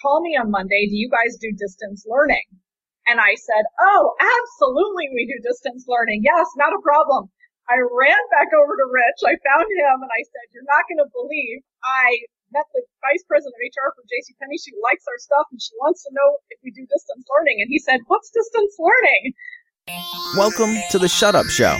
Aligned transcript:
call 0.00 0.24
me 0.24 0.36
on 0.36 0.50
Monday. 0.50 0.88
Do 0.88 0.96
you 0.96 1.12
guys 1.12 1.36
do 1.36 1.52
distance 1.52 2.08
learning? 2.08 2.44
And 3.06 3.20
I 3.20 3.36
said, 3.36 3.64
oh, 3.80 4.12
absolutely 4.16 5.12
we 5.12 5.28
do 5.28 5.36
distance 5.44 5.84
learning. 5.88 6.24
Yes, 6.24 6.46
not 6.56 6.72
a 6.72 6.80
problem. 6.82 7.28
I 7.68 7.78
ran 7.78 8.22
back 8.34 8.50
over 8.50 8.74
to 8.74 8.86
Rich. 8.90 9.20
I 9.22 9.38
found 9.46 9.68
him 9.70 9.96
and 10.02 10.10
I 10.10 10.22
said, 10.26 10.44
you're 10.50 10.66
not 10.66 10.88
going 10.90 11.02
to 11.04 11.10
believe 11.14 11.62
I 11.86 12.06
met 12.50 12.66
the 12.74 12.82
vice 13.02 13.22
president 13.30 13.54
of 13.54 13.62
HR 13.62 13.94
from 13.94 14.04
JCPenney. 14.10 14.58
She 14.58 14.74
likes 14.82 15.06
our 15.06 15.20
stuff 15.22 15.46
and 15.54 15.62
she 15.62 15.70
wants 15.78 16.02
to 16.02 16.10
know 16.12 16.42
if 16.50 16.58
we 16.66 16.74
do 16.74 16.82
distance 16.82 17.24
learning. 17.30 17.62
And 17.62 17.70
he 17.70 17.78
said, 17.78 18.02
what's 18.10 18.30
distance 18.30 18.74
learning? 18.78 19.22
Welcome 20.36 20.74
to 20.90 20.98
the 20.98 21.08
Shut 21.08 21.34
Up 21.34 21.46
Show. 21.46 21.74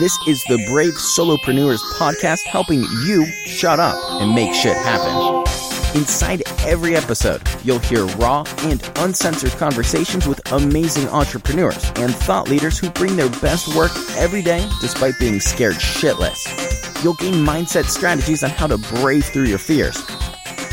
This 0.00 0.16
is 0.26 0.42
the 0.48 0.64
Brave 0.68 0.94
Solopreneurs 0.94 1.80
podcast 1.96 2.44
helping 2.44 2.84
you 3.04 3.24
shut 3.46 3.80
up 3.80 3.96
and 4.20 4.34
make 4.34 4.52
shit 4.52 4.76
happen. 4.76 5.47
Inside 5.94 6.42
every 6.66 6.94
episode, 6.94 7.40
you'll 7.64 7.78
hear 7.78 8.04
raw 8.18 8.44
and 8.64 8.82
uncensored 8.96 9.52
conversations 9.52 10.26
with 10.26 10.52
amazing 10.52 11.08
entrepreneurs 11.08 11.82
and 11.96 12.14
thought 12.14 12.46
leaders 12.46 12.78
who 12.78 12.90
bring 12.90 13.16
their 13.16 13.30
best 13.40 13.74
work 13.74 13.90
every 14.16 14.42
day 14.42 14.68
despite 14.82 15.18
being 15.18 15.40
scared 15.40 15.76
shitless. 15.76 17.02
You'll 17.02 17.14
gain 17.14 17.34
mindset 17.36 17.84
strategies 17.84 18.44
on 18.44 18.50
how 18.50 18.66
to 18.66 18.76
brave 18.76 19.24
through 19.24 19.44
your 19.44 19.58
fears, 19.58 20.04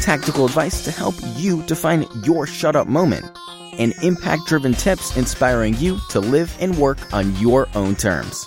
tactical 0.02 0.46
advice 0.46 0.84
to 0.84 0.92
help 0.92 1.16
you 1.38 1.64
define 1.64 2.06
your 2.26 2.46
shut 2.46 2.76
up 2.76 2.88
moment, 2.88 3.26
and 3.80 3.94
impact 4.04 4.48
driven 4.48 4.74
tips 4.74 5.16
inspiring 5.16 5.76
you 5.78 5.98
to 6.10 6.20
live 6.20 6.54
and 6.60 6.78
work 6.78 6.98
on 7.14 7.34
your 7.38 7.70
own 7.74 7.96
terms. 7.96 8.46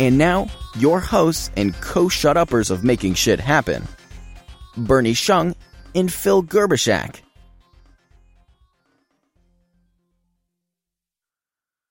And 0.00 0.18
now, 0.18 0.48
your 0.76 0.98
hosts 0.98 1.52
and 1.56 1.72
co 1.80 2.08
shut 2.08 2.36
uppers 2.36 2.70
of 2.70 2.82
making 2.82 3.14
shit 3.14 3.38
happen. 3.38 3.86
Bernie 4.76 5.14
Shung 5.14 5.54
and 5.98 6.12
Phil 6.12 6.42
Gerbyshak. 6.44 7.20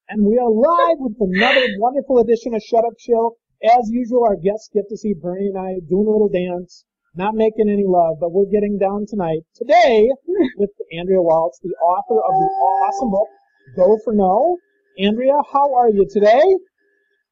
And 0.08 0.24
we 0.26 0.40
are 0.40 0.50
live 0.50 0.98
with 1.00 1.20
another 1.20 1.68
wonderful 1.78 2.20
edition 2.20 2.56
of 2.56 2.62
Shut 2.64 2.86
Up 2.86 2.96
Show. 2.98 3.36
As 3.62 3.90
usual, 3.92 4.24
our 4.24 4.38
guests 4.38 4.70
get 4.74 4.88
to 4.88 4.96
see 4.96 5.14
Bernie 5.14 5.52
and 5.52 5.60
I 5.60 5.84
doing 5.90 6.08
a 6.08 6.12
little 6.12 6.32
dance, 6.32 6.86
not 7.16 7.36
making 7.36 7.68
any 7.68 7.84
love, 7.86 8.16
but 8.22 8.32
we're 8.32 8.48
getting 8.48 8.78
down 8.80 9.06
tonight. 9.10 9.44
Today, 9.56 10.08
with 10.56 10.72
Andrea 10.98 11.20
Waltz, 11.20 11.60
the 11.60 11.76
author 11.84 12.16
of 12.16 12.32
the 12.32 12.50
awesome 12.88 13.12
book, 13.12 13.28
Go 13.76 14.00
for 14.06 14.14
No. 14.14 14.58
Andrea, 14.98 15.44
how 15.52 15.76
are 15.76 15.90
you 15.90 16.08
today? 16.10 16.48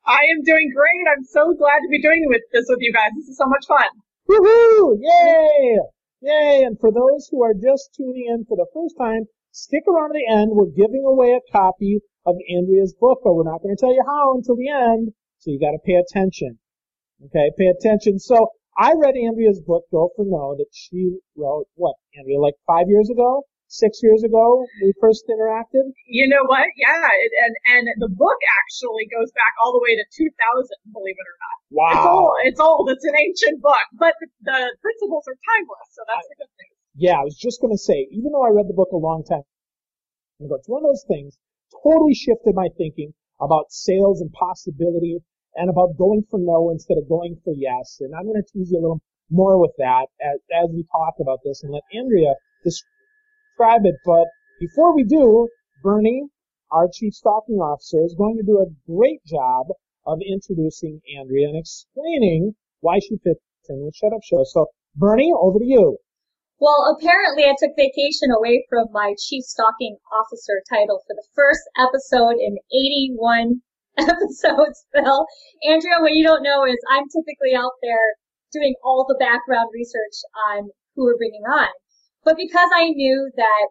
I 0.06 0.20
am 0.36 0.44
doing 0.44 0.70
great. 0.76 1.06
I'm 1.16 1.24
so 1.24 1.56
glad 1.58 1.80
to 1.80 1.90
be 1.90 2.02
doing 2.02 2.26
with 2.28 2.42
this 2.52 2.66
with 2.68 2.80
you 2.82 2.92
guys. 2.92 3.16
This 3.16 3.30
is 3.30 3.38
so 3.38 3.48
much 3.48 3.66
fun. 3.66 3.88
Woohoo! 4.28 4.98
Yay! 5.00 5.80
Yay! 6.26 6.64
And 6.66 6.80
for 6.80 6.92
those 6.92 7.30
who 7.30 7.44
are 7.44 7.54
just 7.54 7.94
tuning 7.94 8.26
in 8.34 8.46
for 8.46 8.58
the 8.58 8.66
first 8.74 8.98
time, 8.98 9.26
stick 9.52 9.84
around 9.88 10.10
to 10.10 10.18
the 10.18 10.26
end. 10.26 10.50
We're 10.50 10.74
giving 10.74 11.06
away 11.06 11.38
a 11.38 11.52
copy 11.52 12.02
of 12.26 12.36
Andrea's 12.50 12.96
book, 13.00 13.20
but 13.24 13.36
we're 13.36 13.44
not 13.46 13.62
going 13.62 13.76
to 13.76 13.80
tell 13.80 13.94
you 13.94 14.02
how 14.04 14.34
until 14.34 14.56
the 14.56 14.70
end. 14.70 15.14
So 15.38 15.52
you 15.52 15.60
got 15.60 15.78
to 15.78 15.86
pay 15.86 16.02
attention. 16.02 16.58
Okay, 17.26 17.52
pay 17.60 17.68
attention. 17.68 18.18
So 18.18 18.50
I 18.76 18.94
read 18.98 19.14
Andrea's 19.14 19.62
book, 19.62 19.84
Go 19.92 20.10
for 20.16 20.26
No, 20.26 20.56
that 20.58 20.66
she 20.74 21.20
wrote, 21.38 21.68
what, 21.76 21.94
Andrea, 22.18 22.40
like 22.40 22.56
five 22.66 22.90
years 22.90 23.12
ago? 23.12 23.44
Six 23.68 24.00
years 24.06 24.22
ago, 24.24 24.64
we 24.82 24.94
first 25.02 25.26
interacted? 25.26 25.90
You 26.06 26.30
know 26.30 26.46
what? 26.46 26.70
Yeah, 26.78 27.10
it, 27.18 27.32
and 27.44 27.54
and 27.74 27.84
the 27.98 28.14
book 28.14 28.38
actually 28.62 29.10
goes 29.10 29.34
back 29.34 29.58
all 29.60 29.74
the 29.74 29.82
way 29.82 29.98
to 29.98 30.06
2000, 30.06 30.32
believe 30.94 31.18
it 31.18 31.28
or 31.28 31.38
not. 31.42 31.58
Wow. 31.74 31.90
It's 31.90 32.06
old. 32.06 32.36
It's 32.46 32.62
old. 32.62 32.86
It's 32.94 33.06
an 33.10 33.18
ancient 33.18 33.62
book, 33.66 33.86
but 33.98 34.14
the, 34.22 34.30
the 34.46 34.60
principles 34.80 35.26
are 35.28 35.38
timeless, 35.50 35.88
so 35.98 36.02
that's 36.06 36.28
the 36.30 36.38
good 36.46 36.54
thing. 36.62 36.72
Yeah, 36.96 37.20
I 37.20 37.26
was 37.26 37.36
just 37.36 37.60
going 37.60 37.74
to 37.74 37.82
say, 37.82 38.08
even 38.14 38.32
though 38.32 38.46
I 38.46 38.54
read 38.54 38.70
the 38.70 38.78
book 38.78 38.94
a 38.94 39.02
long 39.02 39.26
time 39.26 39.44
ago, 40.40 40.56
it's 40.56 40.70
one 40.70 40.86
of 40.86 40.88
those 40.88 41.04
things 41.10 41.36
totally 41.84 42.14
shifted 42.14 42.56
my 42.56 42.70
thinking 42.78 43.12
about 43.42 43.74
sales 43.74 44.22
and 44.22 44.32
possibility 44.32 45.20
and 45.56 45.70
about 45.70 45.98
going 45.98 46.24
for 46.30 46.40
no 46.40 46.70
instead 46.72 46.98
of 46.98 47.10
going 47.10 47.36
for 47.44 47.54
yes. 47.56 47.98
And 48.00 48.14
I'm 48.16 48.24
going 48.24 48.42
to 48.42 48.48
tease 48.48 48.72
you 48.72 48.80
a 48.80 48.84
little 48.84 49.02
more 49.30 49.60
with 49.60 49.74
that 49.78 50.08
as, 50.22 50.40
as 50.54 50.70
we 50.72 50.86
talk 50.92 51.16
about 51.20 51.40
this 51.44 51.64
and 51.64 51.72
let 51.74 51.84
Andrea 51.92 52.36
describe 53.56 53.82
it. 53.86 53.96
But 54.06 54.28
before 54.60 54.96
we 54.96 55.04
do, 55.04 55.48
Bernie, 55.84 56.28
our 56.72 56.88
chief 56.92 57.14
stalking 57.14 57.56
officer, 57.56 58.04
is 58.04 58.16
going 58.18 58.38
to 58.38 58.44
do 58.44 58.60
a 58.60 58.92
great 58.92 59.24
job 59.26 59.68
of 60.06 60.20
introducing 60.22 61.02
Andrea 61.18 61.48
and 61.50 61.58
explaining 61.58 62.56
why 62.82 63.00
she 63.00 63.18
fits 63.24 63.42
in 63.70 63.84
with 63.86 63.96
Shut 63.96 64.14
Up 64.14 64.22
Show. 64.24 64.44
So, 64.44 64.68
Bernie, 64.96 65.34
over 65.34 65.60
to 65.60 65.66
you. 65.66 65.98
Well, 66.60 66.96
apparently 66.98 67.44
I 67.44 67.56
took 67.60 67.76
vacation 67.76 68.32
away 68.32 68.66
from 68.70 68.88
my 68.92 69.14
chief 69.20 69.44
stalking 69.44 69.98
officer 70.12 70.62
title 70.70 71.02
for 71.06 71.14
the 71.16 71.28
first 71.36 71.62
episode 71.78 72.40
in 72.40 72.58
81 72.72 73.62
episodes, 73.98 74.86
Phil. 74.94 75.26
Andrea, 75.68 76.00
what 76.00 76.14
you 76.14 76.24
don't 76.24 76.44
know 76.44 76.66
is 76.66 76.78
I'm 76.90 77.08
typically 77.12 77.56
out 77.56 77.76
there 77.82 78.16
doing 78.54 78.76
all 78.84 79.06
the 79.08 79.20
background 79.20 79.70
research 79.74 80.16
on 80.48 80.70
who 80.96 81.06
we're 81.06 81.18
bringing 81.18 81.44
on. 81.44 81.68
But 82.26 82.42
because 82.42 82.74
I 82.74 82.90
knew 82.90 83.30
that 83.38 83.66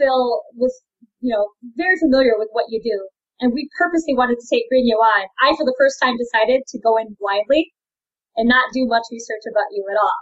Phil 0.00 0.40
was, 0.56 0.72
you 1.20 1.28
know, 1.28 1.52
very 1.76 2.00
familiar 2.00 2.40
with 2.40 2.48
what 2.56 2.72
you 2.72 2.80
do, 2.80 2.96
and 3.38 3.52
we 3.52 3.68
purposely 3.76 4.16
wanted 4.16 4.40
to 4.40 4.48
take 4.48 4.64
bring 4.72 4.88
you 4.88 4.96
on, 4.96 5.28
I 5.44 5.52
for 5.54 5.68
the 5.68 5.76
first 5.76 6.00
time 6.00 6.16
decided 6.16 6.64
to 6.72 6.80
go 6.80 6.96
in 6.96 7.20
blindly 7.20 7.76
and 8.34 8.48
not 8.48 8.72
do 8.72 8.88
much 8.88 9.04
research 9.12 9.44
about 9.44 9.76
you 9.76 9.84
at 9.92 10.00
all. 10.00 10.20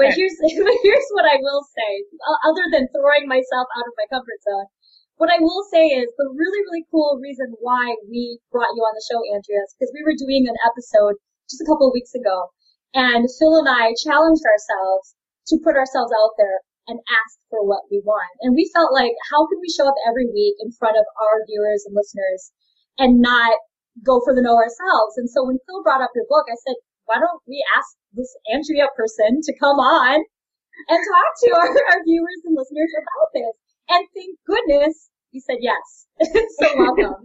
But 0.00 0.16
here's 0.16 0.32
here's 0.82 1.08
what 1.12 1.28
I 1.28 1.36
will 1.36 1.60
say, 1.76 2.08
other 2.48 2.72
than 2.72 2.88
throwing 2.88 3.28
myself 3.28 3.68
out 3.76 3.84
of 3.84 4.00
my 4.00 4.08
comfort 4.08 4.40
zone. 4.40 4.72
What 5.20 5.28
I 5.28 5.36
will 5.36 5.64
say 5.68 5.92
is 5.92 6.08
the 6.16 6.32
really 6.32 6.60
really 6.64 6.88
cool 6.88 7.20
reason 7.20 7.52
why 7.60 8.00
we 8.08 8.40
brought 8.48 8.72
you 8.72 8.80
on 8.80 8.96
the 8.96 9.04
show, 9.04 9.20
Andrea, 9.28 9.60
is 9.60 9.76
because 9.76 9.92
we 9.92 10.04
were 10.08 10.16
doing 10.16 10.48
an 10.48 10.56
episode 10.64 11.20
just 11.52 11.60
a 11.60 11.68
couple 11.68 11.88
of 11.88 11.92
weeks 11.92 12.16
ago, 12.16 12.48
and 12.96 13.28
Phil 13.28 13.60
and 13.60 13.68
I 13.68 13.92
challenged 13.92 14.44
ourselves 14.48 15.12
to 15.52 15.60
put 15.60 15.76
ourselves 15.76 16.16
out 16.16 16.32
there 16.40 16.64
and 16.86 16.98
ask 17.10 17.38
for 17.50 17.66
what 17.66 17.86
we 17.90 18.02
want. 18.02 18.30
And 18.42 18.54
we 18.54 18.70
felt 18.70 18.94
like, 18.94 19.14
how 19.30 19.46
can 19.50 19.58
we 19.58 19.70
show 19.70 19.86
up 19.86 19.98
every 20.06 20.26
week 20.30 20.56
in 20.62 20.70
front 20.70 20.96
of 20.96 21.06
our 21.18 21.42
viewers 21.46 21.82
and 21.86 21.94
listeners 21.94 22.50
and 22.98 23.20
not 23.20 23.58
go 24.06 24.22
for 24.22 24.34
the 24.34 24.42
no 24.42 24.54
ourselves? 24.54 25.18
And 25.18 25.28
so 25.30 25.46
when 25.46 25.58
Phil 25.66 25.82
brought 25.82 26.02
up 26.02 26.14
your 26.14 26.26
book, 26.30 26.46
I 26.46 26.58
said, 26.62 26.78
why 27.06 27.18
don't 27.18 27.42
we 27.46 27.62
ask 27.74 27.90
this 28.14 28.30
Andrea 28.50 28.90
person 28.94 29.42
to 29.42 29.52
come 29.58 29.78
on 29.78 30.22
and 30.22 30.98
talk 30.98 31.30
to 31.42 31.48
our, 31.54 31.70
our 31.94 32.00
viewers 32.06 32.40
and 32.46 32.54
listeners 32.54 32.92
about 32.94 33.28
this? 33.34 33.54
And 33.90 34.02
thank 34.14 34.34
goodness 34.46 35.10
you 35.30 35.40
said 35.42 35.62
yes. 35.62 36.06
so 36.58 36.66
welcome. 36.78 37.22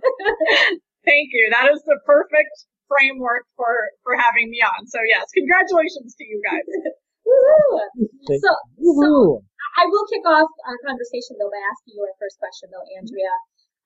thank 1.05 1.27
you. 1.33 1.49
That 1.53 1.69
is 1.73 1.81
the 1.85 1.97
perfect 2.05 2.53
framework 2.89 3.45
for, 3.55 3.73
for 4.03 4.13
having 4.17 4.49
me 4.49 4.61
on. 4.61 4.85
So 4.87 4.99
yes, 5.05 5.25
congratulations 5.33 6.13
to 6.17 6.23
you 6.25 6.41
guys. 6.45 6.65
Woo-hoo. 7.25 8.37
So, 8.41 8.51
woo 8.77 8.93
so 9.01 9.43
I 9.77 9.87
will 9.87 10.05
kick 10.11 10.25
off 10.27 10.49
our 10.67 10.79
conversation 10.83 11.39
though 11.39 11.51
by 11.51 11.61
asking 11.61 11.95
you 11.95 12.03
our 12.03 12.15
first 12.19 12.39
question 12.39 12.69
though, 12.71 12.85
Andrea. 12.97 13.35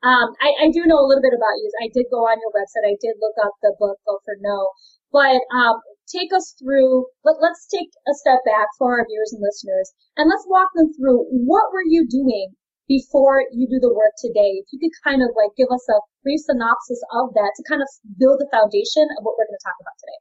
Um, 0.06 0.38
I, 0.38 0.68
I, 0.68 0.68
do 0.70 0.86
know 0.86 1.02
a 1.02 1.08
little 1.08 1.24
bit 1.24 1.34
about 1.34 1.58
you. 1.58 1.66
I 1.82 1.90
did 1.90 2.06
go 2.14 2.30
on 2.30 2.38
your 2.38 2.54
website. 2.54 2.86
I 2.86 2.94
did 3.02 3.18
look 3.18 3.34
up 3.42 3.58
the 3.66 3.74
book 3.80 3.98
Go 4.06 4.22
for 4.22 4.38
No. 4.38 4.70
But 5.10 5.42
um, 5.50 5.82
take 6.06 6.30
us 6.30 6.54
through. 6.62 7.10
Let, 7.26 7.42
let's 7.42 7.66
take 7.66 7.90
a 8.06 8.14
step 8.14 8.46
back 8.46 8.70
for 8.78 9.00
our 9.00 9.06
viewers 9.08 9.34
and 9.34 9.42
listeners, 9.42 9.90
and 10.14 10.30
let's 10.30 10.46
walk 10.46 10.70
them 10.76 10.94
through 10.94 11.26
what 11.32 11.74
were 11.74 11.88
you 11.88 12.06
doing 12.06 12.54
before 12.86 13.42
you 13.50 13.66
do 13.66 13.82
the 13.82 13.90
work 13.90 14.14
today. 14.22 14.62
If 14.62 14.70
you 14.70 14.78
could 14.78 14.94
kind 15.02 15.26
of 15.26 15.34
like 15.34 15.58
give 15.58 15.74
us 15.74 15.82
a 15.90 15.98
brief 16.22 16.42
synopsis 16.46 17.02
of 17.10 17.34
that 17.34 17.58
to 17.58 17.62
kind 17.66 17.82
of 17.82 17.90
build 18.20 18.38
the 18.38 18.52
foundation 18.54 19.10
of 19.18 19.26
what 19.26 19.34
we're 19.40 19.50
going 19.50 19.58
to 19.58 19.66
talk 19.66 19.80
about 19.82 19.98
today. 19.98 20.20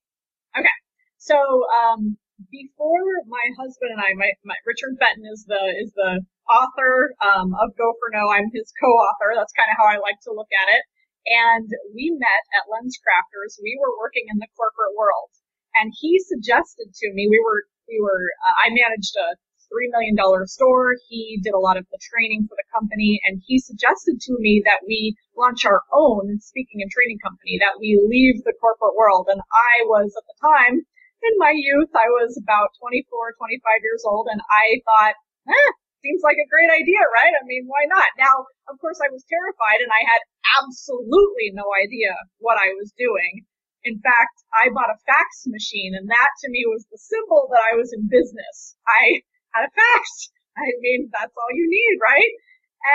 Okay. 0.64 0.76
So 1.20 1.36
um, 1.76 2.16
before 2.50 3.22
my 3.30 3.46
husband 3.58 3.94
and 3.94 4.02
I, 4.02 4.14
my, 4.18 4.30
my 4.42 4.58
Richard 4.66 4.98
Fenton 4.98 5.26
is 5.30 5.46
the 5.46 5.62
is 5.78 5.92
the 5.94 6.22
author 6.50 7.14
um, 7.22 7.54
of 7.62 7.76
Go 7.78 7.94
for 8.02 8.10
No. 8.10 8.28
I'm 8.30 8.50
his 8.50 8.68
co-author. 8.76 9.38
That's 9.38 9.54
kind 9.54 9.70
of 9.70 9.78
how 9.78 9.86
I 9.86 10.02
like 10.02 10.18
to 10.26 10.34
look 10.34 10.50
at 10.50 10.68
it. 10.68 10.82
And 11.24 11.68
we 11.94 12.12
met 12.12 12.44
at 12.52 12.68
LensCrafters. 12.68 13.56
We 13.62 13.78
were 13.80 13.96
working 13.96 14.28
in 14.28 14.42
the 14.42 14.50
corporate 14.58 14.92
world, 14.92 15.32
and 15.78 15.88
he 15.94 16.20
suggested 16.20 16.92
to 16.92 17.06
me 17.14 17.30
we 17.30 17.40
were 17.40 17.64
we 17.88 18.02
were 18.02 18.28
uh, 18.44 18.56
I 18.66 18.74
managed 18.74 19.14
a 19.16 19.38
three 19.72 19.88
million 19.88 20.18
dollar 20.18 20.44
store. 20.44 20.98
He 21.08 21.40
did 21.40 21.54
a 21.54 21.62
lot 21.62 21.78
of 21.78 21.86
the 21.88 22.02
training 22.02 22.44
for 22.50 22.58
the 22.58 22.68
company, 22.74 23.22
and 23.24 23.40
he 23.46 23.56
suggested 23.56 24.20
to 24.20 24.34
me 24.42 24.60
that 24.66 24.84
we 24.84 25.16
launch 25.38 25.64
our 25.64 25.86
own 25.94 26.42
speaking 26.42 26.82
and 26.82 26.90
training 26.90 27.22
company. 27.24 27.56
That 27.62 27.80
we 27.80 27.96
leave 28.04 28.44
the 28.44 28.58
corporate 28.60 28.98
world, 28.98 29.30
and 29.32 29.40
I 29.40 29.86
was 29.88 30.12
at 30.12 30.26
the 30.28 30.38
time 30.42 30.84
in 31.30 31.36
my 31.40 31.54
youth, 31.54 31.90
I 31.96 32.08
was 32.12 32.36
about 32.36 32.76
24, 32.80 33.04
25 33.40 33.86
years 33.86 34.04
old, 34.04 34.28
and 34.30 34.40
I 34.44 34.80
thought, 34.84 35.16
eh, 35.48 35.70
seems 36.04 36.20
like 36.20 36.36
a 36.36 36.52
great 36.52 36.68
idea, 36.68 37.00
right? 37.00 37.32
I 37.32 37.44
mean, 37.48 37.64
why 37.64 37.88
not? 37.88 38.12
Now, 38.20 38.44
of 38.68 38.76
course, 38.80 39.00
I 39.00 39.08
was 39.08 39.24
terrified 39.24 39.80
and 39.80 39.88
I 39.88 40.04
had 40.04 40.20
absolutely 40.60 41.56
no 41.56 41.64
idea 41.72 42.12
what 42.38 42.60
I 42.60 42.76
was 42.76 42.92
doing. 43.00 43.48
In 43.84 44.00
fact, 44.00 44.44
I 44.52 44.68
bought 44.72 44.92
a 44.92 45.00
fax 45.08 45.48
machine 45.48 45.96
and 45.96 46.08
that 46.08 46.30
to 46.44 46.48
me 46.52 46.64
was 46.68 46.84
the 46.88 47.00
symbol 47.00 47.48
that 47.52 47.64
I 47.64 47.76
was 47.76 47.92
in 47.92 48.08
business. 48.08 48.76
I 48.84 49.24
had 49.52 49.68
a 49.68 49.72
fax 49.72 50.32
I 50.56 50.70
mean, 50.80 51.10
that's 51.10 51.34
all 51.34 51.52
you 51.52 51.66
need, 51.66 51.98
right? 51.98 52.32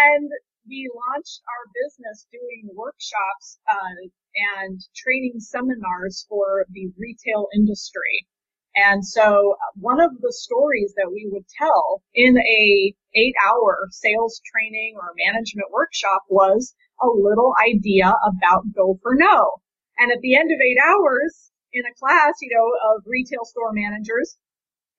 And 0.08 0.32
we 0.68 0.88
launched 0.96 1.42
our 1.44 1.64
business 1.75 2.28
doing 2.32 2.72
workshops 2.72 3.60
uh, 3.68 4.08
and 4.36 4.80
training 4.96 5.40
seminars 5.40 6.26
for 6.30 6.66
the 6.72 6.92
retail 6.98 7.48
industry. 7.56 8.28
And 8.76 9.06
so 9.06 9.58
uh, 9.60 9.72
one 9.76 10.00
of 10.00 10.22
the 10.22 10.31
stories 10.31 10.94
that 10.96 11.12
we 11.12 11.28
would 11.31 11.46
tell 11.58 12.02
in 12.14 12.38
a 12.38 12.94
eight 13.16 13.36
hour 13.48 13.88
sales 13.92 14.42
training 14.46 14.96
or 14.96 15.12
management 15.18 15.72
workshop 15.72 16.24
was 16.30 16.76
a 17.02 17.08
little 17.08 17.54
idea 17.60 18.14
about 18.24 18.72
go 18.76 19.00
for 19.02 19.16
no. 19.16 19.60
And 19.98 20.12
at 20.12 20.22
the 20.22 20.36
end 20.36 20.52
of 20.52 20.62
eight 20.62 20.78
hours 20.80 21.52
in 21.74 21.84
a 21.86 21.98
class, 22.00 22.36
you 22.42 22.50
know, 22.54 22.96
of 22.96 23.04
retail 23.06 23.44
store 23.44 23.74
managers, 23.74 24.38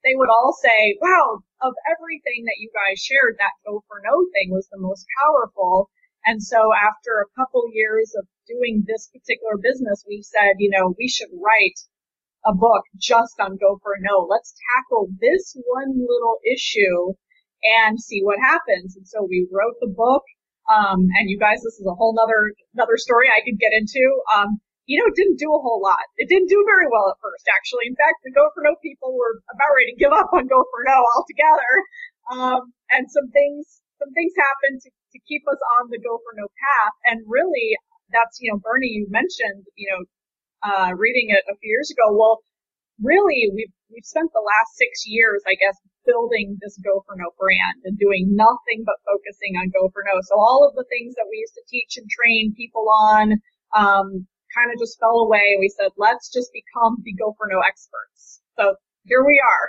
they 0.03 0.15
would 0.15 0.29
all 0.29 0.53
say, 0.53 0.97
wow, 1.01 1.39
of 1.61 1.73
everything 1.89 2.45
that 2.45 2.59
you 2.59 2.69
guys 2.73 2.99
shared, 2.99 3.37
that 3.37 3.53
go 3.65 3.83
for 3.87 4.01
no 4.03 4.25
thing 4.33 4.51
was 4.51 4.67
the 4.71 4.81
most 4.81 5.05
powerful. 5.23 5.89
And 6.25 6.41
so 6.41 6.71
after 6.73 7.21
a 7.21 7.31
couple 7.39 7.63
years 7.73 8.13
of 8.17 8.27
doing 8.47 8.83
this 8.85 9.09
particular 9.09 9.57
business, 9.57 10.05
we 10.07 10.21
said, 10.21 10.59
you 10.59 10.69
know, 10.69 10.93
we 10.97 11.07
should 11.07 11.33
write 11.33 11.79
a 12.45 12.53
book 12.53 12.83
just 12.97 13.39
on 13.39 13.57
go 13.57 13.79
for 13.81 13.93
no. 14.01 14.27
Let's 14.29 14.53
tackle 14.73 15.09
this 15.19 15.55
one 15.65 15.93
little 15.97 16.37
issue 16.45 17.13
and 17.63 17.99
see 17.99 18.21
what 18.21 18.41
happens. 18.41 18.95
And 18.97 19.07
so 19.07 19.25
we 19.25 19.47
wrote 19.51 19.77
the 19.81 19.93
book. 19.93 20.23
Um, 20.69 21.09
and 21.17 21.29
you 21.29 21.37
guys, 21.37 21.61
this 21.61 21.77
is 21.81 21.85
a 21.89 21.97
whole 21.97 22.13
nother, 22.13 22.53
another 22.73 22.97
story 22.97 23.27
I 23.27 23.41
could 23.43 23.59
get 23.59 23.73
into. 23.73 24.01
Um, 24.33 24.61
you 24.85 24.97
know, 24.97 25.09
it 25.09 25.17
didn't 25.17 25.37
do 25.37 25.53
a 25.53 25.61
whole 25.61 25.81
lot. 25.81 26.05
It 26.17 26.29
didn't 26.29 26.49
do 26.49 26.61
very 26.65 26.89
well 26.89 27.09
at 27.13 27.21
first, 27.21 27.45
actually. 27.47 27.85
In 27.87 27.97
fact, 27.97 28.21
the 28.25 28.33
Go 28.33 28.49
for 28.53 28.65
No 28.65 28.75
people 28.81 29.13
were 29.13 29.41
about 29.53 29.73
ready 29.77 29.93
to 29.93 30.01
give 30.01 30.13
up 30.13 30.33
on 30.33 30.49
Go 30.49 30.61
for 30.67 30.81
No 30.85 30.97
altogether. 31.15 31.73
Um, 32.33 32.61
and 32.91 33.05
some 33.09 33.29
things, 33.29 33.81
some 34.01 34.09
things 34.13 34.33
happened 34.35 34.81
to, 34.83 34.89
to 35.11 35.27
keep 35.27 35.43
us 35.47 35.61
on 35.79 35.91
the 35.91 35.99
Go 35.99 36.19
for 36.23 36.33
No 36.35 36.47
path. 36.47 36.95
And 37.11 37.23
really, 37.27 37.75
that's, 38.11 38.39
you 38.39 38.51
know, 38.51 38.59
Bernie, 38.59 39.03
you 39.03 39.07
mentioned, 39.09 39.67
you 39.75 39.87
know, 39.91 40.01
uh, 40.63 40.89
reading 40.95 41.31
it 41.31 41.43
a 41.47 41.57
few 41.57 41.69
years 41.69 41.91
ago. 41.91 42.11
Well, 42.15 42.39
really, 43.01 43.49
we've 43.53 43.73
we've 43.91 44.07
spent 44.07 44.31
the 44.31 44.45
last 44.45 44.77
six 44.77 45.03
years, 45.05 45.43
I 45.43 45.55
guess, 45.59 45.75
building 46.05 46.57
this 46.61 46.79
Go 46.79 47.03
for 47.05 47.15
No 47.17 47.33
brand 47.37 47.83
and 47.83 47.97
doing 47.97 48.33
nothing 48.33 48.87
but 48.87 49.03
focusing 49.03 49.59
on 49.59 49.73
Go 49.75 49.89
for 49.91 50.03
No. 50.07 50.19
So 50.23 50.39
all 50.39 50.63
of 50.67 50.75
the 50.75 50.87
things 50.87 51.15
that 51.15 51.27
we 51.29 51.43
used 51.43 51.57
to 51.59 51.65
teach 51.67 51.97
and 51.97 52.07
train 52.07 52.53
people 52.55 52.87
on, 52.87 53.39
um, 53.75 54.27
kind 54.55 54.69
of 54.71 54.79
just 54.79 54.99
fell 54.99 55.23
away. 55.23 55.55
We 55.59 55.71
said, 55.71 55.95
let's 55.97 56.31
just 56.31 56.51
become 56.51 56.99
the 57.03 57.15
Go 57.15 57.35
for 57.37 57.47
No 57.49 57.59
experts. 57.61 58.41
So 58.55 58.75
here 59.03 59.25
we 59.25 59.41
are. 59.41 59.67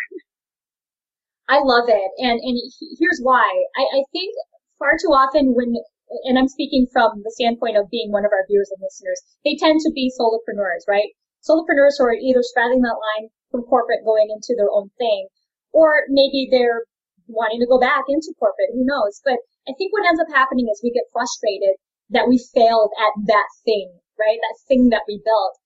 I 1.49 1.59
love 1.59 1.89
it, 1.89 2.11
and 2.23 2.39
and 2.39 2.56
here's 2.99 3.21
why. 3.21 3.44
I, 3.77 3.83
I 3.83 4.00
think 4.12 4.33
far 4.82 4.99
too 4.99 5.14
often 5.14 5.55
when 5.55 5.79
and 6.26 6.37
I'm 6.37 6.50
speaking 6.50 6.90
from 6.93 7.23
the 7.25 7.32
standpoint 7.32 7.79
of 7.79 7.88
being 7.88 8.12
one 8.12 8.26
of 8.26 8.34
our 8.37 8.44
viewers 8.44 8.69
and 8.69 8.82
listeners, 8.84 9.23
they 9.46 9.56
tend 9.56 9.81
to 9.81 9.94
be 9.96 10.12
solopreneurs, 10.12 10.84
right? 10.84 11.08
Solopreneurs 11.40 11.96
who 11.96 12.05
are 12.05 12.19
either 12.19 12.44
straddling 12.44 12.84
that 12.84 13.00
line 13.00 13.32
from 13.49 13.64
corporate 13.64 14.05
going 14.05 14.29
into 14.29 14.52
their 14.52 14.69
own 14.69 14.93
thing, 15.00 15.32
or 15.73 16.05
maybe 16.12 16.52
they're 16.52 16.84
wanting 17.32 17.64
to 17.64 17.70
go 17.70 17.81
back 17.81 18.05
into 18.12 18.37
corporate, 18.37 18.76
who 18.76 18.84
knows? 18.84 19.25
But 19.25 19.40
I 19.64 19.73
think 19.79 19.94
what 19.94 20.05
ends 20.05 20.20
up 20.20 20.29
happening 20.29 20.69
is 20.69 20.84
we 20.84 20.93
get 20.93 21.08
frustrated 21.17 21.81
that 22.12 22.29
we 22.29 22.37
failed 22.52 22.93
at 23.00 23.14
that 23.32 23.49
thing, 23.64 23.88
right? 24.20 24.37
That 24.37 24.61
thing 24.69 24.93
that 24.93 25.08
we 25.08 25.17
built. 25.17 25.56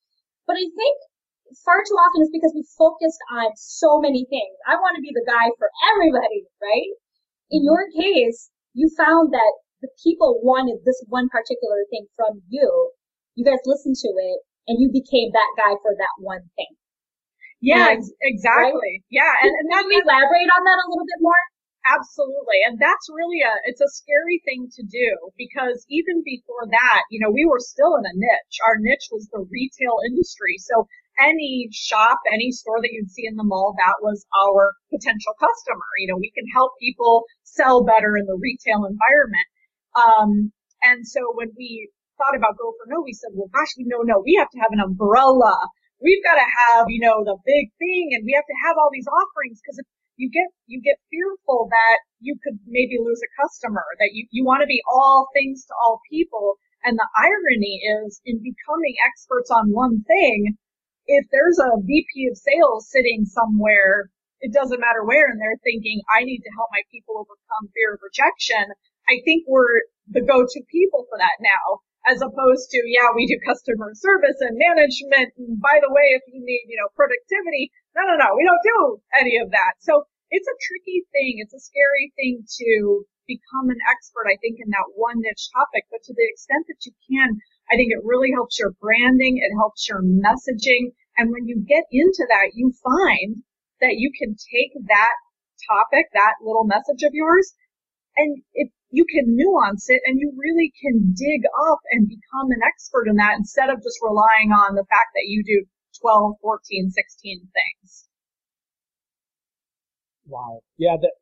But 0.46 0.62
I 0.62 0.66
think 0.70 0.96
far 1.66 1.82
too 1.82 1.98
often 1.98 2.22
it's 2.22 2.30
because 2.30 2.54
we 2.54 2.62
focused 2.78 3.18
on 3.34 3.50
so 3.58 3.98
many 3.98 4.30
things. 4.30 4.54
I 4.62 4.78
want 4.78 4.94
to 4.94 5.02
be 5.02 5.10
the 5.10 5.26
guy 5.26 5.50
for 5.58 5.74
everybody, 5.90 6.46
right? 6.62 6.90
In 7.50 7.66
your 7.66 7.90
case, 7.90 8.50
you 8.76 8.92
found 8.92 9.32
that 9.32 9.52
the 9.80 9.88
people 10.04 10.44
wanted 10.44 10.84
this 10.84 11.00
one 11.08 11.32
particular 11.32 11.88
thing 11.88 12.04
from 12.12 12.44
you. 12.52 12.92
You 13.34 13.44
guys 13.44 13.64
listened 13.64 13.96
to 14.04 14.10
it 14.12 14.38
and 14.68 14.76
you 14.76 14.92
became 14.92 15.32
that 15.32 15.50
guy 15.56 15.80
for 15.80 15.96
that 15.96 16.16
one 16.20 16.44
thing. 16.60 16.76
Yeah, 17.64 17.96
and, 17.96 18.04
exactly. 18.20 19.00
Right? 19.00 19.08
Yeah. 19.08 19.32
And, 19.40 19.48
and 19.48 19.66
can 19.72 19.88
you 19.88 20.04
elaborate 20.04 20.50
on 20.52 20.62
that 20.68 20.76
a 20.76 20.86
little 20.92 21.08
bit 21.08 21.24
more? 21.24 21.40
Absolutely. 21.88 22.60
And 22.66 22.76
that's 22.76 23.08
really 23.08 23.40
a, 23.40 23.54
it's 23.64 23.80
a 23.80 23.88
scary 23.88 24.42
thing 24.44 24.68
to 24.74 24.82
do 24.84 25.08
because 25.38 25.86
even 25.88 26.20
before 26.26 26.68
that, 26.68 27.02
you 27.08 27.22
know, 27.22 27.30
we 27.30 27.46
were 27.48 27.62
still 27.62 27.96
in 27.96 28.04
a 28.04 28.12
niche. 28.12 28.56
Our 28.66 28.76
niche 28.82 29.08
was 29.08 29.30
the 29.32 29.46
retail 29.48 30.04
industry. 30.04 30.58
So 30.58 30.84
any 31.18 31.68
shop, 31.72 32.20
any 32.32 32.52
store 32.52 32.80
that 32.80 32.92
you'd 32.92 33.10
see 33.10 33.26
in 33.26 33.36
the 33.36 33.44
mall, 33.44 33.74
that 33.78 34.00
was 34.02 34.24
our 34.44 34.72
potential 34.92 35.34
customer. 35.40 35.88
You 35.98 36.12
know, 36.12 36.18
we 36.20 36.32
can 36.34 36.46
help 36.52 36.72
people 36.80 37.24
sell 37.42 37.84
better 37.84 38.16
in 38.16 38.26
the 38.26 38.38
retail 38.40 38.84
environment. 38.84 39.48
Um, 39.96 40.52
and 40.82 41.06
so 41.06 41.20
when 41.34 41.50
we 41.56 41.90
thought 42.16 42.36
about 42.36 42.56
Go 42.56 42.72
for 42.76 42.88
No, 42.88 43.04
we 43.04 43.12
said, 43.12 43.32
well, 43.32 43.48
gosh, 43.52 43.72
know, 43.78 44.04
no, 44.04 44.20
we 44.24 44.36
have 44.40 44.50
to 44.50 44.60
have 44.60 44.72
an 44.72 44.80
umbrella. 44.80 45.56
We've 46.00 46.24
got 46.24 46.36
to 46.36 46.48
have, 46.48 46.88
you 46.88 47.00
know, 47.00 47.24
the 47.24 47.36
big 47.44 47.72
thing 47.80 48.12
and 48.12 48.24
we 48.24 48.36
have 48.36 48.44
to 48.44 48.58
have 48.68 48.76
all 48.76 48.92
these 48.92 49.08
offerings 49.08 49.60
because 49.60 49.80
if 49.80 49.88
you 50.16 50.28
get, 50.28 50.48
you 50.68 50.80
get 50.80 51.00
fearful 51.08 51.68
that 51.72 51.98
you 52.20 52.36
could 52.40 52.60
maybe 52.68 52.96
lose 53.00 53.20
a 53.20 53.30
customer, 53.40 53.84
that 54.00 54.12
you, 54.12 54.28
you 54.32 54.44
want 54.44 54.60
to 54.60 54.68
be 54.68 54.80
all 54.88 55.28
things 55.32 55.64
to 55.64 55.72
all 55.76 56.00
people. 56.08 56.56
And 56.84 56.96
the 56.96 57.08
irony 57.16 57.80
is 58.04 58.20
in 58.24 58.40
becoming 58.40 58.96
experts 59.04 59.50
on 59.50 59.72
one 59.72 60.04
thing, 60.04 60.56
if 61.06 61.26
there's 61.30 61.58
a 61.58 61.78
VP 61.82 62.28
of 62.30 62.36
sales 62.36 62.90
sitting 62.90 63.24
somewhere, 63.24 64.10
it 64.40 64.52
doesn't 64.52 64.82
matter 64.82 65.06
where, 65.06 65.30
and 65.30 65.40
they're 65.40 65.62
thinking, 65.64 66.02
I 66.12 66.22
need 66.22 66.42
to 66.44 66.54
help 66.54 66.68
my 66.74 66.84
people 66.92 67.16
overcome 67.16 67.72
fear 67.72 67.96
of 67.96 68.04
rejection. 68.04 68.74
I 69.08 69.22
think 69.24 69.46
we're 69.46 69.86
the 70.10 70.22
go-to 70.22 70.60
people 70.68 71.06
for 71.08 71.18
that 71.18 71.38
now, 71.40 71.80
as 72.06 72.22
opposed 72.22 72.70
to, 72.74 72.78
yeah, 72.86 73.10
we 73.14 73.26
do 73.26 73.38
customer 73.46 73.94
service 73.94 74.38
and 74.42 74.58
management. 74.58 75.34
And 75.38 75.58
by 75.62 75.78
the 75.80 75.90
way, 75.90 76.14
if 76.14 76.22
you 76.30 76.42
need, 76.42 76.66
you 76.68 76.78
know, 76.78 76.90
productivity, 76.94 77.70
no, 77.94 78.02
no, 78.06 78.14
no, 78.18 78.34
we 78.34 78.44
don't 78.44 78.66
do 78.66 79.00
any 79.18 79.38
of 79.38 79.50
that. 79.54 79.78
So 79.80 80.04
it's 80.30 80.46
a 80.46 80.62
tricky 80.62 81.06
thing. 81.14 81.38
It's 81.42 81.54
a 81.54 81.62
scary 81.62 82.12
thing 82.18 82.42
to 82.42 83.06
become 83.26 83.70
an 83.70 83.82
expert, 83.90 84.26
I 84.30 84.38
think, 84.38 84.58
in 84.62 84.70
that 84.70 84.94
one 84.94 85.22
niche 85.22 85.50
topic. 85.54 85.86
But 85.90 86.02
to 86.06 86.12
the 86.14 86.26
extent 86.30 86.66
that 86.66 86.82
you 86.86 86.94
can, 87.06 87.38
I 87.70 87.76
think 87.76 87.90
it 87.90 88.04
really 88.04 88.30
helps 88.32 88.58
your 88.58 88.72
branding. 88.80 89.38
It 89.38 89.54
helps 89.56 89.88
your 89.88 90.02
messaging. 90.02 90.94
And 91.16 91.32
when 91.32 91.46
you 91.46 91.64
get 91.66 91.84
into 91.90 92.24
that, 92.28 92.54
you 92.54 92.72
find 92.82 93.42
that 93.80 93.98
you 93.98 94.12
can 94.16 94.36
take 94.36 94.72
that 94.86 95.16
topic, 95.66 96.06
that 96.12 96.38
little 96.44 96.64
message 96.64 97.02
of 97.02 97.12
yours, 97.12 97.52
and 98.16 98.42
it 98.54 98.70
you 98.90 99.04
can 99.04 99.34
nuance 99.34 99.90
it 99.90 100.00
and 100.06 100.18
you 100.20 100.32
really 100.38 100.72
can 100.80 101.12
dig 101.12 101.42
up 101.68 101.80
and 101.90 102.08
become 102.08 102.48
an 102.50 102.62
expert 102.64 103.08
in 103.08 103.16
that 103.16 103.34
instead 103.36 103.68
of 103.68 103.82
just 103.82 103.98
relying 104.00 104.52
on 104.54 104.74
the 104.74 104.86
fact 104.88 105.10
that 105.14 105.26
you 105.26 105.42
do 105.42 105.66
12, 106.00 106.36
14, 106.40 106.90
16 106.90 107.40
things. 107.52 108.08
Wow. 110.26 110.60
Yeah, 110.78 110.96
that, 111.00 111.12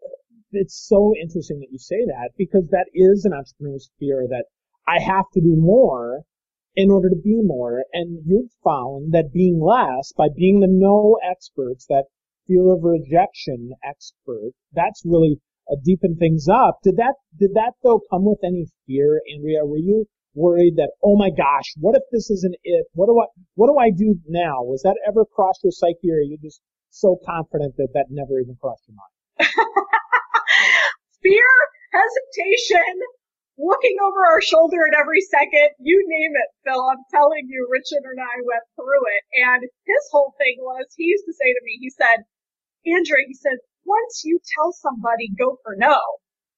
it's 0.52 0.86
so 0.86 1.14
interesting 1.20 1.60
that 1.60 1.72
you 1.72 1.78
say 1.78 2.04
that 2.06 2.30
because 2.36 2.68
that 2.70 2.86
is 2.92 3.24
an 3.24 3.32
entrepreneur's 3.32 3.90
fear 3.98 4.26
that 4.28 4.44
I 4.86 5.00
have 5.00 5.24
to 5.32 5.40
do 5.40 5.56
more 5.56 6.22
in 6.76 6.90
order 6.90 7.08
to 7.08 7.16
be 7.16 7.40
more. 7.42 7.84
And 7.92 8.22
you've 8.26 8.50
found 8.62 9.12
that 9.12 9.32
being 9.32 9.60
less 9.60 10.12
by 10.16 10.28
being 10.34 10.60
the 10.60 10.68
no 10.68 11.18
experts, 11.22 11.86
that 11.88 12.04
fear 12.46 12.72
of 12.72 12.82
rejection 12.82 13.72
expert, 13.82 14.52
that's 14.72 15.02
really 15.04 15.40
uh, 15.70 15.76
things 16.18 16.46
up. 16.48 16.78
Did 16.82 16.96
that 16.96 17.14
did 17.38 17.54
that 17.54 17.72
though 17.82 18.00
come 18.10 18.24
with 18.24 18.40
any 18.44 18.66
fear, 18.86 19.20
Andrea? 19.32 19.64
Were 19.64 19.78
you 19.78 20.06
worried 20.34 20.74
that 20.76 20.90
oh 21.02 21.16
my 21.16 21.30
gosh, 21.30 21.72
what 21.78 21.96
if 21.96 22.02
this 22.12 22.30
isn't 22.30 22.56
it? 22.62 22.86
What 22.92 23.06
do 23.06 23.18
I 23.20 23.26
what 23.54 23.68
do 23.68 23.78
I 23.78 23.90
do 23.90 24.18
now? 24.28 24.62
Was 24.62 24.82
that 24.82 24.96
ever 25.06 25.24
crossed 25.24 25.62
your 25.62 25.72
psyche, 25.72 26.10
or 26.10 26.16
are 26.16 26.20
you 26.20 26.38
just 26.42 26.60
so 26.90 27.18
confident 27.24 27.76
that 27.76 27.88
that 27.94 28.06
never 28.10 28.38
even 28.40 28.56
crossed 28.60 28.84
your 28.88 28.96
mind? 28.96 29.48
fear, 31.22 31.50
hesitation, 31.92 33.00
looking 33.58 33.96
over 34.02 34.26
our 34.26 34.42
shoulder 34.42 34.82
at 34.90 34.99
every 34.99 35.23
second, 35.23 35.70
you 35.78 36.02
name 36.06 36.34
it, 36.34 36.50
Phil. 36.66 36.82
I'm 36.82 37.04
telling 37.11 37.46
you, 37.46 37.66
Richard 37.70 38.02
and 38.02 38.18
I 38.18 38.37
went 38.42 38.66
through 38.75 39.04
it. 39.14 39.23
And 39.46 39.62
his 39.62 40.04
whole 40.11 40.34
thing 40.38 40.58
was, 40.58 40.87
he 40.99 41.11
used 41.11 41.26
to 41.26 41.34
say 41.34 41.50
to 41.54 41.62
me, 41.62 41.78
he 41.78 41.90
said, 41.90 42.26
Andrea, 42.84 43.25
he 43.26 43.34
said, 43.34 43.62
once 43.87 44.25
you 44.25 44.40
tell 44.56 44.73
somebody 44.73 45.30
go 45.38 45.61
for 45.62 45.76
no, 45.76 45.99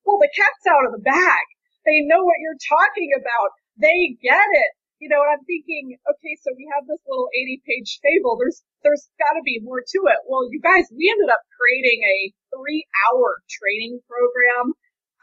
well, 0.07 0.23
the 0.23 0.31
cat's 0.33 0.67
out 0.71 0.87
of 0.87 0.95
the 0.95 1.03
bag. 1.03 1.45
They 1.85 2.07
know 2.07 2.23
what 2.23 2.41
you're 2.43 2.63
talking 2.63 3.11
about. 3.15 3.51
They 3.79 4.17
get 4.23 4.47
it. 4.51 4.73
You 5.03 5.13
know, 5.13 5.21
and 5.21 5.37
I'm 5.37 5.45
thinking, 5.45 5.93
okay, 6.09 6.35
so 6.41 6.57
we 6.57 6.65
have 6.73 6.89
this 6.89 7.03
little 7.05 7.29
80 7.29 7.61
page 7.69 8.01
fable. 8.01 8.41
There's, 8.41 8.65
there's 8.81 9.13
gotta 9.21 9.45
be 9.45 9.61
more 9.61 9.85
to 9.85 10.01
it. 10.09 10.25
Well, 10.25 10.49
you 10.49 10.57
guys, 10.57 10.89
we 10.89 11.13
ended 11.13 11.29
up 11.29 11.45
creating 11.53 12.01
a 12.01 12.33
three 12.49 12.89
hour 13.05 13.45
training 13.45 14.01
program. 14.09 14.73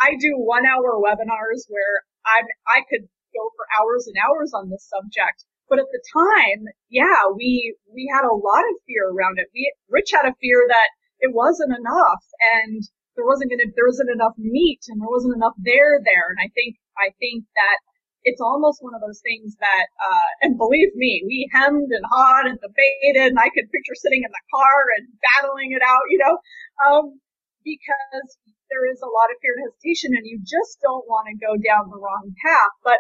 I 0.04 0.20
do 0.20 0.36
one 0.36 0.68
hour 0.68 1.00
webinars 1.00 1.64
where 1.72 2.04
I'm, 2.28 2.44
I 2.68 2.84
could 2.92 3.08
go 3.32 3.44
for 3.56 3.66
hours 3.80 4.04
and 4.12 4.20
hours 4.20 4.52
on 4.52 4.68
this 4.70 4.84
subject. 4.92 5.48
But 5.72 5.80
at 5.80 5.88
the 5.96 6.04
time, 6.12 6.68
yeah, 6.92 7.32
we, 7.32 7.76
we 7.88 8.12
had 8.12 8.28
a 8.28 8.36
lot 8.36 8.68
of 8.68 8.84
fear 8.84 9.08
around 9.08 9.40
it. 9.40 9.48
We, 9.56 9.72
Rich 9.88 10.12
had 10.12 10.28
a 10.28 10.36
fear 10.44 10.60
that 10.68 10.90
it 11.24 11.32
wasn't 11.32 11.72
enough. 11.72 12.24
And 12.60 12.84
there 13.16 13.26
wasn't 13.26 13.50
gonna, 13.50 13.72
there 13.80 13.88
wasn't 13.88 14.12
enough 14.12 14.36
meat 14.38 14.84
and 14.92 15.00
there 15.00 15.10
wasn't 15.10 15.40
enough 15.40 15.56
there 15.64 16.04
there. 16.04 16.28
And 16.36 16.40
I 16.44 16.52
think, 16.52 16.76
I 17.00 17.16
think 17.18 17.48
that 17.56 17.80
it's 18.28 18.44
almost 18.44 18.84
one 18.84 18.96
of 18.96 19.02
those 19.02 19.24
things 19.24 19.56
that, 19.60 19.88
uh, 20.04 20.30
and 20.44 20.60
believe 20.60 20.92
me, 20.96 21.24
we 21.26 21.48
hemmed 21.52 21.92
and 21.92 22.06
hawed 22.12 22.48
and 22.48 22.60
debated 22.60 23.32
and 23.32 23.40
I 23.40 23.48
could 23.56 23.72
picture 23.72 23.96
sitting 23.96 24.24
in 24.24 24.32
the 24.32 24.46
car 24.52 24.78
and 25.00 25.08
battling 25.24 25.72
it 25.72 25.84
out, 25.84 26.06
you 26.12 26.20
know, 26.20 26.36
um, 26.84 27.20
because 27.64 28.30
there 28.74 28.90
is 28.90 29.06
a 29.06 29.14
lot 29.14 29.30
of 29.30 29.38
fear 29.38 29.54
and 29.54 29.70
hesitation 29.70 30.18
and 30.18 30.26
you 30.26 30.42
just 30.42 30.82
don't 30.82 31.06
want 31.06 31.30
to 31.30 31.38
go 31.38 31.54
down 31.62 31.94
the 31.94 32.02
wrong 32.02 32.34
path. 32.42 32.74
But 32.82 32.98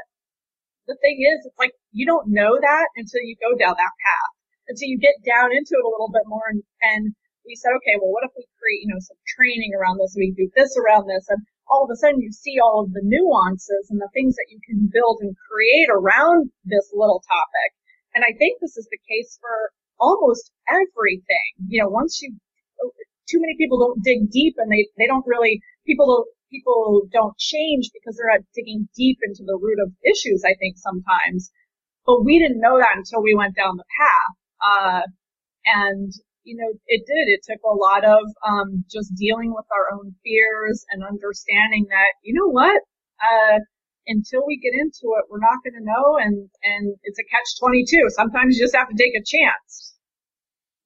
the 0.85 0.93
thing 1.01 1.25
is, 1.25 1.49
it's 1.49 1.57
like 1.57 1.73
you 1.89 2.05
don't 2.05 2.29
know 2.29 2.61
that 2.61 2.87
until 2.93 3.25
you 3.25 3.33
go 3.41 3.57
down 3.57 3.73
that 3.73 3.97
path, 4.05 4.33
until 4.69 4.85
you 4.85 5.01
get 5.01 5.17
down 5.25 5.49
into 5.49 5.73
it 5.73 5.81
a 5.81 5.89
little 5.89 6.13
bit 6.13 6.29
more 6.29 6.45
and, 6.45 6.61
and 6.85 7.17
we 7.43 7.57
said, 7.57 7.73
okay, 7.81 7.97
well, 7.97 8.13
what 8.13 8.23
if 8.23 8.31
we 8.37 8.45
create, 8.61 8.85
you 8.85 8.93
know, 8.93 9.01
some 9.01 9.19
training 9.33 9.73
around 9.73 9.97
this? 9.97 10.15
We 10.15 10.31
do 10.31 10.47
this 10.55 10.77
around 10.79 11.09
this. 11.09 11.27
And 11.27 11.43
all 11.67 11.83
of 11.83 11.91
a 11.91 11.97
sudden 11.97 12.21
you 12.21 12.31
see 12.31 12.61
all 12.61 12.85
of 12.85 12.93
the 12.93 13.03
nuances 13.03 13.89
and 13.89 13.99
the 13.99 14.13
things 14.13 14.37
that 14.37 14.47
you 14.53 14.61
can 14.61 14.87
build 14.93 15.19
and 15.25 15.35
create 15.49 15.89
around 15.89 16.53
this 16.63 16.93
little 16.93 17.19
topic. 17.25 17.69
And 18.13 18.23
I 18.23 18.31
think 18.37 18.61
this 18.61 18.77
is 18.77 18.87
the 18.87 19.01
case 19.09 19.35
for 19.41 19.73
almost 19.99 20.51
everything. 20.69 21.67
You 21.67 21.83
know, 21.83 21.89
once 21.89 22.21
you, 22.21 22.37
too 23.29 23.39
many 23.39 23.55
people 23.57 23.79
don't 23.79 24.03
dig 24.03 24.29
deep 24.31 24.55
and 24.57 24.71
they, 24.71 24.87
they 24.97 25.07
don't 25.07 25.25
really, 25.27 25.61
people 25.85 26.07
don't, 26.07 26.27
people 26.51 27.07
don't 27.11 27.37
change 27.37 27.89
because 27.93 28.15
they're 28.17 28.37
not 28.37 28.45
digging 28.53 28.87
deep 28.95 29.17
into 29.23 29.43
the 29.45 29.57
root 29.57 29.79
of 29.81 29.91
issues, 30.05 30.43
I 30.45 30.55
think 30.59 30.77
sometimes. 30.77 31.51
But 32.05 32.23
we 32.25 32.39
didn't 32.39 32.59
know 32.59 32.77
that 32.77 32.95
until 32.95 33.23
we 33.23 33.35
went 33.35 33.55
down 33.55 33.77
the 33.77 33.89
path. 33.99 34.35
Uh, 34.61 35.01
and 35.65 36.11
you 36.43 36.57
know, 36.57 36.67
it 36.87 37.03
did. 37.07 37.31
It 37.31 37.41
took 37.47 37.63
a 37.63 37.75
lot 37.75 38.03
of 38.03 38.23
um, 38.45 38.83
just 38.91 39.15
dealing 39.15 39.53
with 39.55 39.65
our 39.71 39.95
own 39.95 40.13
fears 40.23 40.85
and 40.91 41.03
understanding 41.03 41.87
that, 41.89 42.19
you 42.21 42.33
know 42.33 42.51
what, 42.51 42.81
uh, 43.23 43.59
until 44.07 44.43
we 44.45 44.59
get 44.59 44.75
into 44.75 45.15
it, 45.15 45.31
we're 45.31 45.39
not 45.39 45.63
going 45.63 45.79
to 45.79 45.85
know, 45.85 46.17
and 46.19 46.49
and 46.63 46.95
it's 47.03 47.19
a 47.19 47.23
catch 47.31 47.59
twenty 47.59 47.85
two. 47.87 48.03
Sometimes 48.09 48.57
you 48.57 48.63
just 48.63 48.75
have 48.75 48.89
to 48.89 48.99
take 48.99 49.15
a 49.15 49.23
chance. 49.23 49.92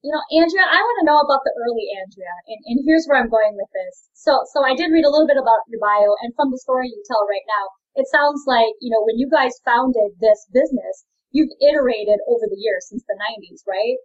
You 0.07 0.15
know, 0.15 0.39
Andrea, 0.39 0.63
I 0.63 0.79
want 0.79 1.03
to 1.03 1.09
know 1.11 1.19
about 1.19 1.43
the 1.43 1.51
early 1.51 1.91
Andrea, 1.99 2.31
and, 2.47 2.63
and 2.63 2.79
here's 2.87 3.03
where 3.11 3.19
I'm 3.19 3.27
going 3.27 3.59
with 3.59 3.67
this. 3.75 4.07
So, 4.15 4.39
so 4.55 4.63
I 4.63 4.71
did 4.71 4.87
read 4.95 5.03
a 5.03 5.11
little 5.11 5.27
bit 5.27 5.35
about 5.35 5.67
your 5.67 5.83
bio, 5.83 6.15
and 6.23 6.31
from 6.31 6.47
the 6.47 6.63
story 6.63 6.87
you 6.87 7.03
tell 7.03 7.27
right 7.27 7.43
now, 7.43 7.75
it 7.99 8.07
sounds 8.07 8.47
like 8.47 8.71
you 8.79 8.87
know 8.87 9.03
when 9.03 9.19
you 9.19 9.27
guys 9.27 9.59
founded 9.67 10.15
this 10.23 10.47
business, 10.55 11.03
you've 11.35 11.51
iterated 11.59 12.23
over 12.23 12.47
the 12.47 12.55
years 12.55 12.87
since 12.87 13.03
the 13.03 13.19
90s, 13.19 13.67
right? 13.67 13.99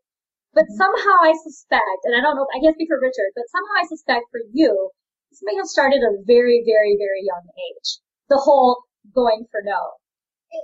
But 0.50 0.66
mm-hmm. 0.66 0.82
somehow 0.82 1.23
I 1.23 1.38
suspect, 1.38 2.02
and 2.02 2.18
I 2.18 2.21
don't 2.21 2.35
know, 2.35 2.50
I 2.50 2.59
can't 2.59 2.75
speak 2.75 2.90
for 2.90 2.99
Richard, 2.99 3.30
but 3.38 3.47
somehow 3.54 3.75
I 3.78 3.87
suspect 3.87 4.26
for 4.35 4.42
you, 4.50 4.90
this 5.30 5.47
may 5.47 5.54
have 5.54 5.71
started 5.71 6.02
at 6.02 6.18
a 6.18 6.26
very, 6.26 6.66
very, 6.66 6.99
very 6.99 7.23
young 7.23 7.47
age. 7.47 8.02
The 8.26 8.42
whole 8.42 8.90
going 9.14 9.47
for 9.54 9.62
no. 9.62 10.02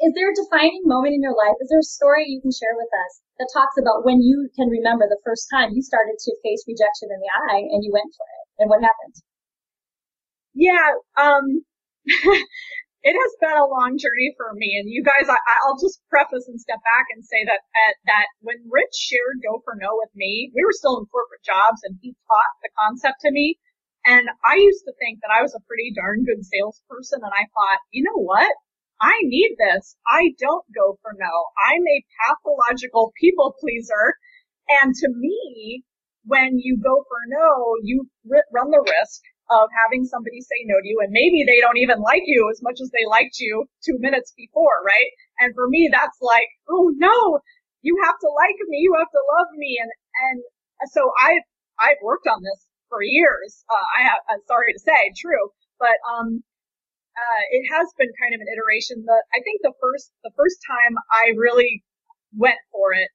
Is 0.02 0.18
there 0.18 0.34
a 0.34 0.40
defining 0.42 0.82
moment 0.82 1.14
in 1.14 1.22
your 1.22 1.38
life? 1.38 1.62
Is 1.62 1.70
there 1.70 1.78
a 1.78 1.94
story 1.94 2.26
you 2.26 2.42
can 2.42 2.50
share 2.50 2.74
with 2.74 2.90
us 2.90 3.22
that 3.38 3.50
talks 3.54 3.78
about 3.78 4.04
when 4.04 4.20
you 4.20 4.50
can 4.58 4.68
remember 4.68 5.06
the 5.06 5.22
first 5.24 5.46
time 5.50 5.70
you 5.72 5.82
started 5.82 6.18
to 6.18 6.42
face 6.42 6.66
rejection 6.66 7.08
in 7.10 7.20
the 7.22 7.32
eye 7.48 7.62
and 7.70 7.82
you 7.86 7.90
went 7.94 8.10
for 8.14 8.26
it 8.26 8.46
and 8.58 8.68
what 8.68 8.82
happened? 8.82 9.14
Yeah, 10.54 10.90
um, 11.14 11.62
it 13.06 13.14
has 13.14 13.32
been 13.38 13.54
a 13.54 13.70
long 13.70 13.94
journey 13.94 14.34
for 14.34 14.50
me. 14.58 14.74
And 14.74 14.90
you 14.90 15.06
guys, 15.06 15.30
I, 15.30 15.38
will 15.66 15.78
just 15.78 16.02
preface 16.10 16.50
and 16.50 16.58
step 16.58 16.82
back 16.82 17.06
and 17.14 17.22
say 17.22 17.46
that 17.46 17.62
at, 17.62 17.94
that 18.10 18.26
when 18.42 18.58
Rich 18.66 18.94
shared 18.94 19.38
Go 19.46 19.62
for 19.62 19.78
No 19.78 19.94
with 19.94 20.10
me, 20.18 20.50
we 20.54 20.64
were 20.66 20.74
still 20.74 20.98
in 20.98 21.06
corporate 21.06 21.46
jobs, 21.46 21.80
and 21.86 21.94
he 22.02 22.16
taught 22.26 22.54
the 22.62 22.74
concept 22.74 23.22
to 23.22 23.30
me. 23.30 23.58
And 24.06 24.26
I 24.42 24.56
used 24.58 24.82
to 24.86 24.94
think 24.98 25.20
that 25.22 25.34
I 25.34 25.42
was 25.42 25.54
a 25.54 25.62
pretty 25.68 25.94
darn 25.94 26.24
good 26.26 26.42
salesperson, 26.42 27.22
and 27.22 27.34
I 27.34 27.46
thought, 27.54 27.80
you 27.94 28.02
know 28.02 28.18
what? 28.18 28.50
I 29.00 29.14
need 29.22 29.56
this. 29.58 29.96
I 30.06 30.34
don't 30.38 30.66
go 30.74 30.98
for 31.02 31.14
no. 31.18 31.32
I'm 31.70 31.82
a 31.82 32.04
pathological 32.26 33.12
people 33.20 33.54
pleaser. 33.60 34.14
And 34.82 34.94
to 34.94 35.08
me, 35.14 35.84
when 36.24 36.58
you 36.58 36.76
go 36.82 37.04
for 37.08 37.20
no, 37.28 37.76
you 37.82 38.08
run 38.52 38.70
the 38.70 38.84
risk 38.84 39.22
of 39.50 39.70
having 39.72 40.04
somebody 40.04 40.40
say 40.42 40.60
no 40.68 40.76
to 40.76 40.88
you 40.88 41.00
and 41.00 41.08
maybe 41.08 41.40
they 41.40 41.60
don't 41.60 41.80
even 41.80 42.04
like 42.04 42.22
you 42.26 42.50
as 42.52 42.60
much 42.60 42.80
as 42.82 42.90
they 42.92 43.08
liked 43.08 43.40
you 43.40 43.64
two 43.80 43.96
minutes 43.96 44.34
before, 44.36 44.84
right? 44.84 45.08
And 45.40 45.54
for 45.54 45.68
me, 45.68 45.88
that's 45.90 46.20
like, 46.20 46.48
oh 46.68 46.92
no, 46.96 47.40
you 47.80 47.96
have 48.04 48.18
to 48.20 48.28
like 48.28 48.60
me, 48.68 48.84
you 48.84 48.92
have 48.98 49.08
to 49.08 49.22
love 49.38 49.48
me. 49.56 49.80
And, 49.80 49.90
and 50.28 50.38
so 50.92 51.08
I, 51.16 51.40
I've 51.80 52.02
worked 52.04 52.26
on 52.28 52.42
this 52.42 52.60
for 52.90 53.00
years. 53.00 53.64
Uh, 53.72 53.86
I 53.96 54.00
have, 54.04 54.20
I'm 54.28 54.44
sorry 54.46 54.74
to 54.74 54.80
say, 54.80 55.16
true, 55.16 55.48
but, 55.80 55.96
um, 56.04 56.44
uh, 57.18 57.42
it 57.50 57.66
has 57.74 57.90
been 57.98 58.10
kind 58.22 58.32
of 58.34 58.40
an 58.40 58.50
iteration. 58.50 59.02
But 59.02 59.26
I 59.34 59.42
think 59.42 59.60
the 59.66 59.74
first, 59.82 60.14
the 60.22 60.34
first 60.38 60.62
time 60.62 60.94
I 61.10 61.34
really 61.34 61.82
went 62.38 62.62
for 62.70 62.94
it, 62.94 63.10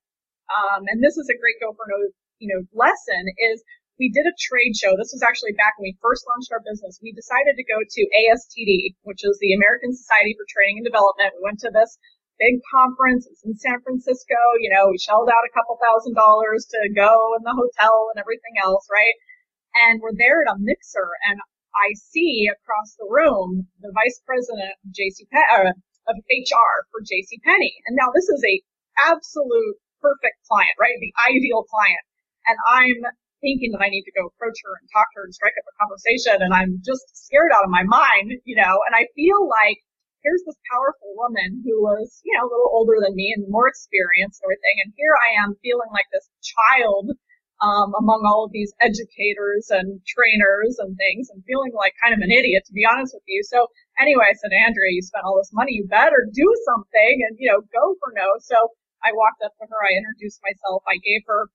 um, 0.51 0.83
and 0.91 0.99
this 0.99 1.15
is 1.15 1.31
a 1.31 1.39
great 1.39 1.55
go 1.63 1.71
for 1.71 1.87
no, 1.87 1.97
you 2.43 2.51
know, 2.51 2.61
lesson 2.75 3.23
is 3.39 3.63
we 4.01 4.11
did 4.11 4.27
a 4.27 4.35
trade 4.35 4.75
show. 4.75 4.97
This 4.97 5.15
was 5.15 5.23
actually 5.23 5.55
back 5.55 5.77
when 5.77 5.93
we 5.93 6.03
first 6.03 6.25
launched 6.27 6.51
our 6.51 6.59
business. 6.65 6.99
We 6.99 7.15
decided 7.15 7.55
to 7.55 7.65
go 7.65 7.79
to 7.79 8.01
ASTD, 8.27 8.99
which 9.07 9.23
is 9.23 9.37
the 9.39 9.53
American 9.55 9.95
Society 9.95 10.35
for 10.35 10.43
Training 10.49 10.81
and 10.81 10.87
Development. 10.87 11.31
We 11.37 11.45
went 11.45 11.61
to 11.63 11.71
this 11.71 11.95
big 12.41 12.59
conference. 12.73 13.29
It's 13.29 13.45
in 13.45 13.55
San 13.55 13.79
Francisco. 13.85 14.37
You 14.59 14.73
know, 14.73 14.89
we 14.91 14.97
shelled 14.97 15.29
out 15.29 15.45
a 15.45 15.53
couple 15.53 15.77
thousand 15.77 16.17
dollars 16.17 16.65
to 16.73 16.79
go 16.91 17.37
in 17.37 17.45
the 17.45 17.55
hotel 17.55 18.11
and 18.11 18.19
everything 18.19 18.57
else, 18.59 18.83
right? 18.89 19.15
And 19.87 20.01
we're 20.01 20.17
there 20.17 20.41
at 20.45 20.53
a 20.53 20.57
mixer 20.59 21.09
and 21.29 21.39
I 21.75 21.93
see 21.97 22.49
across 22.49 22.95
the 22.95 23.09
room 23.09 23.67
the 23.81 23.91
vice 23.93 24.21
president 24.25 24.77
of 24.81 24.93
JC 24.93 25.25
uh, 25.33 25.73
of 26.07 26.15
HR 26.29 26.73
for 26.91 27.01
JC 27.01 27.41
Penney. 27.43 27.73
And 27.87 27.95
now 27.95 28.11
this 28.13 28.27
is 28.29 28.41
a 28.43 28.61
absolute 28.97 29.77
perfect 30.01 30.43
client, 30.47 30.75
right? 30.79 30.95
The 30.99 31.13
ideal 31.31 31.63
client. 31.65 32.03
And 32.45 32.57
I'm 32.67 32.99
thinking 33.39 33.71
that 33.75 33.83
I 33.83 33.91
need 33.91 34.07
to 34.07 34.15
go 34.15 34.27
approach 34.27 34.55
her 34.63 34.73
and 34.79 34.87
talk 34.91 35.07
to 35.11 35.23
her 35.23 35.27
and 35.27 35.35
strike 35.35 35.55
up 35.59 35.67
a 35.67 35.75
conversation 35.79 36.39
and 36.39 36.55
I'm 36.55 36.79
just 36.83 37.03
scared 37.11 37.51
out 37.51 37.67
of 37.67 37.71
my 37.71 37.83
mind, 37.83 38.39
you 38.47 38.55
know, 38.55 38.79
and 38.87 38.95
I 38.95 39.11
feel 39.15 39.43
like 39.47 39.83
here's 40.23 40.43
this 40.47 40.59
powerful 40.71 41.11
woman 41.19 41.59
who 41.67 41.83
was, 41.83 42.23
you 42.23 42.31
know, 42.35 42.47
a 42.47 42.51
little 42.51 42.71
older 42.71 42.95
than 43.03 43.15
me 43.15 43.35
and 43.35 43.43
more 43.51 43.67
experienced 43.67 44.39
and 44.39 44.47
everything. 44.47 44.75
And 44.87 44.95
here 44.95 45.11
I 45.19 45.43
am 45.43 45.59
feeling 45.59 45.91
like 45.91 46.07
this 46.15 46.31
child, 46.39 47.11
um, 47.61 47.93
among 47.93 48.25
all 48.25 48.45
of 48.45 48.51
these 48.51 48.73
educators 48.81 49.69
and 49.69 50.01
trainers 50.07 50.79
and 50.79 50.97
things 50.97 51.29
and 51.29 51.43
feeling 51.45 51.71
like 51.77 51.93
kind 52.01 52.13
of 52.15 52.21
an 52.23 52.33
idiot, 52.33 52.63
to 52.65 52.73
be 52.73 52.87
honest 52.87 53.13
with 53.13 53.23
you. 53.27 53.43
So 53.45 53.67
anyway, 53.99 54.31
I 54.31 54.37
said, 54.39 54.51
Andrea, 54.51 54.91
you 54.91 55.03
spent 55.05 55.25
all 55.27 55.37
this 55.37 55.53
money. 55.53 55.77
You 55.77 55.85
better 55.87 56.27
do 56.33 56.47
something 56.65 57.15
and, 57.29 57.37
you 57.39 57.47
know, 57.51 57.61
go 57.69 57.95
for 58.01 58.11
no. 58.15 58.27
So 58.41 58.57
I 59.05 59.13
walked 59.13 59.43
up 59.45 59.53
to 59.59 59.65
her. 59.67 59.79
I 59.83 59.95
introduced 59.95 60.41
myself. 60.43 60.83
I 60.89 60.97
gave 60.99 61.23
her 61.27 61.47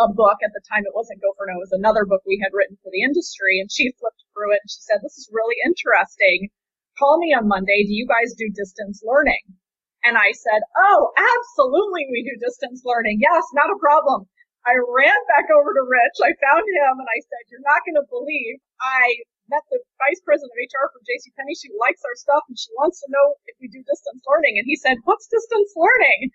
a 0.00 0.08
book 0.08 0.40
at 0.40 0.54
the 0.56 0.64
time. 0.66 0.82
It 0.88 0.96
wasn't 0.96 1.20
Go 1.20 1.36
for 1.36 1.46
No. 1.46 1.60
It 1.60 1.66
was 1.68 1.76
another 1.76 2.08
book 2.08 2.24
we 2.24 2.40
had 2.40 2.56
written 2.56 2.80
for 2.80 2.90
the 2.90 3.04
industry. 3.04 3.60
And 3.60 3.70
she 3.70 3.92
flipped 4.00 4.24
through 4.32 4.56
it 4.56 4.64
and 4.64 4.70
she 4.72 4.82
said, 4.82 5.04
this 5.04 5.18
is 5.20 5.30
really 5.30 5.58
interesting. 5.62 6.48
Call 6.98 7.20
me 7.20 7.36
on 7.36 7.46
Monday. 7.46 7.84
Do 7.86 7.94
you 7.94 8.08
guys 8.08 8.34
do 8.34 8.50
distance 8.50 9.04
learning? 9.04 9.44
And 10.02 10.16
I 10.16 10.32
said, 10.32 10.64
oh, 10.76 11.12
absolutely 11.14 12.08
we 12.08 12.24
do 12.24 12.34
distance 12.40 12.82
learning. 12.84 13.20
Yes, 13.20 13.44
not 13.52 13.68
a 13.68 13.78
problem. 13.78 14.26
I 14.68 14.76
ran 14.76 15.20
back 15.32 15.48
over 15.48 15.72
to 15.72 15.84
Rich. 15.84 16.18
I 16.20 16.36
found 16.36 16.64
him 16.68 16.94
and 17.00 17.08
I 17.08 17.20
said, 17.24 17.48
you're 17.48 17.64
not 17.64 17.80
going 17.88 17.96
to 17.96 18.06
believe 18.12 18.60
I 18.80 19.24
met 19.48 19.64
the 19.72 19.80
vice 19.98 20.20
president 20.22 20.52
of 20.52 20.60
HR 20.60 20.92
for 20.92 21.00
JCPenney. 21.02 21.56
She 21.56 21.72
likes 21.80 22.04
our 22.04 22.16
stuff 22.16 22.44
and 22.46 22.58
she 22.60 22.70
wants 22.76 23.00
to 23.02 23.08
know 23.08 23.40
if 23.48 23.56
we 23.58 23.72
do 23.72 23.80
distance 23.82 24.22
learning. 24.28 24.60
And 24.60 24.68
he 24.68 24.76
said, 24.76 25.00
what's 25.08 25.26
distance 25.32 25.72
learning? 25.74 26.30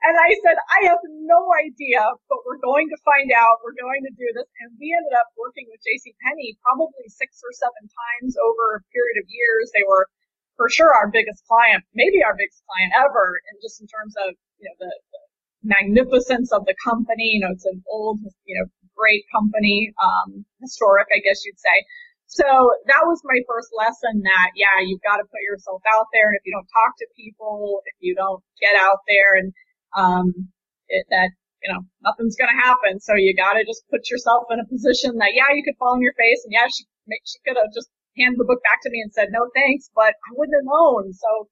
And 0.00 0.16
I 0.16 0.32
said, 0.40 0.56
I 0.56 0.88
have 0.88 1.02
no 1.28 1.52
idea, 1.60 2.00
but 2.32 2.40
we're 2.48 2.60
going 2.64 2.88
to 2.88 3.04
find 3.04 3.28
out. 3.36 3.60
We're 3.60 3.76
going 3.76 4.00
to 4.08 4.14
do 4.16 4.28
this. 4.32 4.48
And 4.64 4.72
we 4.80 4.96
ended 4.96 5.12
up 5.12 5.28
working 5.36 5.68
with 5.68 5.84
JC 5.84 6.16
Penney 6.24 6.56
probably 6.64 7.04
six 7.12 7.36
or 7.44 7.52
seven 7.52 7.84
times 7.84 8.32
over 8.40 8.80
a 8.80 8.84
period 8.96 9.20
of 9.20 9.28
years. 9.28 9.68
They 9.76 9.84
were 9.84 10.08
for 10.56 10.72
sure 10.72 10.92
our 10.92 11.12
biggest 11.12 11.44
client, 11.44 11.84
maybe 11.92 12.24
our 12.24 12.32
biggest 12.32 12.64
client 12.64 12.96
ever, 12.96 13.40
and 13.52 13.60
just 13.60 13.80
in 13.80 13.88
terms 13.88 14.16
of, 14.24 14.32
you 14.56 14.68
know, 14.68 14.76
the, 14.80 14.92
the 14.92 15.19
magnificence 15.62 16.52
of 16.52 16.64
the 16.66 16.74
company. 16.84 17.36
You 17.36 17.40
know, 17.46 17.52
it's 17.52 17.66
an 17.66 17.82
old, 17.88 18.20
you 18.44 18.54
know, 18.58 18.66
great 18.96 19.24
company, 19.32 19.92
um, 20.02 20.44
historic, 20.60 21.08
I 21.14 21.20
guess 21.20 21.44
you'd 21.44 21.58
say. 21.58 21.84
So 22.26 22.46
that 22.46 23.02
was 23.10 23.20
my 23.26 23.42
first 23.48 23.74
lesson 23.74 24.22
that, 24.22 24.54
yeah, 24.54 24.78
you've 24.86 25.02
got 25.02 25.18
to 25.18 25.26
put 25.26 25.42
yourself 25.42 25.82
out 25.98 26.06
there. 26.14 26.30
And 26.30 26.38
if 26.38 26.46
you 26.46 26.54
don't 26.54 26.68
talk 26.70 26.94
to 27.02 27.06
people, 27.18 27.82
if 27.90 27.96
you 27.98 28.14
don't 28.14 28.38
get 28.62 28.78
out 28.78 29.02
there 29.08 29.34
and 29.34 29.50
um, 29.96 30.48
it, 30.88 31.06
that 31.10 31.30
you 31.62 31.68
know 31.72 31.82
nothing's 32.02 32.36
going 32.36 32.50
to 32.50 32.60
happen. 32.62 33.00
So 33.00 33.14
you 33.14 33.34
got 33.36 33.54
to 33.54 33.64
just 33.64 33.84
put 33.90 34.08
yourself 34.10 34.46
in 34.50 34.60
a 34.60 34.66
position 34.68 35.18
that 35.18 35.34
yeah, 35.34 35.50
you 35.54 35.62
could 35.64 35.78
fall 35.78 35.94
on 35.94 36.02
your 36.02 36.14
face, 36.14 36.42
and 36.44 36.52
yeah, 36.52 36.66
she 36.68 36.84
she 37.24 37.38
could 37.46 37.56
have 37.56 37.72
just 37.74 37.90
handed 38.18 38.38
the 38.38 38.48
book 38.48 38.62
back 38.62 38.82
to 38.82 38.90
me 38.90 39.00
and 39.02 39.12
said 39.12 39.28
no 39.30 39.48
thanks, 39.54 39.90
but 39.94 40.14
I 40.14 40.30
wouldn't 40.34 40.56
have 40.56 40.68
known. 40.68 41.12
So 41.12 41.48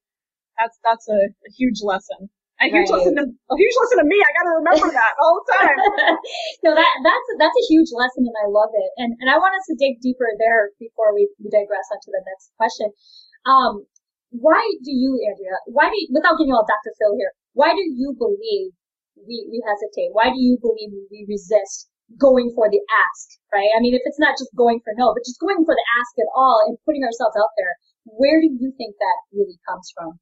that's 0.57 0.77
that's 0.83 1.07
a, 1.09 1.31
a 1.31 1.51
huge 1.57 1.81
lesson. 1.83 2.29
A 2.59 2.67
huge 2.67 2.91
right. 2.91 2.99
lesson 2.99 3.15
to 3.15 3.23
a 3.23 3.55
huge 3.55 3.75
lesson 3.79 4.03
to 4.03 4.07
me. 4.07 4.19
I 4.19 4.31
got 4.35 4.45
to 4.51 4.55
remember 4.59 4.91
that 4.99 5.13
all 5.23 5.39
the 5.39 5.47
time. 5.55 5.79
no, 6.67 6.75
that 6.75 6.91
that's 7.07 7.27
that's 7.39 7.55
a 7.55 7.65
huge 7.71 7.87
lesson, 7.95 8.27
and 8.27 8.35
I 8.35 8.51
love 8.51 8.75
it. 8.75 8.91
And 8.99 9.15
and 9.23 9.31
I 9.31 9.39
want 9.39 9.55
us 9.55 9.63
to 9.71 9.79
dig 9.79 10.03
deeper 10.03 10.27
there 10.35 10.75
before 10.75 11.15
we, 11.15 11.31
we 11.39 11.47
digress 11.47 11.87
onto 11.87 12.11
the 12.11 12.19
next 12.27 12.51
question. 12.59 12.91
Um, 13.47 13.87
why 14.35 14.59
do 14.83 14.91
you, 14.91 15.23
Andrea? 15.23 15.55
Why 15.71 15.87
do 15.87 15.95
you, 15.95 16.11
without 16.11 16.35
getting 16.35 16.51
all 16.51 16.67
Dr. 16.67 16.91
Phil 16.99 17.15
here? 17.15 17.31
Why 17.55 17.71
do 17.71 17.81
you 17.81 18.11
believe 18.19 18.75
we 19.15 19.47
we 19.47 19.63
hesitate? 19.63 20.11
Why 20.11 20.27
do 20.27 20.39
you 20.43 20.59
believe 20.59 20.91
we 21.07 21.23
resist 21.31 21.87
going 22.19 22.51
for 22.51 22.67
the 22.67 22.83
ask? 22.91 23.39
Right? 23.55 23.71
I 23.71 23.79
mean, 23.79 23.95
if 23.95 24.03
it's 24.03 24.19
not 24.19 24.35
just 24.35 24.51
going 24.59 24.83
for 24.83 24.91
no, 24.99 25.15
but 25.15 25.23
just 25.23 25.39
going 25.39 25.63
for 25.63 25.79
the 25.79 25.87
ask 25.95 26.11
at 26.19 26.27
all 26.35 26.67
and 26.67 26.75
putting 26.83 27.07
ourselves 27.07 27.39
out 27.39 27.55
there, 27.55 27.79
where 28.03 28.43
do 28.43 28.51
you 28.51 28.75
think 28.75 28.99
that 28.99 29.17
really 29.31 29.55
comes 29.63 29.95
from? 29.95 30.19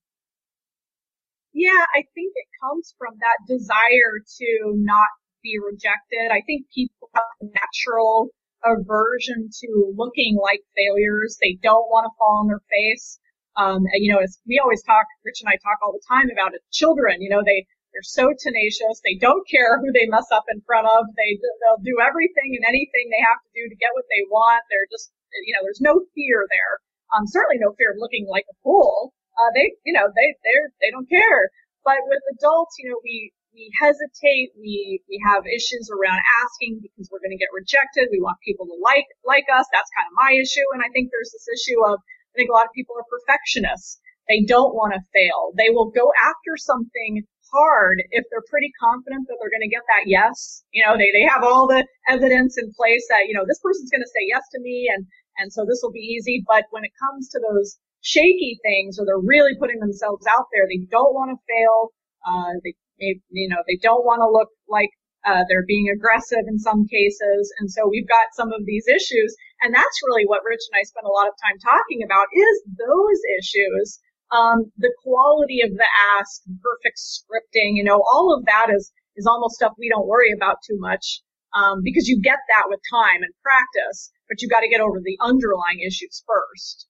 Yeah, 1.58 1.90
I 1.98 2.06
think 2.14 2.38
it 2.38 2.46
comes 2.62 2.94
from 3.02 3.18
that 3.18 3.42
desire 3.50 4.22
to 4.22 4.50
not 4.78 5.10
be 5.42 5.58
rejected. 5.58 6.30
I 6.30 6.46
think 6.46 6.70
people 6.70 7.10
have 7.18 7.34
a 7.42 7.50
natural 7.50 8.30
aversion 8.62 9.50
to 9.66 9.70
looking 9.98 10.38
like 10.38 10.62
failures. 10.78 11.42
They 11.42 11.58
don't 11.66 11.90
want 11.90 12.06
to 12.06 12.14
fall 12.22 12.46
on 12.46 12.48
their 12.54 12.62
face. 12.70 13.18
Um, 13.58 13.90
and, 13.90 14.06
you 14.06 14.14
know, 14.14 14.22
as 14.22 14.38
we 14.46 14.62
always 14.62 14.86
talk, 14.86 15.10
Rich 15.26 15.42
and 15.42 15.50
I 15.50 15.58
talk 15.58 15.82
all 15.82 15.98
the 15.98 16.06
time 16.06 16.30
about 16.30 16.54
it. 16.54 16.62
Children, 16.70 17.26
you 17.26 17.30
know, 17.34 17.42
they, 17.42 17.66
they're 17.90 18.06
so 18.06 18.30
tenacious. 18.38 19.02
They 19.02 19.18
don't 19.18 19.42
care 19.50 19.82
who 19.82 19.90
they 19.90 20.06
mess 20.06 20.30
up 20.30 20.46
in 20.54 20.62
front 20.62 20.86
of. 20.86 21.10
They, 21.18 21.42
they'll 21.42 21.82
do 21.82 21.98
everything 21.98 22.54
and 22.54 22.70
anything 22.70 23.10
they 23.10 23.26
have 23.26 23.42
to 23.42 23.50
do 23.58 23.66
to 23.66 23.82
get 23.82 23.98
what 23.98 24.06
they 24.14 24.30
want. 24.30 24.62
They're 24.70 24.86
just, 24.94 25.10
you 25.42 25.58
know, 25.58 25.66
there's 25.66 25.82
no 25.82 26.06
fear 26.14 26.46
there. 26.54 26.74
Um, 27.18 27.26
certainly 27.26 27.58
no 27.58 27.74
fear 27.82 27.98
of 27.98 27.98
looking 27.98 28.30
like 28.30 28.46
a 28.46 28.58
fool 28.62 29.17
uh, 29.38 29.52
they, 29.54 29.72
you 29.86 29.94
know, 29.94 30.10
they, 30.10 30.28
they're, 30.44 30.68
they 30.82 30.90
don't 30.92 31.08
care. 31.10 31.50
But 31.86 32.04
with 32.10 32.20
adults, 32.36 32.76
you 32.82 32.90
know, 32.90 33.00
we, 33.06 33.32
we 33.54 33.72
hesitate. 33.80 34.54
We, 34.60 35.02
we 35.08 35.18
have 35.24 35.48
issues 35.48 35.88
around 35.90 36.20
asking 36.44 36.84
because 36.84 37.08
we're 37.10 37.24
going 37.24 37.34
to 37.34 37.42
get 37.42 37.54
rejected. 37.54 38.10
We 38.12 38.22
want 38.22 38.38
people 38.44 38.68
to 38.68 38.78
like, 38.82 39.08
like 39.24 39.48
us. 39.50 39.66
That's 39.72 39.90
kind 39.96 40.10
of 40.10 40.18
my 40.18 40.36
issue. 40.36 40.66
And 40.74 40.84
I 40.84 40.90
think 40.92 41.10
there's 41.10 41.32
this 41.32 41.48
issue 41.48 41.80
of, 41.86 42.02
I 42.02 42.34
think 42.36 42.50
a 42.50 42.58
lot 42.58 42.70
of 42.70 42.76
people 42.76 42.94
are 43.00 43.08
perfectionists. 43.08 43.98
They 44.28 44.44
don't 44.44 44.76
want 44.76 44.94
to 44.94 45.02
fail. 45.16 45.56
They 45.56 45.72
will 45.72 45.90
go 45.90 46.12
after 46.20 46.60
something 46.60 47.24
hard 47.48 48.04
if 48.12 48.28
they're 48.28 48.44
pretty 48.52 48.70
confident 48.76 49.24
that 49.26 49.40
they're 49.40 49.54
going 49.54 49.64
to 49.64 49.72
get 49.72 49.88
that 49.88 50.06
yes. 50.06 50.68
You 50.76 50.84
know, 50.84 51.00
they, 51.00 51.16
they 51.16 51.24
have 51.24 51.48
all 51.48 51.66
the 51.66 51.88
evidence 52.12 52.60
in 52.60 52.76
place 52.76 53.08
that, 53.08 53.32
you 53.32 53.34
know, 53.34 53.48
this 53.48 53.64
person's 53.64 53.90
going 53.90 54.04
to 54.04 54.12
say 54.12 54.28
yes 54.28 54.44
to 54.52 54.60
me 54.60 54.92
and, 54.92 55.08
and 55.40 55.48
so 55.54 55.64
this 55.64 55.80
will 55.82 55.96
be 55.96 56.04
easy. 56.04 56.44
But 56.46 56.68
when 56.76 56.84
it 56.84 56.92
comes 57.00 57.32
to 57.32 57.40
those 57.40 57.80
shaky 58.02 58.60
things 58.64 59.00
or 59.00 59.06
they're 59.06 59.20
really 59.20 59.56
putting 59.60 59.80
themselves 59.80 60.26
out 60.28 60.48
there. 60.54 60.68
They 60.68 60.86
don't 60.90 61.14
want 61.14 61.32
to 61.32 61.40
fail. 61.48 61.92
Uh, 62.26 62.54
they, 62.64 62.74
they, 63.00 63.20
you 63.30 63.50
know, 63.50 63.62
they 63.68 63.78
don't 63.82 64.06
want 64.06 64.22
to 64.22 64.30
look 64.30 64.50
like 64.70 64.90
uh, 65.26 65.44
they're 65.50 65.68
being 65.68 65.92
aggressive 65.92 66.46
in 66.48 66.60
some 66.60 66.88
cases. 66.88 67.52
And 67.60 67.70
so 67.72 67.88
we've 67.90 68.08
got 68.08 68.32
some 68.34 68.54
of 68.54 68.66
these 68.66 68.88
issues. 68.88 69.36
And 69.62 69.74
that's 69.74 70.02
really 70.06 70.24
what 70.26 70.46
Rich 70.48 70.64
and 70.72 70.80
I 70.80 70.84
spend 70.84 71.06
a 71.06 71.12
lot 71.12 71.28
of 71.28 71.36
time 71.42 71.60
talking 71.60 72.04
about 72.06 72.32
is 72.32 72.56
those 72.78 73.20
issues. 73.42 74.00
Um, 74.32 74.72
the 74.78 74.94
quality 75.04 75.62
of 75.64 75.72
the 75.72 75.90
ask, 76.20 76.44
perfect 76.64 77.00
scripting, 77.00 77.76
you 77.76 77.84
know, 77.84 78.04
all 78.12 78.36
of 78.36 78.46
that 78.46 78.68
is, 78.72 78.92
is 79.16 79.26
almost 79.26 79.56
stuff 79.56 79.74
we 79.80 79.90
don't 79.90 80.08
worry 80.08 80.32
about 80.36 80.64
too 80.64 80.78
much. 80.80 81.22
Um, 81.56 81.82
because 81.82 82.08
you 82.08 82.22
get 82.22 82.38
that 82.56 82.68
with 82.68 82.80
time 82.92 83.24
and 83.24 83.34
practice, 83.42 84.12
but 84.30 84.42
you 84.42 84.50
got 84.50 84.60
to 84.62 84.70
get 84.70 84.82
over 84.82 85.00
the 85.00 85.18
underlying 85.22 85.80
issues 85.80 86.24
first. 86.28 86.88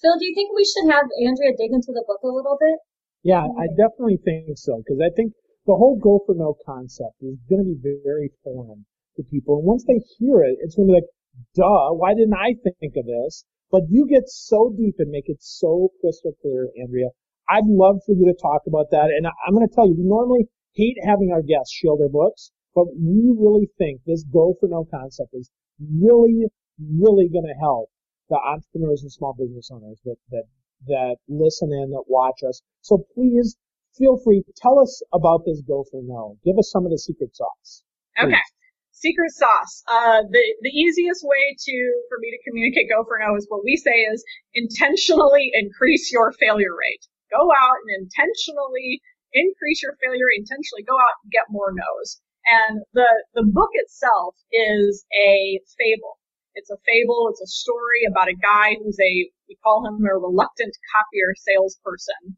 Phil, 0.00 0.14
do 0.14 0.26
you 0.26 0.34
think 0.34 0.54
we 0.54 0.62
should 0.62 0.86
have 0.94 1.10
Andrea 1.18 1.56
dig 1.58 1.74
into 1.74 1.90
the 1.90 2.04
book 2.06 2.22
a 2.22 2.30
little 2.30 2.56
bit? 2.60 2.78
Yeah, 3.26 3.42
I 3.42 3.66
definitely 3.74 4.22
think 4.22 4.54
so 4.54 4.78
because 4.78 5.02
I 5.02 5.10
think 5.10 5.34
the 5.66 5.74
whole 5.74 5.98
go 5.98 6.22
for 6.24 6.36
no 6.38 6.54
concept 6.64 7.18
is 7.20 7.34
going 7.50 7.66
to 7.66 7.74
be 7.74 7.98
very 8.04 8.30
foreign 8.44 8.86
to 9.16 9.22
people. 9.24 9.58
And 9.58 9.66
once 9.66 9.82
they 9.84 9.98
hear 10.18 10.46
it, 10.46 10.58
it's 10.62 10.76
going 10.76 10.86
to 10.86 10.94
be 10.94 10.98
like, 11.02 11.10
duh, 11.58 11.90
why 11.98 12.14
didn't 12.14 12.38
I 12.38 12.54
think 12.62 12.94
of 12.94 13.06
this? 13.06 13.44
But 13.70 13.90
you 13.90 14.06
get 14.06 14.28
so 14.30 14.70
deep 14.70 14.94
and 15.02 15.10
make 15.10 15.28
it 15.28 15.42
so 15.42 15.90
crystal 16.00 16.32
clear, 16.40 16.70
Andrea. 16.80 17.10
I'd 17.50 17.66
love 17.66 17.98
for 18.06 18.14
you 18.14 18.24
to 18.30 18.38
talk 18.40 18.62
about 18.70 18.90
that. 18.92 19.10
And 19.10 19.26
I'm 19.26 19.54
going 19.54 19.66
to 19.66 19.74
tell 19.74 19.88
you, 19.88 19.98
we 19.98 20.06
normally 20.06 20.46
hate 20.74 20.96
having 21.02 21.32
our 21.32 21.42
guests 21.42 21.74
shield 21.74 21.98
their 21.98 22.08
books, 22.08 22.52
but 22.72 22.86
we 22.94 23.34
really 23.34 23.68
think 23.78 24.02
this 24.06 24.22
go 24.22 24.54
for 24.60 24.68
no 24.68 24.86
concept 24.86 25.34
is 25.34 25.50
really, 25.80 26.46
really 26.78 27.28
going 27.28 27.50
to 27.50 27.58
help 27.58 27.90
the 28.28 28.36
entrepreneurs 28.36 29.02
and 29.02 29.12
small 29.12 29.34
business 29.38 29.70
owners 29.72 29.98
that, 30.04 30.16
that, 30.30 30.44
that 30.86 31.16
listen 31.28 31.72
in, 31.72 31.90
that 31.90 32.04
watch 32.06 32.40
us. 32.46 32.62
So 32.82 33.04
please 33.14 33.56
feel 33.96 34.18
free, 34.22 34.44
tell 34.56 34.78
us 34.78 35.02
about 35.12 35.42
this 35.44 35.62
Go 35.66 35.84
for 35.90 36.00
No. 36.04 36.36
Give 36.44 36.58
us 36.58 36.70
some 36.70 36.84
of 36.84 36.90
the 36.90 36.98
secret 36.98 37.34
sauce. 37.34 37.82
Please. 38.16 38.34
Okay. 38.34 38.44
Secret 38.92 39.30
sauce. 39.30 39.82
Uh, 39.86 40.22
the, 40.30 40.42
the 40.62 40.74
easiest 40.74 41.22
way 41.22 41.54
to, 41.54 41.76
for 42.08 42.18
me 42.18 42.30
to 42.34 42.40
communicate 42.48 42.90
Go 42.90 43.04
for 43.06 43.18
No 43.18 43.36
is 43.36 43.46
what 43.48 43.64
we 43.64 43.76
say 43.76 44.06
is 44.10 44.24
intentionally 44.54 45.50
increase 45.54 46.10
your 46.12 46.32
failure 46.32 46.74
rate. 46.74 47.04
Go 47.30 47.48
out 47.48 47.78
and 47.84 48.06
intentionally 48.06 49.00
increase 49.32 49.82
your 49.82 49.94
failure 50.02 50.26
rate, 50.26 50.42
intentionally 50.42 50.82
go 50.82 50.96
out 50.96 51.16
and 51.22 51.30
get 51.30 51.46
more 51.50 51.70
no's. 51.70 52.20
And 52.46 52.80
the, 52.94 53.10
the 53.34 53.44
book 53.44 53.70
itself 53.74 54.34
is 54.50 55.04
a 55.12 55.60
fable. 55.76 56.17
It's 56.58 56.74
a 56.74 56.82
fable. 56.82 57.30
It's 57.30 57.40
a 57.40 57.46
story 57.46 58.02
about 58.10 58.26
a 58.26 58.34
guy 58.42 58.74
who's 58.82 58.98
a, 58.98 59.30
we 59.46 59.54
call 59.62 59.86
him 59.86 60.02
a 60.02 60.18
reluctant 60.18 60.74
copier 60.90 61.30
salesperson. 61.38 62.34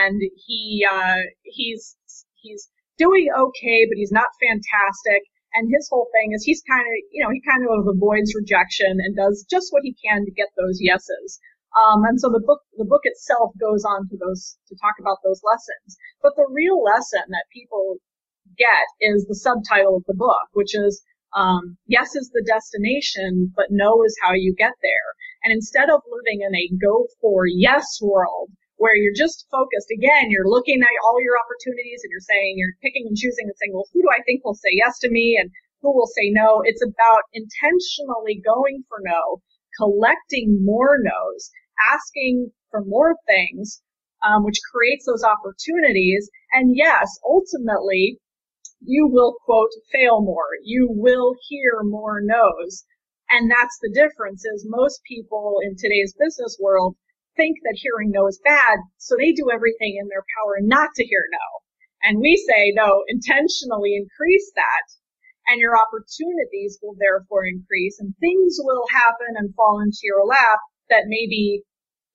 And 0.00 0.20
he, 0.40 0.88
uh, 0.88 1.28
he's, 1.44 1.96
he's 2.40 2.68
doing 2.96 3.28
okay, 3.28 3.84
but 3.84 4.00
he's 4.00 4.12
not 4.12 4.32
fantastic. 4.40 5.28
And 5.52 5.68
his 5.68 5.84
whole 5.92 6.08
thing 6.16 6.32
is 6.32 6.44
he's 6.44 6.64
kind 6.64 6.80
of, 6.80 6.96
you 7.12 7.20
know, 7.20 7.28
he 7.28 7.44
kind 7.44 7.60
of 7.60 7.84
avoids 7.84 8.32
rejection 8.32 8.96
and 9.04 9.12
does 9.12 9.44
just 9.52 9.68
what 9.68 9.84
he 9.84 9.92
can 10.00 10.24
to 10.24 10.32
get 10.32 10.48
those 10.56 10.80
yeses. 10.80 11.40
Um, 11.76 12.04
and 12.04 12.20
so 12.20 12.28
the 12.28 12.40
book, 12.44 12.60
the 12.76 12.88
book 12.88 13.04
itself 13.04 13.52
goes 13.60 13.84
on 13.84 14.08
to 14.08 14.16
those, 14.16 14.56
to 14.68 14.76
talk 14.80 14.96
about 15.00 15.20
those 15.24 15.40
lessons. 15.44 15.96
But 16.24 16.36
the 16.36 16.48
real 16.48 16.80
lesson 16.80 17.24
that 17.28 17.52
people 17.52 18.00
get 18.56 18.88
is 19.00 19.24
the 19.24 19.36
subtitle 19.36 19.96
of 19.96 20.04
the 20.08 20.16
book, 20.16 20.52
which 20.52 20.74
is 20.76 21.04
um, 21.34 21.76
yes 21.86 22.14
is 22.14 22.30
the 22.32 22.44
destination, 22.46 23.52
but 23.56 23.70
no 23.70 24.04
is 24.04 24.16
how 24.22 24.32
you 24.34 24.54
get 24.56 24.72
there. 24.82 25.08
And 25.44 25.52
instead 25.52 25.90
of 25.90 26.00
living 26.06 26.40
in 26.46 26.54
a 26.54 26.70
go 26.80 27.06
for 27.20 27.46
yes 27.46 27.98
world, 28.00 28.50
where 28.76 28.96
you're 28.96 29.14
just 29.14 29.46
focused, 29.50 29.90
again, 29.94 30.30
you're 30.30 30.48
looking 30.48 30.82
at 30.82 31.02
all 31.06 31.22
your 31.22 31.38
opportunities 31.38 32.02
and 32.02 32.10
you're 32.10 32.26
saying, 32.26 32.58
you're 32.58 32.74
picking 32.82 33.06
and 33.06 33.16
choosing 33.16 33.46
and 33.46 33.54
saying, 33.54 33.72
well, 33.72 33.86
who 33.94 34.02
do 34.02 34.10
I 34.10 34.22
think 34.26 34.42
will 34.44 34.58
say 34.58 34.74
yes 34.74 34.98
to 35.06 35.10
me 35.10 35.38
and 35.38 35.50
who 35.82 35.94
will 35.94 36.10
say 36.10 36.30
no? 36.34 36.62
It's 36.66 36.82
about 36.82 37.22
intentionally 37.30 38.42
going 38.42 38.82
for 38.90 38.98
no, 39.02 39.42
collecting 39.78 40.62
more 40.62 40.98
no's, 40.98 41.50
asking 41.94 42.50
for 42.70 42.82
more 42.82 43.14
things, 43.26 43.82
um, 44.26 44.44
which 44.44 44.58
creates 44.74 45.06
those 45.06 45.22
opportunities. 45.22 46.30
And 46.52 46.74
yes, 46.74 47.06
ultimately, 47.22 48.18
you 48.84 49.08
will 49.08 49.36
quote 49.44 49.70
fail 49.92 50.20
more. 50.22 50.58
You 50.64 50.88
will 50.90 51.34
hear 51.48 51.80
more 51.82 52.20
no's. 52.20 52.84
And 53.30 53.50
that's 53.50 53.78
the 53.80 53.92
difference 53.94 54.44
is 54.44 54.66
most 54.68 55.00
people 55.08 55.58
in 55.64 55.76
today's 55.76 56.14
business 56.18 56.58
world 56.60 56.96
think 57.36 57.56
that 57.64 57.78
hearing 57.80 58.10
no 58.10 58.26
is 58.26 58.40
bad. 58.44 58.78
So 58.98 59.16
they 59.16 59.32
do 59.32 59.50
everything 59.50 59.96
in 60.00 60.08
their 60.08 60.24
power 60.36 60.60
not 60.60 60.90
to 60.96 61.04
hear 61.04 61.24
no. 61.32 61.46
And 62.02 62.20
we 62.20 62.36
say 62.36 62.72
no, 62.74 63.04
intentionally 63.08 63.94
increase 63.96 64.52
that 64.56 64.86
and 65.48 65.60
your 65.60 65.74
opportunities 65.76 66.78
will 66.82 66.94
therefore 66.98 67.46
increase 67.46 67.98
and 67.98 68.14
things 68.20 68.58
will 68.62 68.84
happen 68.90 69.34
and 69.36 69.54
fall 69.54 69.80
into 69.80 70.00
your 70.04 70.24
lap 70.24 70.60
that 70.90 71.04
maybe 71.06 71.62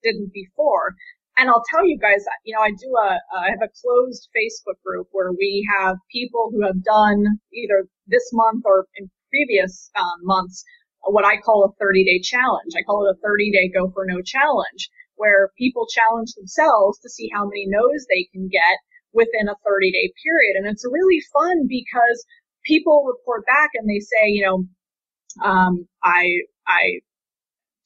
didn't 0.03 0.32
before. 0.34 0.95
And 1.38 1.50
I'll 1.50 1.63
tell 1.69 1.86
you 1.86 2.00
guys, 2.00 2.26
you 2.45 2.56
know, 2.56 2.62
I 2.62 2.71
do 2.71 2.89
a, 2.97 3.19
I 3.38 3.50
have 3.52 3.62
a 3.62 3.69
closed 3.82 4.28
Facebook 4.36 4.82
group 4.84 5.08
where 5.12 5.32
we 5.32 5.67
have 5.80 5.97
people 6.12 6.50
who 6.52 6.65
have 6.65 6.84
done 6.84 7.39
either 7.54 7.86
this 8.08 8.30
month 8.34 8.63
or 8.65 8.88
in 8.95 9.10
previous 9.30 9.91
um, 10.00 10.19
months 10.23 10.63
what 11.04 11.26
I 11.26 11.38
call 11.38 11.63
a 11.65 11.76
30 11.80 12.04
day 12.04 12.19
challenge. 12.21 12.73
I 12.76 12.84
call 12.84 13.08
it 13.08 13.15
a 13.15 13.21
30 13.21 13.52
day 13.52 13.69
go 13.73 13.91
for 13.91 14.06
no 14.06 14.21
challenge 14.21 14.89
where 15.15 15.50
people 15.58 15.88
challenge 15.88 16.34
themselves 16.34 17.00
to 17.00 17.10
see 17.10 17.30
how 17.34 17.45
many 17.45 17.65
no's 17.67 18.06
they 18.10 18.28
can 18.32 18.50
get 18.50 18.78
within 19.13 19.50
a 19.50 19.56
30 19.65 19.91
day 19.91 20.12
period. 20.23 20.58
And 20.58 20.67
it's 20.67 20.86
really 20.86 21.21
fun 21.34 21.67
because 21.67 22.26
people 22.65 23.06
report 23.08 23.45
back 23.45 23.71
and 23.73 23.89
they 23.89 24.00
say, 24.00 24.28
you 24.28 24.45
know, 24.45 24.65
um, 25.43 25.88
I, 26.04 26.41
I, 26.67 27.00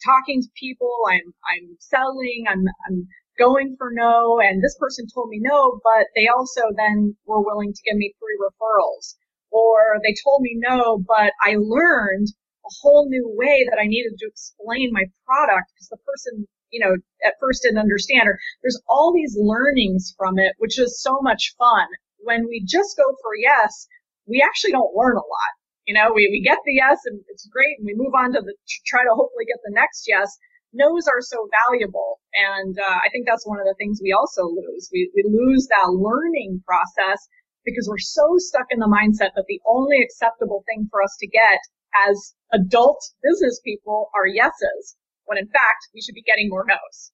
talking 0.03 0.41
to 0.41 0.47
people, 0.59 0.91
I'm, 1.07 1.33
I'm 1.45 1.77
selling, 1.79 2.45
I'm, 2.49 2.65
I'm 2.89 3.07
going 3.41 3.75
for 3.77 3.89
no, 3.91 4.39
and 4.39 4.61
this 4.61 4.77
person 4.79 5.07
told 5.09 5.29
me 5.29 5.39
no, 5.41 5.81
but 5.83 6.05
they 6.15 6.27
also 6.27 6.61
then 6.77 7.17
were 7.25 7.41
willing 7.41 7.73
to 7.73 7.81
give 7.81 7.97
me 7.97 8.13
three 8.19 8.37
referrals. 8.37 9.17
Or 9.49 9.97
they 10.03 10.13
told 10.23 10.41
me 10.41 10.53
no, 10.61 11.01
but 11.01 11.33
I 11.43 11.57
learned 11.57 12.29
a 12.63 12.71
whole 12.81 13.09
new 13.09 13.25
way 13.35 13.65
that 13.69 13.81
I 13.81 13.87
needed 13.87 14.13
to 14.19 14.27
explain 14.27 14.93
my 14.93 15.05
product 15.25 15.73
because 15.73 15.89
the 15.89 16.05
person, 16.05 16.47
you 16.69 16.79
know, 16.79 16.93
at 17.25 17.41
first 17.41 17.63
didn't 17.63 17.81
understand 17.81 18.29
or 18.29 18.37
there's 18.61 18.79
all 18.87 19.11
these 19.11 19.35
learnings 19.35 20.13
from 20.17 20.37
it, 20.37 20.53
which 20.59 20.79
is 20.79 21.01
so 21.01 21.19
much 21.21 21.55
fun. 21.57 21.87
When 22.23 22.45
we 22.47 22.63
just 22.63 22.95
go 22.95 23.09
for 23.21 23.33
yes, 23.35 23.87
we 24.27 24.45
actually 24.45 24.71
don't 24.71 24.95
learn 24.95 25.17
a 25.17 25.25
lot. 25.25 25.51
You 25.89 25.95
know, 25.95 26.13
we, 26.13 26.29
we 26.31 26.45
get 26.45 26.59
the 26.63 26.77
yes 26.77 26.99
and 27.05 27.19
it's 27.27 27.49
great 27.49 27.79
and 27.79 27.85
we 27.85 27.97
move 27.97 28.13
on 28.13 28.33
to 28.33 28.41
the, 28.41 28.53
try 28.85 29.03
to 29.03 29.17
hopefully 29.17 29.49
get 29.49 29.59
the 29.65 29.73
next 29.73 30.05
yes. 30.07 30.37
No's 30.73 31.07
are 31.07 31.21
so 31.21 31.47
valuable. 31.67 32.19
And, 32.33 32.77
uh, 32.79 32.99
I 33.03 33.09
think 33.11 33.27
that's 33.27 33.47
one 33.47 33.59
of 33.59 33.67
the 33.67 33.75
things 33.77 33.99
we 34.01 34.15
also 34.15 34.47
lose. 34.47 34.89
We, 34.91 35.11
we 35.15 35.23
lose 35.27 35.67
that 35.67 35.91
learning 35.91 36.63
process 36.65 37.19
because 37.65 37.87
we're 37.89 38.01
so 38.01 38.37
stuck 38.37 38.67
in 38.71 38.79
the 38.79 38.89
mindset 38.89 39.35
that 39.35 39.45
the 39.47 39.61
only 39.67 40.01
acceptable 40.01 40.63
thing 40.65 40.87
for 40.89 41.03
us 41.03 41.15
to 41.19 41.27
get 41.27 41.59
as 42.07 42.33
adult 42.53 43.03
business 43.21 43.61
people 43.63 44.09
are 44.15 44.25
yeses, 44.25 44.95
when 45.25 45.37
in 45.37 45.47
fact 45.47 45.91
we 45.93 46.01
should 46.01 46.15
be 46.15 46.25
getting 46.25 46.49
more 46.49 46.65
no's. 46.65 47.11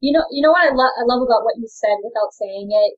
You 0.00 0.12
know, 0.12 0.24
you 0.30 0.42
know 0.42 0.52
what 0.52 0.66
I 0.66 0.72
love, 0.74 0.92
I 0.98 1.04
love 1.08 1.22
about 1.24 1.44
what 1.44 1.56
you 1.56 1.68
said 1.68 1.96
without 2.04 2.32
saying 2.32 2.68
it? 2.72 2.92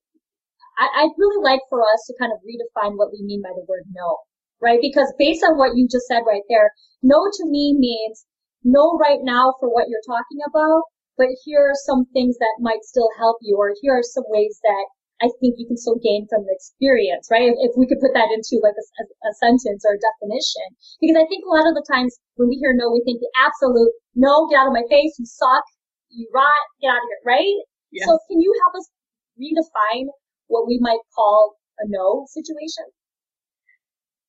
I, 0.78 1.02
I'd 1.02 1.18
really 1.18 1.42
like 1.42 1.62
for 1.68 1.82
us 1.82 2.06
to 2.06 2.18
kind 2.18 2.32
of 2.32 2.42
redefine 2.42 2.96
what 2.96 3.10
we 3.12 3.22
mean 3.22 3.42
by 3.42 3.50
the 3.54 3.66
word 3.66 3.86
no, 3.90 4.22
right? 4.62 4.78
Because 4.80 5.12
based 5.18 5.42
on 5.42 5.58
what 5.58 5.74
you 5.76 5.86
just 5.90 6.06
said 6.06 6.22
right 6.26 6.46
there, 6.48 6.70
no 7.02 7.26
to 7.26 7.44
me 7.46 7.74
means 7.78 8.24
no 8.64 8.98
right 8.98 9.20
now 9.22 9.54
for 9.60 9.68
what 9.68 9.88
you're 9.88 10.04
talking 10.06 10.42
about, 10.46 10.82
but 11.16 11.28
here 11.44 11.70
are 11.70 11.86
some 11.86 12.06
things 12.12 12.38
that 12.38 12.62
might 12.62 12.82
still 12.82 13.08
help 13.18 13.38
you, 13.42 13.56
or 13.58 13.74
here 13.82 13.98
are 13.98 14.06
some 14.06 14.24
ways 14.28 14.58
that 14.62 14.84
I 15.18 15.26
think 15.42 15.58
you 15.58 15.66
can 15.66 15.76
still 15.76 15.98
gain 15.98 16.30
from 16.30 16.46
the 16.46 16.54
experience, 16.54 17.26
right? 17.26 17.50
If, 17.50 17.58
if 17.58 17.72
we 17.74 17.90
could 17.90 17.98
put 17.98 18.14
that 18.14 18.30
into 18.30 18.62
like 18.62 18.78
a, 18.78 18.86
a, 19.02 19.04
a, 19.26 19.32
sentence 19.42 19.82
or 19.82 19.98
a 19.98 20.02
definition. 20.02 20.78
Because 21.02 21.18
I 21.18 21.26
think 21.26 21.42
a 21.42 21.50
lot 21.50 21.66
of 21.66 21.74
the 21.74 21.82
times 21.90 22.14
when 22.38 22.46
we 22.46 22.62
hear 22.62 22.70
no, 22.70 22.94
we 22.94 23.02
think 23.02 23.18
the 23.18 23.34
absolute 23.34 23.90
no, 24.14 24.46
get 24.46 24.62
out 24.62 24.70
of 24.70 24.78
my 24.78 24.86
face, 24.86 25.18
you 25.18 25.26
suck, 25.26 25.66
you 26.14 26.30
rot, 26.30 26.62
get 26.78 26.94
out 26.94 27.02
of 27.02 27.08
here, 27.10 27.22
right? 27.26 27.58
Yes. 27.90 28.06
So 28.06 28.14
can 28.30 28.38
you 28.38 28.54
help 28.62 28.78
us 28.78 28.86
redefine 29.34 30.06
what 30.46 30.70
we 30.70 30.78
might 30.78 31.02
call 31.14 31.58
a 31.82 31.84
no 31.90 32.26
situation? 32.30 32.86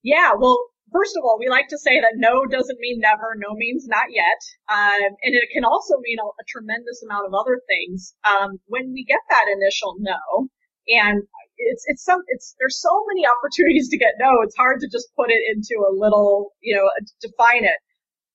Yeah, 0.02 0.34
well, 0.34 0.58
first 0.92 1.18
of 1.18 1.24
all, 1.24 1.38
we 1.40 1.50
like 1.50 1.68
to 1.70 1.78
say 1.78 2.00
that 2.00 2.18
no 2.18 2.46
doesn't 2.46 2.80
mean 2.80 3.00
never, 3.00 3.36
no 3.38 3.56
means 3.56 3.88
not 3.88 4.10
yet. 4.10 4.42
Um, 4.70 5.16
and 5.22 5.34
it 5.36 5.50
can 5.54 5.66
also 5.66 5.98
mean 6.02 6.18
a, 6.20 6.28
a, 6.28 6.46
tremendous 6.48 7.02
amount 7.04 7.28
of 7.28 7.34
other 7.34 7.62
things. 7.68 8.14
Um, 8.26 8.60
when 8.68 8.94
we 8.94 9.06
get 9.06 9.22
that 9.30 9.48
initial 9.50 9.96
no, 10.00 10.50
and 10.88 11.24
it's, 11.58 11.84
it's 11.88 12.04
some, 12.04 12.22
it's, 12.28 12.56
there's 12.58 12.82
so 12.82 12.94
many 13.14 13.26
opportunities 13.26 13.90
to 13.90 13.98
get 13.98 14.18
no, 14.18 14.42
it's 14.42 14.58
hard 14.58 14.80
to 14.82 14.90
just 14.90 15.14
put 15.16 15.30
it 15.30 15.42
into 15.54 15.78
a 15.86 15.94
little, 15.94 16.54
you 16.62 16.76
know, 16.76 16.90
define 17.22 17.66
it. 17.66 17.78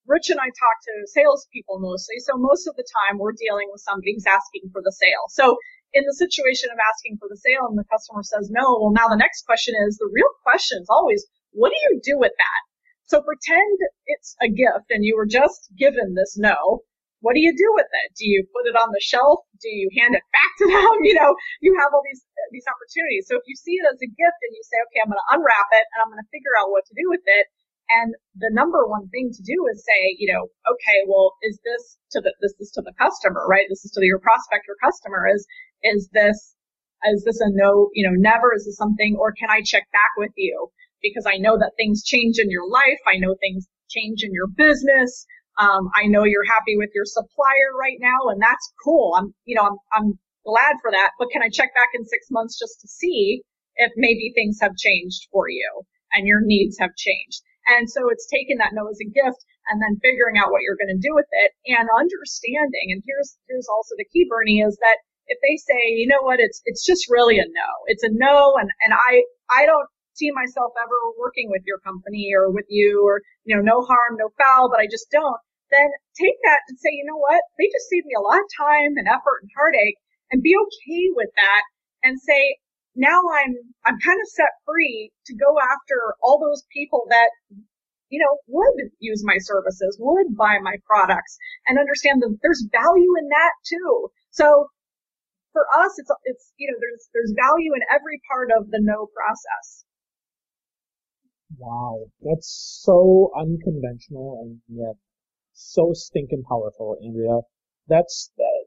Rich 0.06 0.28
and 0.28 0.38
I 0.38 0.52
talk 0.52 0.76
to 0.84 0.94
salespeople 1.16 1.80
mostly, 1.80 2.20
so 2.20 2.36
most 2.36 2.68
of 2.68 2.76
the 2.76 2.84
time 2.84 3.16
we're 3.16 3.32
dealing 3.32 3.72
with 3.72 3.80
somebody 3.80 4.12
who's 4.12 4.28
asking 4.28 4.68
for 4.68 4.84
the 4.84 4.92
sale. 4.92 5.32
So 5.32 5.56
in 5.96 6.04
the 6.04 6.12
situation 6.12 6.68
of 6.68 6.76
asking 6.76 7.16
for 7.16 7.24
the 7.30 7.40
sale 7.40 7.70
and 7.72 7.78
the 7.78 7.88
customer 7.88 8.20
says 8.20 8.52
no, 8.52 8.84
well 8.84 8.92
now 8.92 9.08
the 9.08 9.16
next 9.16 9.48
question 9.48 9.72
is, 9.88 9.96
the 9.96 10.12
real 10.12 10.28
question 10.44 10.84
is 10.84 10.90
always, 10.92 11.24
what 11.54 11.70
do 11.70 11.78
you 11.88 12.02
do 12.02 12.18
with 12.18 12.34
that? 12.36 12.60
So 13.06 13.22
pretend 13.22 13.78
it's 14.10 14.34
a 14.42 14.50
gift 14.50 14.90
and 14.90 15.04
you 15.04 15.14
were 15.16 15.28
just 15.28 15.70
given 15.78 16.14
this 16.14 16.36
no. 16.36 16.82
What 17.22 17.32
do 17.32 17.40
you 17.40 17.56
do 17.56 17.70
with 17.72 17.88
it? 17.88 18.08
Do 18.20 18.28
you 18.28 18.44
put 18.52 18.68
it 18.68 18.76
on 18.76 18.92
the 18.92 19.00
shelf? 19.00 19.48
Do 19.62 19.70
you 19.72 19.88
hand 19.96 20.12
it 20.12 20.26
back 20.28 20.52
to 20.60 20.66
them? 20.72 20.96
You 21.06 21.16
know, 21.16 21.32
you 21.64 21.72
have 21.80 21.94
all 21.96 22.04
these, 22.04 22.20
these 22.52 22.68
opportunities. 22.68 23.24
So 23.30 23.40
if 23.40 23.44
you 23.48 23.56
see 23.56 23.80
it 23.80 23.88
as 23.88 23.96
a 23.96 24.10
gift 24.10 24.38
and 24.44 24.52
you 24.52 24.64
say, 24.68 24.76
okay, 24.88 25.00
I'm 25.00 25.08
going 25.08 25.22
to 25.22 25.32
unwrap 25.32 25.68
it 25.72 25.86
and 25.88 25.98
I'm 26.04 26.10
going 26.12 26.20
to 26.20 26.32
figure 26.34 26.52
out 26.60 26.68
what 26.68 26.84
to 26.90 26.94
do 26.96 27.08
with 27.08 27.24
it. 27.24 27.48
And 27.88 28.16
the 28.40 28.52
number 28.52 28.88
one 28.88 29.08
thing 29.12 29.28
to 29.32 29.42
do 29.44 29.56
is 29.72 29.84
say, 29.84 30.16
you 30.16 30.32
know, 30.32 30.48
okay, 30.68 30.98
well, 31.04 31.36
is 31.44 31.60
this 31.64 32.00
to 32.16 32.20
the, 32.20 32.32
this 32.40 32.56
is 32.60 32.72
to 32.76 32.82
the 32.82 32.96
customer, 32.96 33.44
right? 33.44 33.68
This 33.68 33.84
is 33.84 33.92
to 33.92 34.04
your 34.04 34.20
prospect 34.20 34.64
or 34.68 34.76
customer 34.80 35.28
is, 35.28 35.44
is 35.84 36.08
this, 36.12 36.56
is 37.04 37.24
this 37.24 37.40
a 37.40 37.52
no, 37.52 37.92
you 37.92 38.04
know, 38.04 38.16
never? 38.16 38.56
Is 38.56 38.64
this 38.64 38.80
something, 38.80 39.16
or 39.20 39.32
can 39.36 39.52
I 39.52 39.60
check 39.60 39.84
back 39.92 40.16
with 40.16 40.32
you? 40.36 40.72
Because 41.04 41.28
I 41.28 41.36
know 41.36 41.58
that 41.60 41.76
things 41.76 42.02
change 42.02 42.40
in 42.40 42.50
your 42.50 42.68
life. 42.68 42.98
I 43.06 43.18
know 43.20 43.36
things 43.38 43.68
change 43.90 44.24
in 44.24 44.32
your 44.32 44.48
business. 44.48 45.26
Um, 45.58 45.86
I 45.94 46.06
know 46.10 46.24
you're 46.24 46.48
happy 46.50 46.74
with 46.76 46.90
your 46.94 47.06
supplier 47.06 47.70
right 47.78 47.98
now 48.00 48.32
and 48.32 48.42
that's 48.42 48.72
cool. 48.82 49.14
I'm, 49.14 49.34
you 49.44 49.54
know, 49.54 49.62
I'm, 49.62 49.78
I'm 49.94 50.08
glad 50.42 50.82
for 50.82 50.90
that, 50.90 51.14
but 51.18 51.30
can 51.30 51.42
I 51.42 51.48
check 51.48 51.70
back 51.74 51.94
in 51.94 52.04
six 52.04 52.26
months 52.30 52.58
just 52.58 52.80
to 52.82 52.88
see 52.88 53.42
if 53.76 53.92
maybe 53.96 54.32
things 54.34 54.58
have 54.60 54.74
changed 54.76 55.28
for 55.30 55.48
you 55.48 55.86
and 56.12 56.26
your 56.26 56.42
needs 56.42 56.78
have 56.80 56.96
changed? 56.98 57.40
And 57.70 57.88
so 57.88 58.10
it's 58.10 58.26
taking 58.26 58.58
that 58.58 58.74
no 58.74 58.90
as 58.90 58.98
a 59.00 59.08
gift 59.08 59.40
and 59.70 59.80
then 59.80 60.02
figuring 60.02 60.36
out 60.36 60.50
what 60.50 60.60
you're 60.66 60.76
going 60.76 60.92
to 60.92 61.00
do 61.00 61.14
with 61.14 61.30
it 61.30 61.52
and 61.70 61.88
understanding. 61.96 62.92
And 62.92 63.00
here's, 63.06 63.38
here's 63.48 63.70
also 63.70 63.94
the 63.96 64.10
key, 64.12 64.26
Bernie, 64.28 64.60
is 64.60 64.76
that 64.82 64.98
if 65.30 65.38
they 65.40 65.56
say, 65.56 65.96
you 65.96 66.08
know 66.10 66.20
what, 66.20 66.42
it's, 66.42 66.60
it's 66.66 66.84
just 66.84 67.08
really 67.08 67.38
a 67.38 67.48
no. 67.48 67.70
It's 67.86 68.04
a 68.04 68.12
no. 68.12 68.60
And, 68.60 68.68
and 68.84 68.92
I, 68.92 69.24
I 69.48 69.64
don't 69.64 69.88
see 70.14 70.30
myself 70.30 70.72
ever 70.78 70.98
working 71.18 71.50
with 71.50 71.62
your 71.66 71.78
company 71.82 72.30
or 72.34 72.50
with 72.50 72.66
you 72.68 73.02
or, 73.04 73.20
you 73.44 73.54
know, 73.54 73.62
no 73.62 73.82
harm, 73.82 74.16
no 74.16 74.30
foul, 74.38 74.70
but 74.70 74.80
I 74.80 74.86
just 74.86 75.10
don't. 75.10 75.38
Then 75.70 75.90
take 76.14 76.38
that 76.46 76.62
and 76.70 76.78
say, 76.78 76.94
you 76.94 77.04
know 77.06 77.18
what? 77.18 77.42
They 77.58 77.66
just 77.66 77.90
saved 77.90 78.06
me 78.06 78.14
a 78.14 78.22
lot 78.22 78.38
of 78.38 78.56
time 78.56 78.94
and 78.94 79.08
effort 79.10 79.42
and 79.42 79.50
heartache 79.56 79.98
and 80.30 80.42
be 80.42 80.54
okay 80.54 81.04
with 81.14 81.30
that 81.34 81.62
and 82.06 82.20
say, 82.20 82.58
now 82.94 83.18
I'm, 83.18 83.58
I'm 83.82 83.98
kind 83.98 84.20
of 84.22 84.28
set 84.30 84.54
free 84.62 85.10
to 85.26 85.34
go 85.34 85.58
after 85.58 86.14
all 86.22 86.38
those 86.38 86.62
people 86.70 87.06
that, 87.10 87.30
you 88.08 88.22
know, 88.22 88.38
would 88.46 88.94
use 89.00 89.26
my 89.26 89.38
services, 89.38 89.98
would 89.98 90.36
buy 90.36 90.62
my 90.62 90.76
products 90.86 91.36
and 91.66 91.78
understand 91.78 92.22
that 92.22 92.38
there's 92.42 92.68
value 92.70 93.12
in 93.18 93.26
that 93.34 93.54
too. 93.66 94.08
So 94.30 94.68
for 95.52 95.66
us, 95.74 95.98
it's, 95.98 96.10
it's, 96.24 96.52
you 96.58 96.70
know, 96.70 96.78
there's, 96.78 97.08
there's 97.14 97.34
value 97.34 97.74
in 97.74 97.82
every 97.90 98.20
part 98.30 98.50
of 98.54 98.70
the 98.70 98.78
no 98.82 99.08
process. 99.10 99.83
Wow. 101.58 102.06
That's 102.22 102.80
so 102.82 103.30
unconventional 103.36 104.40
and 104.42 104.60
yet 104.68 104.96
so 105.52 105.92
stinking 105.92 106.42
powerful, 106.48 106.96
Andrea. 107.04 107.40
That's, 107.88 108.30
that, 108.36 108.66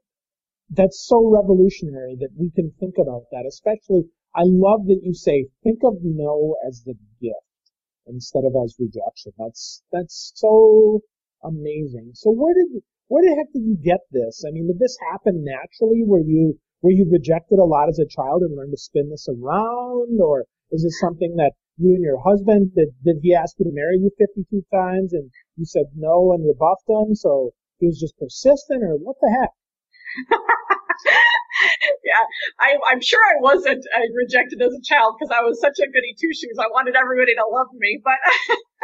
that's 0.69 1.05
so 1.05 1.29
revolutionary 1.29 2.15
that 2.19 2.29
we 2.37 2.51
can 2.51 2.71
think 2.79 2.95
about 3.01 3.23
that, 3.31 3.45
especially 3.47 4.09
I 4.35 4.43
love 4.45 4.85
that 4.87 5.01
you 5.01 5.13
say, 5.13 5.47
think 5.63 5.79
of 5.83 5.97
no 6.03 6.55
as 6.67 6.83
the 6.83 6.95
gift 7.21 7.71
instead 8.05 8.43
of 8.45 8.53
as 8.63 8.75
rejection. 8.79 9.33
That's, 9.37 9.81
that's 9.91 10.31
so 10.35 11.01
amazing. 11.43 12.11
So 12.13 12.31
where 12.31 12.53
did, 12.53 12.83
where 13.07 13.23
the 13.23 13.35
heck 13.35 13.51
did 13.53 13.63
you 13.63 13.77
get 13.83 14.01
this? 14.11 14.43
I 14.47 14.51
mean, 14.51 14.67
did 14.67 14.79
this 14.79 14.97
happen 15.11 15.43
naturally? 15.43 16.03
Were 16.05 16.21
you, 16.21 16.59
were 16.81 16.91
you 16.91 17.09
rejected 17.11 17.59
a 17.59 17.65
lot 17.65 17.89
as 17.89 17.99
a 17.99 18.05
child 18.07 18.43
and 18.43 18.55
learned 18.55 18.73
to 18.73 18.77
spin 18.77 19.09
this 19.09 19.27
around? 19.27 20.21
Or 20.21 20.45
is 20.71 20.83
this 20.83 20.99
something 20.99 21.35
that 21.37 21.53
you 21.77 21.93
and 21.95 22.03
your 22.03 22.19
husband, 22.21 22.71
did, 22.75 22.89
did 23.03 23.17
he 23.21 23.33
ask 23.33 23.55
you 23.59 23.65
to 23.65 23.71
marry 23.73 23.97
you 23.97 24.11
52 24.17 24.63
times 24.73 25.13
and 25.13 25.29
you 25.55 25.65
said 25.65 25.85
no 25.95 26.33
and 26.33 26.45
rebuffed 26.45 26.89
him? 26.89 27.15
So 27.15 27.51
he 27.79 27.87
was 27.87 27.99
just 27.99 28.17
persistent 28.17 28.83
or 28.83 28.97
what 28.97 29.17
the 29.21 29.29
heck? 29.29 29.53
yeah, 32.05 32.23
I, 32.59 32.77
I'm 32.89 33.01
sure 33.01 33.21
I 33.21 33.41
wasn't 33.41 33.85
uh, 33.93 34.07
rejected 34.15 34.61
as 34.61 34.73
a 34.73 34.83
child 34.83 35.15
because 35.17 35.33
I 35.33 35.41
was 35.45 35.61
such 35.61 35.77
a 35.79 35.87
goody 35.89 36.15
two 36.17 36.33
shoes. 36.33 36.57
I 36.59 36.69
wanted 36.73 36.95
everybody 36.95 37.35
to 37.35 37.45
love 37.49 37.69
me, 37.73 38.01
but 38.03 38.19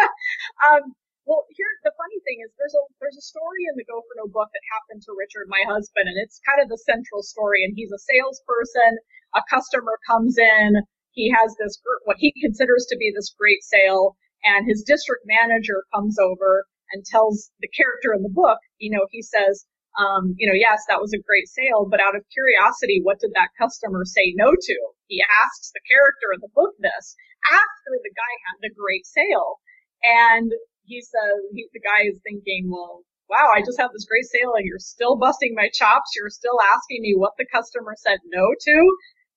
um, 0.69 0.93
well, 1.25 1.47
here 1.55 1.69
the 1.87 1.95
funny 1.95 2.19
thing 2.27 2.43
is 2.43 2.51
there's 2.59 2.75
a 2.75 2.83
there's 2.99 3.17
a 3.17 3.25
story 3.25 3.63
in 3.71 3.79
the 3.79 3.87
Go 3.87 4.03
for 4.03 4.15
No 4.19 4.27
book 4.27 4.51
that 4.51 4.71
happened 4.75 5.01
to 5.07 5.15
Richard, 5.15 5.47
my 5.47 5.63
husband, 5.69 6.11
and 6.11 6.19
it's 6.19 6.43
kind 6.43 6.59
of 6.59 6.67
the 6.67 6.81
central 6.83 7.23
story. 7.23 7.63
And 7.63 7.73
he's 7.75 7.91
a 7.95 8.01
salesperson. 8.01 8.99
A 9.33 9.41
customer 9.49 9.97
comes 10.05 10.37
in. 10.37 10.83
He 11.13 11.31
has 11.31 11.55
this 11.59 11.79
what 12.05 12.17
he 12.19 12.33
considers 12.41 12.85
to 12.89 12.97
be 12.97 13.13
this 13.13 13.33
great 13.37 13.63
sale, 13.63 14.17
and 14.43 14.67
his 14.67 14.83
district 14.83 15.23
manager 15.25 15.83
comes 15.93 16.17
over 16.19 16.65
and 16.91 17.05
tells 17.05 17.49
the 17.59 17.69
character 17.69 18.13
in 18.13 18.21
the 18.21 18.33
book, 18.33 18.59
you 18.77 18.91
know, 18.91 19.07
he 19.09 19.21
says, 19.21 19.65
um, 19.97 20.33
you 20.37 20.49
know, 20.49 20.57
yes, 20.57 20.85
that 20.89 21.01
was 21.01 21.13
a 21.13 21.21
great 21.21 21.49
sale, 21.49 21.85
but 21.89 22.01
out 22.01 22.15
of 22.15 22.25
curiosity, 22.33 23.01
what 23.01 23.19
did 23.19 23.33
that 23.33 23.53
customer 23.57 24.05
say 24.05 24.33
no 24.37 24.53
to? 24.53 24.77
He 25.07 25.21
asks 25.21 25.71
the 25.73 25.85
character 25.85 26.33
in 26.33 26.41
the 26.41 26.53
book 26.53 26.73
this 26.81 27.15
after 27.49 27.91
the 28.01 28.13
guy 28.13 28.33
had 28.49 28.57
the 28.61 28.73
great 28.73 29.05
sale. 29.05 29.61
And 30.01 30.49
he 30.85 31.01
says, 31.01 31.37
he, 31.53 31.69
the 31.73 31.83
guy 31.83 32.09
is 32.09 32.17
thinking, 32.25 32.69
well, 32.73 33.05
wow, 33.29 33.53
I 33.53 33.61
just 33.61 33.79
had 33.79 33.93
this 33.93 34.09
great 34.09 34.25
sale 34.25 34.57
and 34.57 34.65
you're 34.65 34.81
still 34.81 35.15
busting 35.15 35.53
my 35.55 35.69
chops. 35.73 36.13
You're 36.17 36.33
still 36.33 36.57
asking 36.73 37.01
me 37.01 37.13
what 37.15 37.37
the 37.37 37.45
customer 37.49 37.93
said 37.97 38.19
no 38.25 38.45
to. 38.49 38.77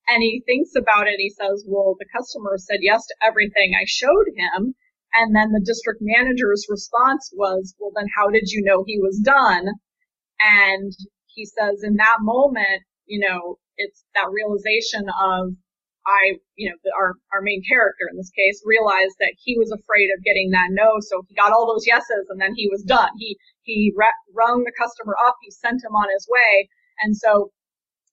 And 0.09 0.23
he 0.23 0.43
thinks 0.47 0.71
about 0.77 1.09
it. 1.09 1.19
He 1.19 1.31
says, 1.31 1.65
well, 1.67 1.97
the 1.99 2.07
customer 2.15 2.57
said 2.59 2.79
yes 2.81 3.05
to 3.07 3.15
everything 3.23 3.75
I 3.75 3.85
showed 3.87 4.27
him. 4.37 4.75
And 5.15 5.35
then 5.35 5.51
the 5.53 5.65
district 5.65 6.01
manager's 6.03 6.67
response 6.69 7.31
was, 7.35 7.75
well, 7.79 7.93
then 7.95 8.07
how 8.17 8.31
did 8.31 8.51
you 8.51 8.63
know 8.63 8.85
he 8.87 8.99
was 9.01 9.19
done? 9.19 9.67
And 10.41 10.93
he 11.27 11.47
says 11.47 11.83
in 11.83 11.97
that 11.97 12.19
moment, 12.21 12.83
you 13.07 13.21
know, 13.27 13.59
it's 13.77 14.05
that 14.15 14.31
realization 14.31 15.09
of 15.09 15.55
I, 16.07 16.39
you 16.55 16.71
know, 16.71 16.79
our, 16.95 17.19
our 17.35 17.43
main 17.43 17.63
character 17.67 18.07
in 18.09 18.17
this 18.17 18.31
case 18.31 18.63
realized 18.65 19.19
that 19.19 19.35
he 19.43 19.59
was 19.59 19.75
afraid 19.75 20.07
of 20.15 20.23
getting 20.23 20.55
that 20.55 20.71
no. 20.71 21.03
So 21.03 21.27
he 21.27 21.35
got 21.35 21.51
all 21.51 21.67
those 21.67 21.87
yeses 21.87 22.31
and 22.31 22.41
then 22.41 22.55
he 22.55 22.69
was 22.71 22.83
done. 22.87 23.11
He, 23.19 23.37
he 23.63 23.93
rung 24.31 24.63
the 24.63 24.77
customer 24.79 25.17
up. 25.27 25.35
He 25.43 25.51
sent 25.51 25.83
him 25.83 25.99
on 25.99 26.07
his 26.15 26.29
way. 26.31 26.69
And 27.03 27.17
so 27.17 27.51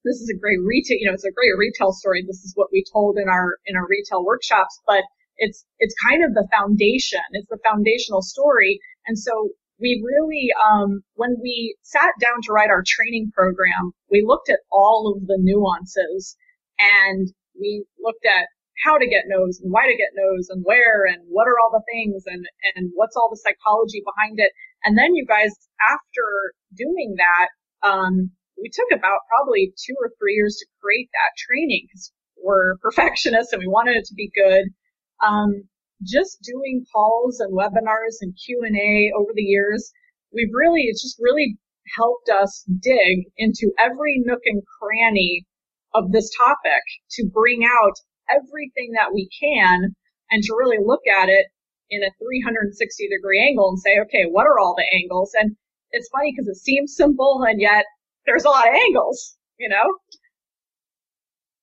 this 0.04 0.18
is 0.18 0.30
a 0.30 0.38
great 0.38 0.60
retail, 0.64 0.98
you 1.00 1.08
know, 1.08 1.14
it's 1.14 1.26
a 1.26 1.32
great 1.32 1.56
retail 1.58 1.92
story. 1.92 2.24
This 2.26 2.44
is 2.44 2.54
what 2.56 2.70
we 2.72 2.84
told 2.92 3.18
in 3.18 3.30
our, 3.30 3.58
in 3.66 3.76
our 3.76 3.88
retail 3.88 4.24
workshops, 4.24 4.80
but 4.86 5.04
it's, 5.38 5.66
it's 5.80 5.96
kind 6.08 6.24
of 6.24 6.34
the 6.34 6.48
foundation. 6.52 7.24
It's 7.32 7.50
the 7.50 7.60
foundational 7.66 8.22
story. 8.22 8.80
And 9.08 9.18
so 9.18 9.50
we 9.80 10.04
really, 10.06 10.50
um, 10.64 11.02
when 11.16 11.36
we 11.42 11.76
sat 11.82 12.12
down 12.22 12.42
to 12.44 12.54
write 12.54 12.70
our 12.70 12.84
training 12.86 13.32
program, 13.34 13.92
we 14.12 14.24
looked 14.26 14.50
at 14.50 14.60
all 14.72 15.14
of 15.16 15.26
the 15.28 15.38
nuances 15.42 16.38
and 16.80 17.32
we 17.60 17.86
looked 18.00 18.26
at 18.26 18.48
how 18.84 18.98
to 18.98 19.08
get 19.08 19.24
no's 19.28 19.60
and 19.62 19.72
why 19.72 19.86
to 19.86 19.98
get 19.98 20.14
no's 20.16 20.50
and 20.50 20.64
where 20.66 21.06
and 21.06 21.24
what 21.30 21.48
are 21.48 21.60
all 21.60 21.72
the 21.72 21.84
things 21.92 22.24
and, 22.28 22.46
and 22.76 22.92
what's 22.96 23.16
all 23.16 23.30
the 23.30 23.40
psychology 23.40 24.04
behind 24.04 24.40
it. 24.40 24.52
And 24.84 24.98
then 24.98 25.16
you 25.16 25.26
guys, 25.26 25.52
after 25.88 26.54
doing 26.76 27.16
that, 27.18 27.88
um, 27.88 28.32
we 28.64 28.72
took 28.72 28.98
about 28.98 29.28
probably 29.28 29.76
two 29.76 29.94
or 30.00 30.10
three 30.18 30.40
years 30.40 30.56
to 30.56 30.66
create 30.80 31.10
that 31.12 31.36
training 31.36 31.84
because 31.92 32.14
we're 32.40 32.80
perfectionists 32.80 33.52
and 33.52 33.60
we 33.60 33.68
wanted 33.68 33.98
it 33.98 34.06
to 34.06 34.16
be 34.16 34.32
good. 34.32 34.72
Um, 35.20 35.68
just 36.02 36.40
doing 36.42 36.86
calls 36.92 37.40
and 37.40 37.52
webinars 37.52 38.24
and 38.24 38.34
Q&A 38.40 39.12
over 39.20 39.32
the 39.36 39.44
years, 39.44 39.92
we've 40.32 40.56
really, 40.56 40.88
it's 40.88 41.04
just 41.04 41.20
really 41.20 41.58
helped 42.00 42.30
us 42.30 42.64
dig 42.80 43.28
into 43.36 43.72
every 43.78 44.24
nook 44.24 44.42
and 44.46 44.64
cranny 44.80 45.46
of 45.94 46.12
this 46.12 46.32
topic 46.36 46.84
to 47.12 47.28
bring 47.28 47.68
out 47.68 48.00
everything 48.32 48.96
that 48.96 49.14
we 49.14 49.28
can 49.40 49.94
and 50.32 50.42
to 50.44 50.56
really 50.58 50.80
look 50.80 51.04
at 51.20 51.28
it 51.28 51.48
in 51.92 52.02
a 52.02 52.16
360 52.16 53.10
degree 53.10 53.44
angle 53.44 53.70
and 53.70 53.80
say, 53.80 54.00
okay, 54.00 54.24
what 54.32 54.48
are 54.48 54.58
all 54.58 54.76
the 54.76 54.88
angles? 54.96 55.32
And 55.38 55.56
it's 55.92 56.10
funny 56.10 56.34
because 56.34 56.48
it 56.48 56.58
seems 56.64 56.96
simple 56.96 57.44
and 57.48 57.60
yet 57.60 57.86
there's 58.26 58.46
a 58.46 58.50
lot 58.50 58.68
of 58.68 58.76
angles, 58.76 59.38
you 59.60 59.70
know? 59.70 59.98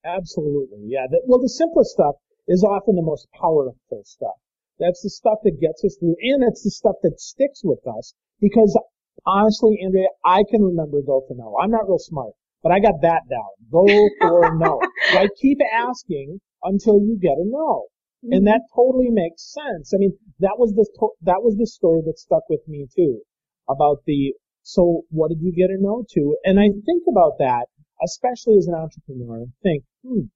Absolutely. 0.04 0.84
Yeah. 0.86 1.06
The, 1.10 1.20
well, 1.26 1.40
the 1.40 1.48
simplest 1.48 1.90
stuff 1.90 2.16
is 2.48 2.64
often 2.64 2.96
the 2.96 3.02
most 3.02 3.28
powerful 3.38 4.02
stuff. 4.04 4.36
That's 4.78 5.02
the 5.02 5.10
stuff 5.10 5.38
that 5.44 5.60
gets 5.60 5.84
us 5.84 5.96
through 6.00 6.16
and 6.20 6.42
it's 6.44 6.64
the 6.64 6.70
stuff 6.70 6.96
that 7.02 7.20
sticks 7.20 7.60
with 7.62 7.86
us 7.86 8.14
because 8.40 8.78
honestly, 9.26 9.78
Andrea, 9.84 10.08
I 10.24 10.42
can 10.50 10.62
remember 10.62 11.02
go 11.02 11.22
for 11.28 11.34
no. 11.36 11.56
I'm 11.60 11.70
not 11.70 11.88
real 11.88 11.98
smart. 11.98 12.32
But 12.62 12.72
I 12.72 12.80
got 12.80 13.00
that 13.00 13.22
down. 13.28 13.52
Go 13.72 13.86
for 14.20 14.54
no. 14.56 14.80
Right? 15.14 15.30
Keep 15.40 15.58
asking 15.72 16.40
until 16.62 17.00
you 17.00 17.18
get 17.20 17.38
a 17.38 17.44
no. 17.44 17.86
Mm-hmm. 18.24 18.32
And 18.32 18.46
that 18.46 18.60
totally 18.74 19.08
makes 19.10 19.52
sense. 19.52 19.92
I 19.94 19.98
mean, 19.98 20.12
that 20.40 20.56
was 20.58 20.74
the, 20.74 20.84
that 21.22 21.42
was 21.42 21.56
the 21.56 21.66
story 21.66 22.02
that 22.04 22.18
stuck 22.18 22.42
with 22.50 22.60
me 22.68 22.86
too 22.94 23.20
about 23.68 24.04
the, 24.06 24.34
so 24.62 25.02
what 25.10 25.28
did 25.28 25.40
you 25.40 25.52
get 25.52 25.70
a 25.70 25.76
no 25.78 26.04
to? 26.14 26.36
And 26.44 26.60
I 26.60 26.68
think 26.84 27.04
about 27.08 27.38
that, 27.38 27.66
especially 28.04 28.56
as 28.58 28.66
an 28.66 28.74
entrepreneur 28.74 29.36
and 29.36 29.52
think, 29.62 29.84
hmm, 30.04 30.28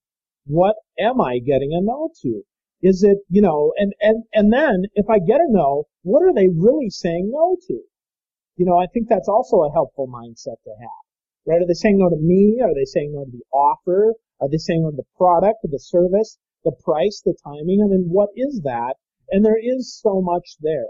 what 0.47 0.77
am 0.99 1.21
I 1.21 1.39
getting 1.39 1.73
a 1.73 1.81
no 1.81 2.11
to? 2.23 2.43
Is 2.83 3.03
it, 3.03 3.19
you 3.29 3.41
know, 3.41 3.73
and, 3.77 3.93
and, 4.01 4.25
and 4.33 4.53
then 4.53 4.85
if 4.95 5.09
I 5.09 5.19
get 5.19 5.41
a 5.41 5.49
no, 5.49 5.85
what 6.03 6.23
are 6.23 6.35
they 6.35 6.49
really 6.49 6.91
saying 6.91 7.31
no 7.33 7.57
to? 7.69 7.81
You 8.57 8.67
know, 8.67 8.79
I 8.79 8.87
think 8.93 9.09
that's 9.09 9.29
also 9.29 9.63
a 9.63 9.73
helpful 9.73 10.07
mindset 10.07 10.61
to 10.65 10.71
have 10.81 11.05
right? 11.47 11.61
Are 11.61 11.67
they 11.67 11.75
saying 11.75 11.99
no 11.99 12.09
to 12.09 12.17
me? 12.17 12.61
Are 12.63 12.75
they 12.75 12.85
saying 12.85 13.13
no 13.13 13.25
to 13.25 13.31
the 13.31 13.45
offer? 13.53 14.15
Are 14.41 14.49
they 14.49 14.57
saying 14.57 14.83
no 14.83 14.91
to 14.91 14.97
the 14.97 15.09
product, 15.17 15.59
the 15.63 15.79
service, 15.79 16.39
the 16.65 16.73
price, 16.73 17.23
the 17.25 17.37
timing? 17.45 17.83
I 17.85 17.89
mean, 17.89 18.07
what 18.09 18.31
is 18.37 18.63
that? 18.65 18.97
And 19.31 19.45
there 19.45 19.59
is 19.61 19.99
so 20.01 20.21
much 20.21 20.57
there. 20.61 20.89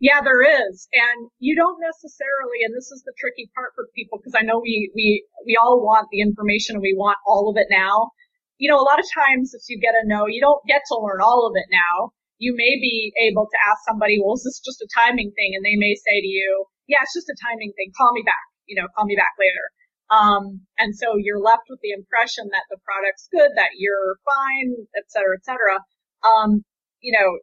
Yeah, 0.00 0.24
there 0.24 0.40
is. 0.40 0.88
And 0.96 1.28
you 1.38 1.54
don't 1.54 1.76
necessarily, 1.76 2.64
and 2.64 2.72
this 2.72 2.88
is 2.88 3.04
the 3.04 3.12
tricky 3.20 3.52
part 3.52 3.76
for 3.76 3.92
people, 3.92 4.16
because 4.16 4.32
I 4.32 4.42
know 4.42 4.58
we, 4.58 4.90
we, 4.96 5.24
we 5.44 5.60
all 5.60 5.84
want 5.84 6.08
the 6.10 6.24
information 6.24 6.76
and 6.76 6.82
we 6.82 6.96
want 6.96 7.20
all 7.28 7.52
of 7.52 7.60
it 7.60 7.68
now. 7.68 8.10
You 8.56 8.72
know, 8.72 8.80
a 8.80 8.88
lot 8.88 9.00
of 9.00 9.08
times 9.12 9.52
if 9.52 9.62
you 9.68 9.76
get 9.80 9.96
a 9.96 10.04
no, 10.08 10.24
you 10.26 10.40
don't 10.40 10.64
get 10.64 10.82
to 10.88 10.96
learn 10.96 11.20
all 11.20 11.48
of 11.48 11.52
it 11.56 11.68
now. 11.68 12.12
You 12.40 12.56
may 12.56 12.80
be 12.80 13.12
able 13.28 13.44
to 13.44 13.58
ask 13.68 13.84
somebody, 13.84 14.16
well, 14.16 14.40
is 14.40 14.44
this 14.44 14.64
just 14.64 14.80
a 14.80 14.88
timing 14.96 15.32
thing? 15.36 15.52
And 15.52 15.64
they 15.64 15.76
may 15.76 15.92
say 15.92 16.16
to 16.20 16.30
you, 16.32 16.64
yeah, 16.88 17.04
it's 17.04 17.12
just 17.12 17.28
a 17.28 17.36
timing 17.36 17.72
thing. 17.76 17.92
Call 17.92 18.12
me 18.16 18.24
back 18.24 18.40
you 18.70 18.78
know, 18.78 18.86
call 18.94 19.04
me 19.04 19.18
back 19.18 19.34
later. 19.34 19.66
Um, 20.14 20.62
and 20.78 20.94
so 20.94 21.18
you're 21.18 21.42
left 21.42 21.66
with 21.68 21.82
the 21.82 21.90
impression 21.90 22.46
that 22.54 22.66
the 22.70 22.78
product's 22.86 23.26
good, 23.34 23.50
that 23.58 23.74
you're 23.76 24.16
fine, 24.22 24.86
et 24.94 25.10
cetera, 25.10 25.34
et 25.34 25.44
cetera. 25.44 25.76
Um, 26.22 26.62
you 27.02 27.12
know, 27.12 27.38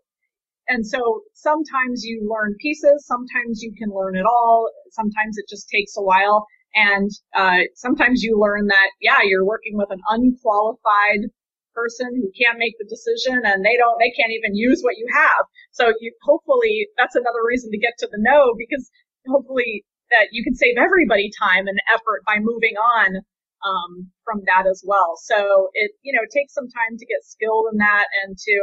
and 0.67 0.85
so 0.85 1.21
sometimes 1.33 2.03
you 2.03 2.27
learn 2.29 2.55
pieces, 2.59 3.05
sometimes 3.05 3.61
you 3.61 3.73
can 3.77 3.89
learn 3.89 4.15
it 4.15 4.25
all, 4.25 4.69
sometimes 4.91 5.37
it 5.37 5.45
just 5.49 5.69
takes 5.69 5.95
a 5.97 6.01
while. 6.01 6.45
And, 6.75 7.09
uh, 7.33 7.65
sometimes 7.75 8.21
you 8.21 8.37
learn 8.39 8.67
that, 8.67 8.89
yeah, 9.01 9.23
you're 9.23 9.45
working 9.45 9.77
with 9.77 9.89
an 9.89 10.01
unqualified 10.09 11.31
person 11.73 12.09
who 12.13 12.29
can't 12.37 12.59
make 12.59 12.73
the 12.77 12.85
decision 12.89 13.41
and 13.45 13.63
they 13.63 13.77
don't, 13.77 13.97
they 13.99 14.11
can't 14.11 14.33
even 14.33 14.55
use 14.55 14.81
what 14.81 14.97
you 14.97 15.07
have. 15.13 15.45
So 15.71 15.93
you, 16.01 16.11
hopefully 16.23 16.87
that's 16.97 17.15
another 17.15 17.41
reason 17.47 17.71
to 17.71 17.77
get 17.77 17.93
to 17.99 18.07
the 18.11 18.19
no 18.19 18.53
because 18.57 18.89
hopefully 19.27 19.85
that 20.09 20.29
you 20.31 20.43
can 20.43 20.55
save 20.55 20.77
everybody 20.77 21.29
time 21.39 21.67
and 21.67 21.79
effort 21.93 22.23
by 22.25 22.39
moving 22.39 22.75
on 22.77 23.21
um, 23.65 24.11
from 24.23 24.41
that 24.45 24.67
as 24.69 24.83
well. 24.85 25.17
So 25.21 25.69
it 25.73 25.91
you 26.01 26.13
know 26.13 26.25
takes 26.33 26.53
some 26.53 26.67
time 26.69 26.97
to 26.97 27.05
get 27.05 27.23
skilled 27.23 27.67
in 27.71 27.77
that 27.79 28.05
and 28.23 28.37
to 28.37 28.55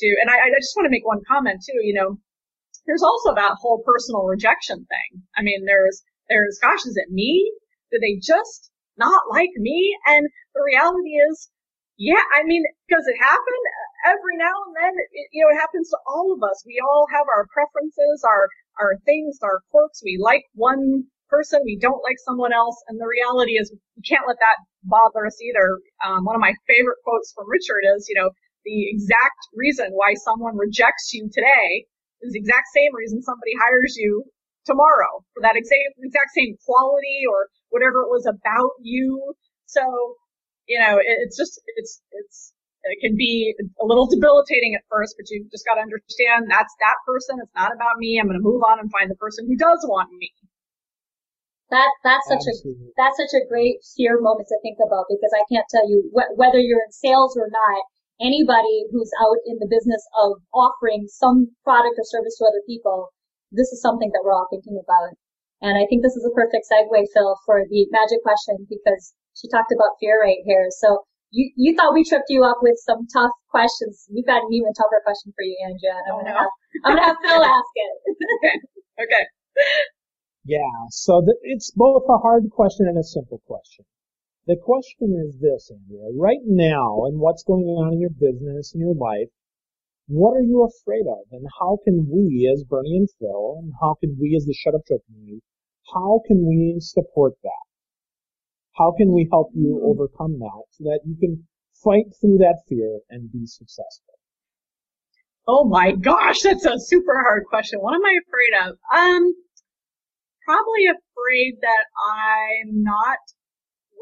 to 0.00 0.06
and 0.20 0.30
I, 0.30 0.34
I 0.34 0.60
just 0.60 0.74
want 0.76 0.86
to 0.86 0.94
make 0.94 1.06
one 1.06 1.22
comment 1.26 1.62
too. 1.64 1.80
You 1.82 1.94
know, 1.94 2.18
there's 2.86 3.02
also 3.02 3.34
that 3.34 3.56
whole 3.60 3.82
personal 3.84 4.24
rejection 4.24 4.86
thing. 4.86 5.22
I 5.36 5.42
mean, 5.42 5.64
there's 5.64 6.02
there's 6.28 6.58
gosh, 6.60 6.84
is 6.86 6.96
it 6.96 7.12
me? 7.12 7.52
Do 7.92 7.98
they 8.00 8.18
just 8.20 8.70
not 8.96 9.22
like 9.30 9.50
me? 9.56 9.96
And 10.06 10.28
the 10.54 10.62
reality 10.64 11.14
is, 11.30 11.50
yeah, 11.96 12.22
I 12.34 12.44
mean, 12.44 12.64
does 12.88 13.06
it 13.06 13.18
happen 13.22 13.60
every 14.06 14.36
now 14.36 14.54
and 14.66 14.74
then? 14.74 14.94
It, 15.12 15.28
you 15.32 15.44
know, 15.44 15.50
it 15.54 15.60
happens 15.60 15.90
to 15.90 15.98
all 16.06 16.32
of 16.34 16.42
us. 16.42 16.64
We 16.66 16.80
all 16.82 17.06
have 17.12 17.26
our 17.28 17.46
preferences, 17.52 18.24
our 18.26 18.48
our 18.80 18.98
things, 19.04 19.38
our 19.42 19.60
quirks. 19.70 20.02
We 20.04 20.18
like 20.20 20.44
one 20.54 21.04
person, 21.30 21.62
we 21.64 21.78
don't 21.78 22.02
like 22.02 22.18
someone 22.24 22.52
else, 22.52 22.76
and 22.88 23.00
the 23.00 23.06
reality 23.08 23.52
is 23.58 23.72
we 23.96 24.02
can't 24.02 24.26
let 24.26 24.38
that 24.38 24.58
bother 24.82 25.26
us 25.26 25.40
either. 25.40 25.78
Um, 26.04 26.24
one 26.24 26.36
of 26.36 26.40
my 26.40 26.54
favorite 26.66 26.98
quotes 27.02 27.32
from 27.32 27.48
Richard 27.48 27.82
is, 27.96 28.06
you 28.08 28.14
know, 28.14 28.30
the 28.64 28.88
exact 28.90 29.40
reason 29.54 29.92
why 29.92 30.14
someone 30.14 30.56
rejects 30.56 31.12
you 31.12 31.28
today 31.32 31.86
is 32.22 32.32
the 32.32 32.40
exact 32.40 32.68
same 32.74 32.94
reason 32.94 33.22
somebody 33.22 33.52
hires 33.60 33.94
you 33.96 34.24
tomorrow 34.64 35.20
for 35.36 35.40
that 35.44 35.56
exact 35.56 36.00
exact 36.00 36.32
same 36.32 36.56
quality 36.64 37.28
or 37.28 37.48
whatever 37.68 38.02
it 38.02 38.10
was 38.10 38.24
about 38.24 38.72
you. 38.80 39.34
So, 39.66 39.82
you 40.66 40.80
know, 40.80 40.96
it, 40.98 41.16
it's 41.28 41.36
just 41.36 41.60
it's 41.76 42.00
it's 42.12 42.52
it 42.84 43.00
can 43.00 43.16
be 43.16 43.54
a 43.80 43.84
little 43.84 44.04
debilitating 44.08 44.76
at 44.76 44.84
first, 44.92 45.16
but 45.16 45.24
you've 45.30 45.50
just 45.50 45.64
got 45.64 45.80
to 45.80 45.84
understand 45.84 46.52
that's 46.52 46.74
that 46.80 47.00
person. 47.08 47.40
It's 47.40 47.54
not 47.56 47.72
about 47.72 47.96
me. 47.96 48.20
I'm 48.20 48.28
going 48.28 48.36
to 48.36 48.44
move 48.44 48.60
on 48.68 48.80
and 48.80 48.92
find 48.92 49.08
the 49.08 49.16
person 49.16 49.48
who 49.48 49.56
does 49.56 49.80
want 49.88 50.12
me. 50.12 50.32
That 51.72 51.88
that's 52.04 52.28
such 52.28 52.44
Absolutely. 52.44 52.92
a 52.92 52.96
that's 52.96 53.16
such 53.16 53.34
a 53.36 53.48
great 53.48 53.80
fear 53.96 54.20
moment 54.20 54.48
to 54.48 54.58
think 54.60 54.78
about 54.84 55.08
because 55.08 55.32
I 55.32 55.44
can't 55.48 55.64
tell 55.72 55.88
you 55.88 56.12
wh- 56.12 56.32
whether 56.36 56.60
you're 56.60 56.84
in 56.84 56.92
sales 56.92 57.36
or 57.36 57.48
not. 57.48 57.84
Anybody 58.20 58.86
who's 58.90 59.10
out 59.18 59.38
in 59.46 59.58
the 59.58 59.66
business 59.66 60.02
of 60.22 60.38
offering 60.54 61.06
some 61.10 61.50
product 61.64 61.98
or 61.98 62.06
service 62.06 62.38
to 62.38 62.46
other 62.46 62.62
people, 62.66 63.10
this 63.50 63.70
is 63.74 63.82
something 63.82 64.10
that 64.14 64.22
we're 64.22 64.34
all 64.34 64.46
thinking 64.50 64.78
about. 64.78 65.14
And 65.62 65.78
I 65.78 65.86
think 65.88 66.02
this 66.02 66.14
is 66.14 66.26
a 66.26 66.34
perfect 66.34 66.66
segue, 66.70 66.94
Phil, 67.14 67.34
for 67.46 67.64
the 67.66 67.86
magic 67.90 68.22
question 68.22 68.66
because 68.68 69.14
she 69.34 69.48
talked 69.48 69.72
about 69.72 69.98
fear 69.98 70.20
right 70.22 70.42
here. 70.44 70.68
So 70.70 71.02
you, 71.30 71.50
you 71.56 71.74
thought 71.74 71.94
we 71.94 72.04
tripped 72.04 72.30
you 72.30 72.44
up 72.44 72.58
with 72.62 72.78
some 72.78 73.06
tough 73.10 73.34
questions. 73.50 74.06
We've 74.12 74.26
got 74.26 74.46
an 74.46 74.52
even 74.52 74.72
tougher 74.74 75.02
question 75.02 75.32
for 75.34 75.42
you, 75.42 75.58
Andrea. 75.66 75.98
And 75.98 76.06
I'm 76.06 76.14
oh, 76.14 76.22
gonna 76.22 76.38
have, 76.38 76.52
I'm 76.84 76.94
gonna 76.94 77.06
have 77.06 77.18
Phil 77.18 77.42
ask 77.42 77.72
it. 77.74 77.92
okay. 78.38 78.56
Okay. 79.02 79.24
Yeah. 80.44 80.76
So 80.90 81.22
the, 81.24 81.34
it's 81.42 81.72
both 81.72 82.04
a 82.08 82.18
hard 82.18 82.44
question 82.50 82.86
and 82.86 82.98
a 82.98 83.02
simple 83.02 83.40
question. 83.46 83.84
The 84.46 84.56
question 84.56 85.16
is 85.26 85.40
this, 85.40 85.70
Andrea. 85.70 86.10
Right 86.14 86.44
now, 86.44 87.06
and 87.06 87.18
what's 87.18 87.42
going 87.44 87.64
on 87.64 87.94
in 87.94 88.00
your 88.00 88.10
business 88.10 88.74
and 88.74 88.80
your 88.82 88.94
life, 88.94 89.30
what 90.06 90.36
are 90.36 90.42
you 90.42 90.64
afraid 90.64 91.06
of? 91.08 91.24
And 91.32 91.46
how 91.58 91.78
can 91.82 92.06
we, 92.10 92.50
as 92.52 92.62
Bernie 92.62 92.98
and 92.98 93.08
Phil, 93.18 93.56
and 93.62 93.72
how 93.80 93.94
can 94.00 94.18
we, 94.20 94.36
as 94.36 94.44
the 94.44 94.52
Shut 94.52 94.74
Up 94.74 94.82
Show 94.86 94.98
community, 95.06 95.40
how 95.94 96.20
can 96.26 96.46
we 96.46 96.76
support 96.78 97.32
that? 97.42 97.64
How 98.76 98.92
can 98.92 99.12
we 99.12 99.28
help 99.30 99.50
you 99.54 99.76
mm-hmm. 99.76 99.86
overcome 99.86 100.38
that 100.40 100.64
so 100.72 100.84
that 100.84 101.00
you 101.06 101.16
can 101.16 101.46
fight 101.82 102.12
through 102.20 102.38
that 102.38 102.64
fear 102.68 103.00
and 103.08 103.32
be 103.32 103.46
successful? 103.46 104.18
Oh 105.46 105.64
my 105.64 105.92
gosh, 105.92 106.42
that's 106.42 106.66
a 106.66 106.78
super 106.78 107.20
hard 107.20 107.44
question. 107.46 107.80
What 107.80 107.94
am 107.94 108.04
I 108.04 108.18
afraid 108.20 108.68
of? 108.68 108.78
Um, 108.92 109.34
probably 110.44 110.84
afraid 110.86 111.58
that 111.62 111.84
I'm 112.12 112.82
not 112.82 113.18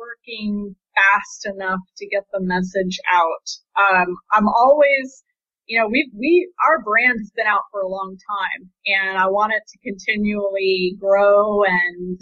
working 0.03 0.75
fast 0.95 1.47
enough 1.47 1.81
to 1.97 2.09
get 2.09 2.25
the 2.33 2.41
message 2.43 2.99
out. 3.07 3.47
Um, 3.79 4.17
I'm 4.33 4.49
always, 4.49 5.23
you 5.67 5.79
know, 5.79 5.87
we 5.89 6.11
we 6.19 6.51
our 6.67 6.83
brand 6.83 7.19
has 7.19 7.31
been 7.35 7.47
out 7.47 7.63
for 7.71 7.81
a 7.81 7.89
long 7.89 8.17
time, 8.19 8.71
and 8.87 9.19
I 9.19 9.27
want 9.27 9.53
it 9.55 9.63
to 9.63 9.79
continually 9.87 10.97
grow 10.99 11.65
and 11.65 12.19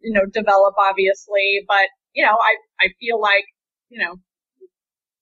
you 0.00 0.12
know 0.12 0.24
develop, 0.32 0.74
obviously. 0.78 1.60
But 1.68 1.88
you 2.14 2.24
know, 2.24 2.34
I 2.34 2.52
I 2.80 2.86
feel 2.98 3.20
like 3.20 3.44
you 3.88 4.00
know 4.00 4.16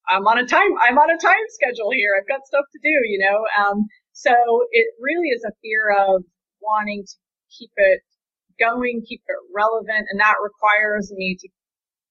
I'm 0.09 0.27
on 0.27 0.39
a 0.39 0.47
time 0.47 0.73
I'm 0.81 0.99
on 0.99 1.11
a 1.11 1.19
time 1.19 1.47
schedule 1.49 1.91
here. 1.93 2.15
I've 2.17 2.29
got 2.29 2.47
stuff 2.47 2.65
to 2.73 2.79
do, 2.83 2.97
you 3.11 3.19
know. 3.19 3.39
Um, 3.59 3.87
so 4.13 4.33
it 4.73 4.87
really 5.01 5.29
is 5.29 5.45
a 5.45 5.55
fear 5.63 5.95
of 5.95 6.25
wanting 6.63 7.05
to 7.05 7.17
keep 7.57 7.71
it 7.77 8.03
going, 8.59 9.05
keep 9.07 9.23
it 9.27 9.41
relevant, 9.55 10.09
and 10.11 10.21
that 10.21 10.35
requires 10.43 11.13
me 11.15 11.37
to 11.39 11.49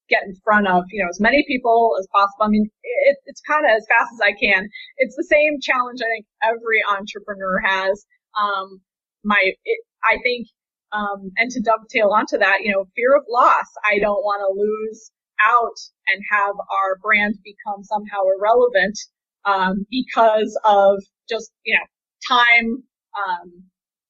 get 0.09 0.23
in 0.23 0.35
front 0.43 0.67
of, 0.67 0.83
you 0.91 1.03
know, 1.03 1.09
as 1.09 1.19
many 1.19 1.43
people 1.47 1.95
as 1.99 2.07
possible. 2.13 2.45
I 2.45 2.49
mean, 2.49 2.69
it, 2.83 3.17
it's 3.25 3.41
kind 3.41 3.65
of 3.65 3.71
as 3.71 3.85
fast 3.87 4.11
as 4.13 4.21
I 4.23 4.33
can. 4.33 4.67
It's 4.97 5.15
the 5.15 5.27
same 5.29 5.59
challenge 5.61 5.99
I 6.01 6.09
think 6.09 6.25
every 6.43 6.81
entrepreneur 6.89 7.59
has. 7.59 8.05
Um, 8.39 8.81
my, 9.23 9.39
it, 9.41 9.79
I 10.03 10.17
think, 10.23 10.47
um, 10.91 11.31
and 11.37 11.51
to 11.51 11.61
dovetail 11.61 12.11
onto 12.15 12.37
that, 12.37 12.59
you 12.63 12.71
know, 12.71 12.85
fear 12.95 13.15
of 13.15 13.23
loss. 13.29 13.67
I 13.83 13.99
don't 13.99 14.23
want 14.23 14.41
to 14.41 14.59
lose 14.59 15.11
out 15.43 15.77
and 16.07 16.23
have 16.31 16.55
our 16.55 16.97
brand 17.01 17.35
become 17.43 17.83
somehow 17.83 18.23
irrelevant, 18.37 18.97
um, 19.45 19.85
because 19.91 20.57
of 20.63 21.03
just, 21.29 21.51
you 21.63 21.75
know, 21.75 21.85
time, 22.27 22.83
um, 23.17 23.63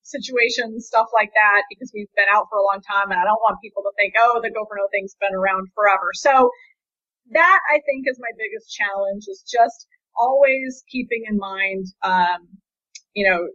situations, 0.07 0.87
stuff 0.87 1.11
like 1.13 1.31
that, 1.35 1.67
because 1.69 1.91
we've 1.93 2.11
been 2.15 2.31
out 2.31 2.47
for 2.49 2.57
a 2.57 2.65
long 2.65 2.79
time 2.79 3.11
and 3.11 3.19
I 3.19 3.27
don't 3.27 3.43
want 3.43 3.59
people 3.59 3.83
to 3.83 3.93
think, 3.99 4.15
oh, 4.15 4.39
the 4.41 4.49
Go 4.49 4.63
for 4.65 4.79
No 4.79 4.87
thing's 4.91 5.15
been 5.19 5.35
around 5.35 5.67
forever. 5.75 6.15
So 6.15 6.49
that 7.35 7.59
I 7.67 7.83
think 7.83 8.07
is 8.07 8.19
my 8.19 8.31
biggest 8.39 8.71
challenge 8.71 9.27
is 9.27 9.43
just 9.43 9.87
always 10.15 10.83
keeping 10.89 11.27
in 11.27 11.37
mind, 11.37 11.85
um, 12.03 12.47
you 13.13 13.27
know, 13.27 13.47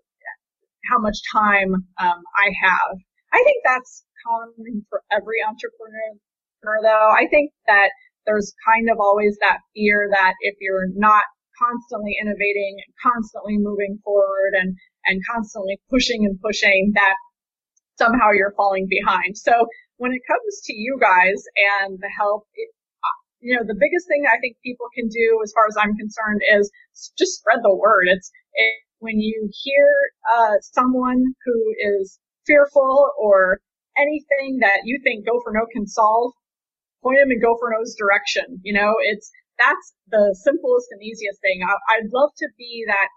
how 0.90 0.98
much 0.98 1.16
time, 1.32 1.74
um, 1.98 2.20
I 2.36 2.52
have. 2.62 2.96
I 3.32 3.40
think 3.44 3.64
that's 3.64 4.04
common 4.26 4.84
for 4.90 5.00
every 5.10 5.40
entrepreneur 5.40 6.78
though. 6.82 7.10
I 7.10 7.26
think 7.30 7.50
that 7.66 7.90
there's 8.26 8.52
kind 8.66 8.90
of 8.90 8.98
always 9.00 9.36
that 9.40 9.58
fear 9.74 10.08
that 10.10 10.34
if 10.42 10.54
you're 10.60 10.88
not 10.94 11.24
constantly 11.58 12.16
innovating 12.20 12.78
constantly 13.02 13.58
moving 13.58 13.98
forward 14.04 14.54
and 14.54 14.76
and 15.06 15.20
constantly 15.30 15.80
pushing 15.90 16.24
and 16.24 16.40
pushing 16.40 16.92
that 16.94 17.16
somehow 17.98 18.30
you're 18.32 18.54
falling 18.56 18.88
behind. 18.88 19.36
So 19.36 19.52
when 19.96 20.12
it 20.12 20.22
comes 20.26 20.60
to 20.64 20.72
you 20.72 20.98
guys 21.00 21.42
and 21.82 21.98
the 21.98 22.10
help, 22.18 22.46
it, 22.54 22.68
you 23.40 23.56
know, 23.56 23.62
the 23.66 23.78
biggest 23.78 24.06
thing 24.06 24.22
I 24.26 24.38
think 24.38 24.56
people 24.62 24.86
can 24.94 25.08
do 25.08 25.40
as 25.42 25.52
far 25.52 25.66
as 25.66 25.76
I'm 25.76 25.96
concerned 25.96 26.40
is 26.54 26.70
just 27.18 27.38
spread 27.38 27.58
the 27.62 27.74
word. 27.74 28.06
It's 28.06 28.30
it, 28.54 28.74
when 28.98 29.18
you 29.18 29.50
hear 29.50 29.90
uh, 30.30 30.54
someone 30.62 31.22
who 31.44 31.74
is 31.98 32.18
fearful 32.46 33.10
or 33.18 33.60
anything 33.98 34.58
that 34.60 34.82
you 34.84 35.00
think 35.02 35.26
Go 35.26 35.40
for 35.42 35.52
No 35.52 35.66
can 35.72 35.86
solve, 35.86 36.32
point 37.02 37.18
them 37.20 37.32
in 37.32 37.40
Go 37.40 37.56
for 37.58 37.70
No's 37.70 37.94
direction. 37.98 38.60
You 38.62 38.74
know, 38.74 38.94
it's 39.02 39.30
that's 39.58 39.94
the 40.08 40.34
simplest 40.42 40.88
and 40.92 41.02
easiest 41.02 41.40
thing. 41.40 41.60
I, 41.66 41.74
I'd 41.98 42.10
love 42.12 42.30
to 42.38 42.48
be 42.56 42.84
that 42.86 43.08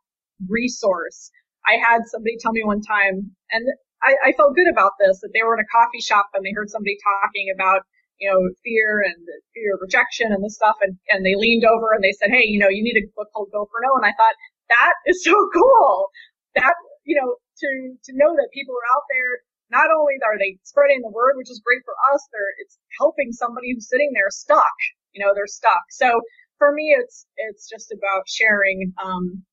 resource 0.50 1.32
I 1.67 1.82
had 1.82 2.06
somebody 2.08 2.38
tell 2.39 2.54
me 2.54 2.63
one 2.63 2.82
time, 2.82 3.32
and 3.51 3.63
I, 4.04 4.30
I 4.30 4.32
felt 4.38 4.56
good 4.56 4.69
about 4.69 4.93
this, 5.01 5.19
that 5.21 5.34
they 5.34 5.41
were 5.41 5.58
in 5.58 5.65
a 5.65 5.73
coffee 5.73 6.01
shop 6.01 6.30
and 6.34 6.45
they 6.45 6.54
heard 6.54 6.69
somebody 6.69 6.97
talking 7.01 7.49
about, 7.54 7.82
you 8.21 8.30
know, 8.30 8.39
fear 8.63 9.01
and 9.01 9.17
fear 9.54 9.75
of 9.75 9.82
rejection 9.82 10.32
and 10.32 10.43
this 10.45 10.56
stuff, 10.56 10.78
and, 10.82 10.97
and 11.10 11.25
they 11.25 11.36
leaned 11.36 11.65
over 11.65 11.91
and 11.91 12.04
they 12.04 12.13
said, 12.13 12.30
hey, 12.30 12.45
you 12.45 12.60
know, 12.62 12.69
you 12.69 12.86
need 12.86 12.97
a 13.01 13.10
book 13.17 13.28
called 13.34 13.49
Go 13.51 13.65
for 13.65 13.82
No, 13.82 13.97
and 13.97 14.06
I 14.06 14.13
thought, 14.13 14.38
that 14.69 14.93
is 15.08 15.23
so 15.23 15.34
cool. 15.54 16.10
That, 16.56 16.73
you 17.04 17.17
know, 17.17 17.36
to, 17.36 17.69
to 18.06 18.12
know 18.15 18.36
that 18.38 18.54
people 18.54 18.75
are 18.78 18.89
out 18.95 19.06
there, 19.12 19.41
not 19.73 19.89
only 19.89 20.15
are 20.21 20.38
they 20.38 20.62
spreading 20.63 21.01
the 21.01 21.12
word, 21.12 21.36
which 21.36 21.49
is 21.49 21.62
great 21.65 21.82
for 21.84 21.97
us, 22.13 22.21
they're, 22.32 22.54
it's 22.62 22.78
helping 23.01 23.34
somebody 23.34 23.73
who's 23.73 23.89
sitting 23.89 24.12
there 24.13 24.30
stuck, 24.30 24.78
you 25.12 25.23
know, 25.25 25.34
they're 25.34 25.49
stuck. 25.49 25.89
So 25.89 26.21
for 26.58 26.71
me, 26.71 26.95
it's, 26.95 27.25
it's 27.38 27.67
just 27.67 27.91
about 27.91 28.30
sharing, 28.30 28.93
um, 29.01 29.43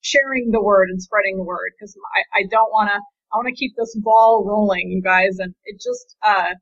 sharing 0.00 0.50
the 0.50 0.62
word 0.62 0.88
and 0.88 1.00
spreading 1.02 1.36
the 1.36 1.44
word 1.44 1.72
because 1.78 1.94
I, 2.14 2.40
I 2.40 2.42
don't 2.50 2.70
want 2.70 2.90
to, 2.90 3.00
I 3.32 3.36
want 3.36 3.48
to 3.48 3.54
keep 3.54 3.72
this 3.76 3.96
ball 3.96 4.44
rolling, 4.46 4.90
you 4.90 5.02
guys. 5.02 5.38
And 5.38 5.54
it 5.64 5.80
just, 5.80 6.16
uh, 6.22 6.54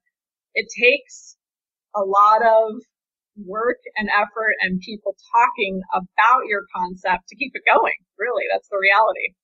it 0.55 0.66
takes 0.74 1.37
a 1.94 2.01
lot 2.01 2.42
of 2.42 2.83
work 3.46 3.79
and 3.96 4.09
effort 4.11 4.55
and 4.61 4.81
people 4.81 5.14
talking 5.31 5.81
about 5.94 6.46
your 6.48 6.62
concept 6.74 7.29
to 7.29 7.37
keep 7.37 7.53
it 7.55 7.62
going. 7.66 7.94
Really, 8.18 8.44
that's 8.51 8.68
the 8.68 8.79
reality. 8.81 9.35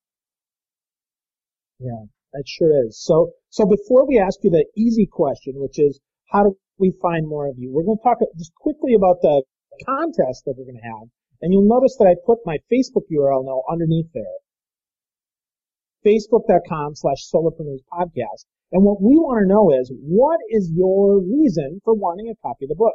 Yeah, 1.78 2.11
that 2.33 2.44
sure 2.46 2.87
is. 2.87 2.98
So, 3.00 3.30
so 3.50 3.66
before 3.66 4.07
we 4.07 4.18
ask 4.18 4.38
you 4.42 4.50
the 4.50 4.66
easy 4.76 5.07
question, 5.11 5.54
which 5.57 5.78
is 5.78 6.00
how 6.30 6.42
do 6.44 6.57
we 6.78 6.92
find 7.00 7.28
more 7.28 7.46
of 7.46 7.54
you, 7.59 7.70
we're 7.72 7.85
going 7.85 7.98
to 7.98 8.02
talk 8.02 8.18
just 8.37 8.54
quickly 8.54 8.94
about 8.94 9.22
the 9.22 9.44
contest 9.87 10.44
that 10.46 10.54
we're 10.57 10.66
going 10.66 10.80
to 10.83 10.88
have. 10.88 11.09
And 11.44 11.52
you'll 11.52 11.68
notice 11.68 11.94
that 11.98 12.09
I 12.09 12.16
put 12.24 12.38
my 12.46 12.57
Facebook 12.72 13.04
URL 13.12 13.44
now 13.44 13.61
underneath 13.70 14.09
there. 14.14 14.40
Facebook.com 16.00 16.94
slash 16.94 17.28
solopreneurs 17.28 17.85
podcast. 17.92 18.48
And 18.72 18.83
what 18.83 19.02
we 19.02 19.20
want 19.20 19.44
to 19.44 19.52
know 19.52 19.68
is, 19.68 19.92
what 19.92 20.40
is 20.48 20.72
your 20.74 21.20
reason 21.20 21.83
for 21.85 21.92
wanting 21.92 22.30
a 22.30 22.40
copy 22.40 22.64
of 22.64 22.70
the 22.70 22.80
book? 22.80 22.94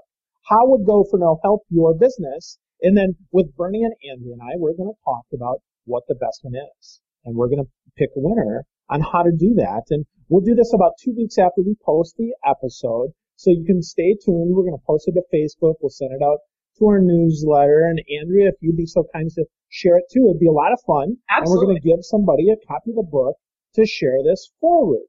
How 0.50 0.66
would 0.66 0.84
Go 0.84 1.06
for 1.06 1.20
No 1.20 1.38
help 1.44 1.62
your 1.70 1.94
business? 1.94 2.58
And 2.82 2.98
then 2.98 3.18
with 3.32 3.56
Bernie 3.56 3.84
and 3.84 3.94
Andrea 4.10 4.34
and 4.34 4.42
I, 4.42 4.58
we're 4.58 4.74
going 4.74 4.90
to 4.90 5.06
talk 5.06 5.26
about 5.32 5.62
what 5.86 6.06
the 6.08 6.16
best 6.16 6.40
one 6.42 6.56
is. 6.58 7.02
And 7.26 7.36
we're 7.36 7.50
going 7.50 7.64
to 7.64 7.70
pick 7.98 8.10
a 8.18 8.20
winner 8.20 8.66
on 8.90 9.02
how 9.02 9.22
to 9.22 9.32
do 9.32 9.54
that. 9.62 9.84
And 9.92 10.08
we'll 10.28 10.42
do 10.42 10.56
this 10.56 10.74
about 10.74 10.98
two 10.98 11.14
weeks 11.16 11.38
after 11.38 11.62
we 11.62 11.76
post 11.86 12.16
the 12.18 12.34
episode. 12.44 13.14
So 13.36 13.52
you 13.52 13.64
can 13.64 13.84
stay 13.84 14.18
tuned. 14.26 14.56
We're 14.56 14.66
going 14.66 14.74
to 14.74 14.88
post 14.88 15.08
it 15.08 15.14
to 15.14 15.24
Facebook. 15.30 15.76
We'll 15.82 15.94
send 15.94 16.14
it 16.18 16.26
out 16.26 16.40
our 16.86 17.00
newsletter. 17.02 17.86
And 17.90 18.00
Andrea, 18.22 18.50
if 18.50 18.56
you'd 18.62 18.78
be 18.78 18.86
so 18.86 19.06
kind 19.14 19.28
as 19.28 19.34
to 19.36 19.46
share 19.70 19.98
it 19.98 20.06
too, 20.12 20.30
it'd 20.30 20.40
be 20.40 20.48
a 20.48 20.52
lot 20.52 20.74
of 20.74 20.80
fun. 20.86 21.18
Absolutely. 21.30 21.40
And 21.40 21.50
we're 21.50 21.66
going 21.66 21.82
to 21.82 21.90
give 21.90 22.06
somebody 22.06 22.50
a 22.50 22.58
copy 22.68 22.92
of 22.92 22.98
the 22.98 23.10
book 23.10 23.36
to 23.76 23.86
share 23.86 24.24
this 24.24 24.52
forward. 24.60 25.06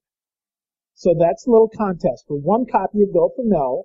So 0.94 1.14
that's 1.18 1.46
a 1.46 1.50
little 1.50 1.70
contest 1.76 2.24
for 2.28 2.36
one 2.36 2.66
copy 2.70 3.02
of 3.02 3.12
Go 3.14 3.32
for 3.34 3.44
No. 3.44 3.84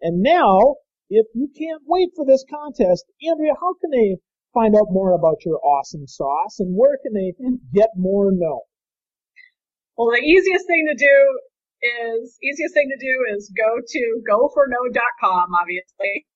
And 0.00 0.22
now, 0.22 0.76
if 1.10 1.26
you 1.34 1.48
can't 1.58 1.82
wait 1.86 2.10
for 2.14 2.24
this 2.24 2.44
contest, 2.48 3.04
Andrea, 3.22 3.54
how 3.58 3.74
can 3.80 3.90
they 3.90 4.16
find 4.54 4.76
out 4.76 4.90
more 4.90 5.12
about 5.12 5.44
your 5.44 5.58
awesome 5.64 6.06
sauce 6.06 6.60
and 6.60 6.76
where 6.76 6.98
can 7.02 7.14
they 7.14 7.32
get 7.74 7.90
more 7.96 8.30
no? 8.32 8.62
Well, 9.96 10.10
the 10.10 10.24
easiest 10.24 10.66
thing 10.66 10.86
to 10.88 10.96
do 10.96 11.18
is, 11.82 12.38
easiest 12.42 12.74
thing 12.74 12.88
to 12.88 13.00
do 13.00 13.36
is 13.36 13.52
go 13.56 13.80
to 13.84 14.02
goforno.com, 14.22 15.50
obviously. 15.52 16.26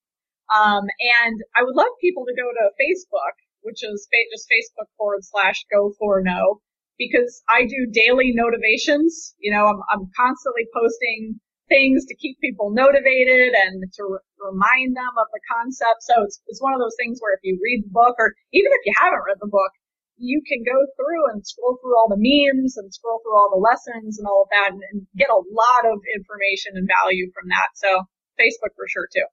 Um, 0.55 0.87
and 1.25 1.37
I 1.57 1.65
would 1.65 1.75
love 1.75 1.91
people 2.01 2.25
to 2.27 2.35
go 2.35 2.47
to 2.47 2.75
Facebook, 2.79 3.35
which 3.63 3.83
is 3.83 4.07
fa- 4.11 4.31
just 4.31 4.47
Facebook 4.47 4.89
forward 4.97 5.25
slash 5.25 5.65
go 5.73 5.93
for 5.99 6.23
no, 6.23 6.61
because 6.99 7.43
I 7.49 7.67
do 7.67 7.91
daily 7.91 8.31
notivations. 8.33 9.35
You 9.39 9.51
know, 9.53 9.67
I'm, 9.67 9.83
I'm 9.91 10.11
constantly 10.17 10.67
posting 10.73 11.41
things 11.69 12.07
to 12.07 12.15
keep 12.15 12.39
people 12.39 12.71
motivated 12.71 13.51
and 13.59 13.83
to 13.99 14.03
re- 14.07 14.27
remind 14.39 14.95
them 14.95 15.11
of 15.19 15.27
the 15.35 15.43
concept. 15.51 16.07
So 16.07 16.15
it's, 16.23 16.41
it's 16.47 16.63
one 16.63 16.75
of 16.75 16.79
those 16.79 16.95
things 16.95 17.19
where 17.19 17.35
if 17.35 17.43
you 17.43 17.59
read 17.59 17.83
the 17.83 17.91
book 17.91 18.15
or 18.19 18.35
even 18.55 18.71
if 18.71 18.87
you 18.87 18.95
haven't 18.95 19.27
read 19.27 19.43
the 19.43 19.51
book, 19.51 19.75
you 20.17 20.41
can 20.47 20.63
go 20.63 20.79
through 20.97 21.29
and 21.35 21.45
scroll 21.45 21.77
through 21.83 21.99
all 21.99 22.09
the 22.09 22.23
memes 22.23 22.79
and 22.79 22.95
scroll 22.95 23.19
through 23.21 23.37
all 23.37 23.51
the 23.51 23.61
lessons 23.61 24.17
and 24.17 24.25
all 24.31 24.47
of 24.47 24.51
that 24.55 24.71
and, 24.73 24.81
and 24.95 25.07
get 25.19 25.29
a 25.29 25.43
lot 25.51 25.85
of 25.85 25.99
information 26.15 26.79
and 26.79 26.89
value 26.89 27.29
from 27.35 27.51
that. 27.51 27.75
So 27.75 28.07
Facebook 28.39 28.73
for 28.79 28.87
sure 28.89 29.11
too 29.13 29.27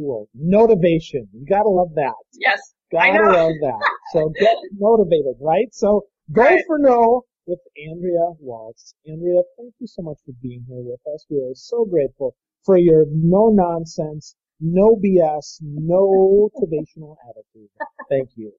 cool. 0.00 0.28
Motivation. 0.34 1.28
You 1.32 1.46
gotta 1.48 1.68
love 1.68 1.94
that. 1.94 2.14
Yes. 2.34 2.60
Gotta 2.92 3.22
love 3.22 3.52
that. 3.60 3.90
So 4.12 4.32
get 4.38 4.56
motivated, 4.78 5.36
right? 5.40 5.72
So 5.72 6.02
go 6.32 6.42
right. 6.42 6.62
for 6.66 6.78
no 6.78 7.22
with 7.46 7.60
Andrea 7.76 8.34
Waltz. 8.40 8.94
Andrea, 9.06 9.42
thank 9.56 9.74
you 9.78 9.86
so 9.86 10.02
much 10.02 10.18
for 10.24 10.32
being 10.42 10.64
here 10.68 10.82
with 10.82 11.00
us. 11.14 11.26
We 11.30 11.38
are 11.38 11.54
so 11.54 11.84
grateful 11.84 12.34
for 12.64 12.76
your 12.76 13.04
no 13.10 13.50
nonsense, 13.50 14.36
no 14.60 14.96
BS, 14.96 15.58
no 15.62 16.50
motivational 16.60 17.16
attitude. 17.28 17.70
Thank 18.08 18.30
you. 18.36 18.52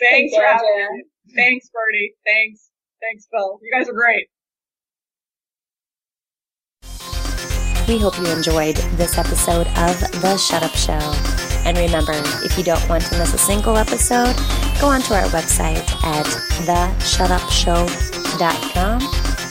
Thanks, 0.00 0.34
Thanks 0.34 0.62
Thanks, 1.34 1.70
Bertie. 1.70 2.14
Thanks. 2.26 2.70
Thanks, 3.00 3.26
Phil. 3.30 3.58
You 3.62 3.72
guys 3.72 3.88
are 3.88 3.94
great. 3.94 4.28
We 7.88 7.98
hope 7.98 8.18
you 8.18 8.26
enjoyed 8.26 8.76
this 8.96 9.16
episode 9.16 9.68
of 9.68 9.98
The 10.20 10.36
Shut 10.36 10.62
Up 10.64 10.74
Show. 10.74 10.98
And 11.64 11.78
remember, 11.78 12.20
if 12.44 12.58
you 12.58 12.64
don't 12.64 12.84
want 12.88 13.04
to 13.04 13.16
miss 13.16 13.32
a 13.32 13.38
single 13.38 13.76
episode, 13.76 14.34
go 14.80 14.88
onto 14.88 15.14
our 15.14 15.26
website 15.26 15.88
at 16.02 16.26
theshutupshow.com 16.66 19.02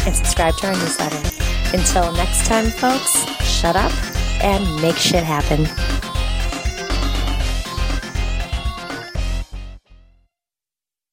and 0.06 0.16
subscribe 0.16 0.58
to 0.58 0.68
our 0.68 0.74
newsletter. 0.74 1.22
Until 1.74 2.12
next 2.12 2.46
time, 2.46 2.72
folks, 2.72 3.24
shut 3.46 3.78
up 3.78 3.94
and 4.44 4.82
make 4.82 4.98
shit 4.98 5.24
happen. 5.24 5.66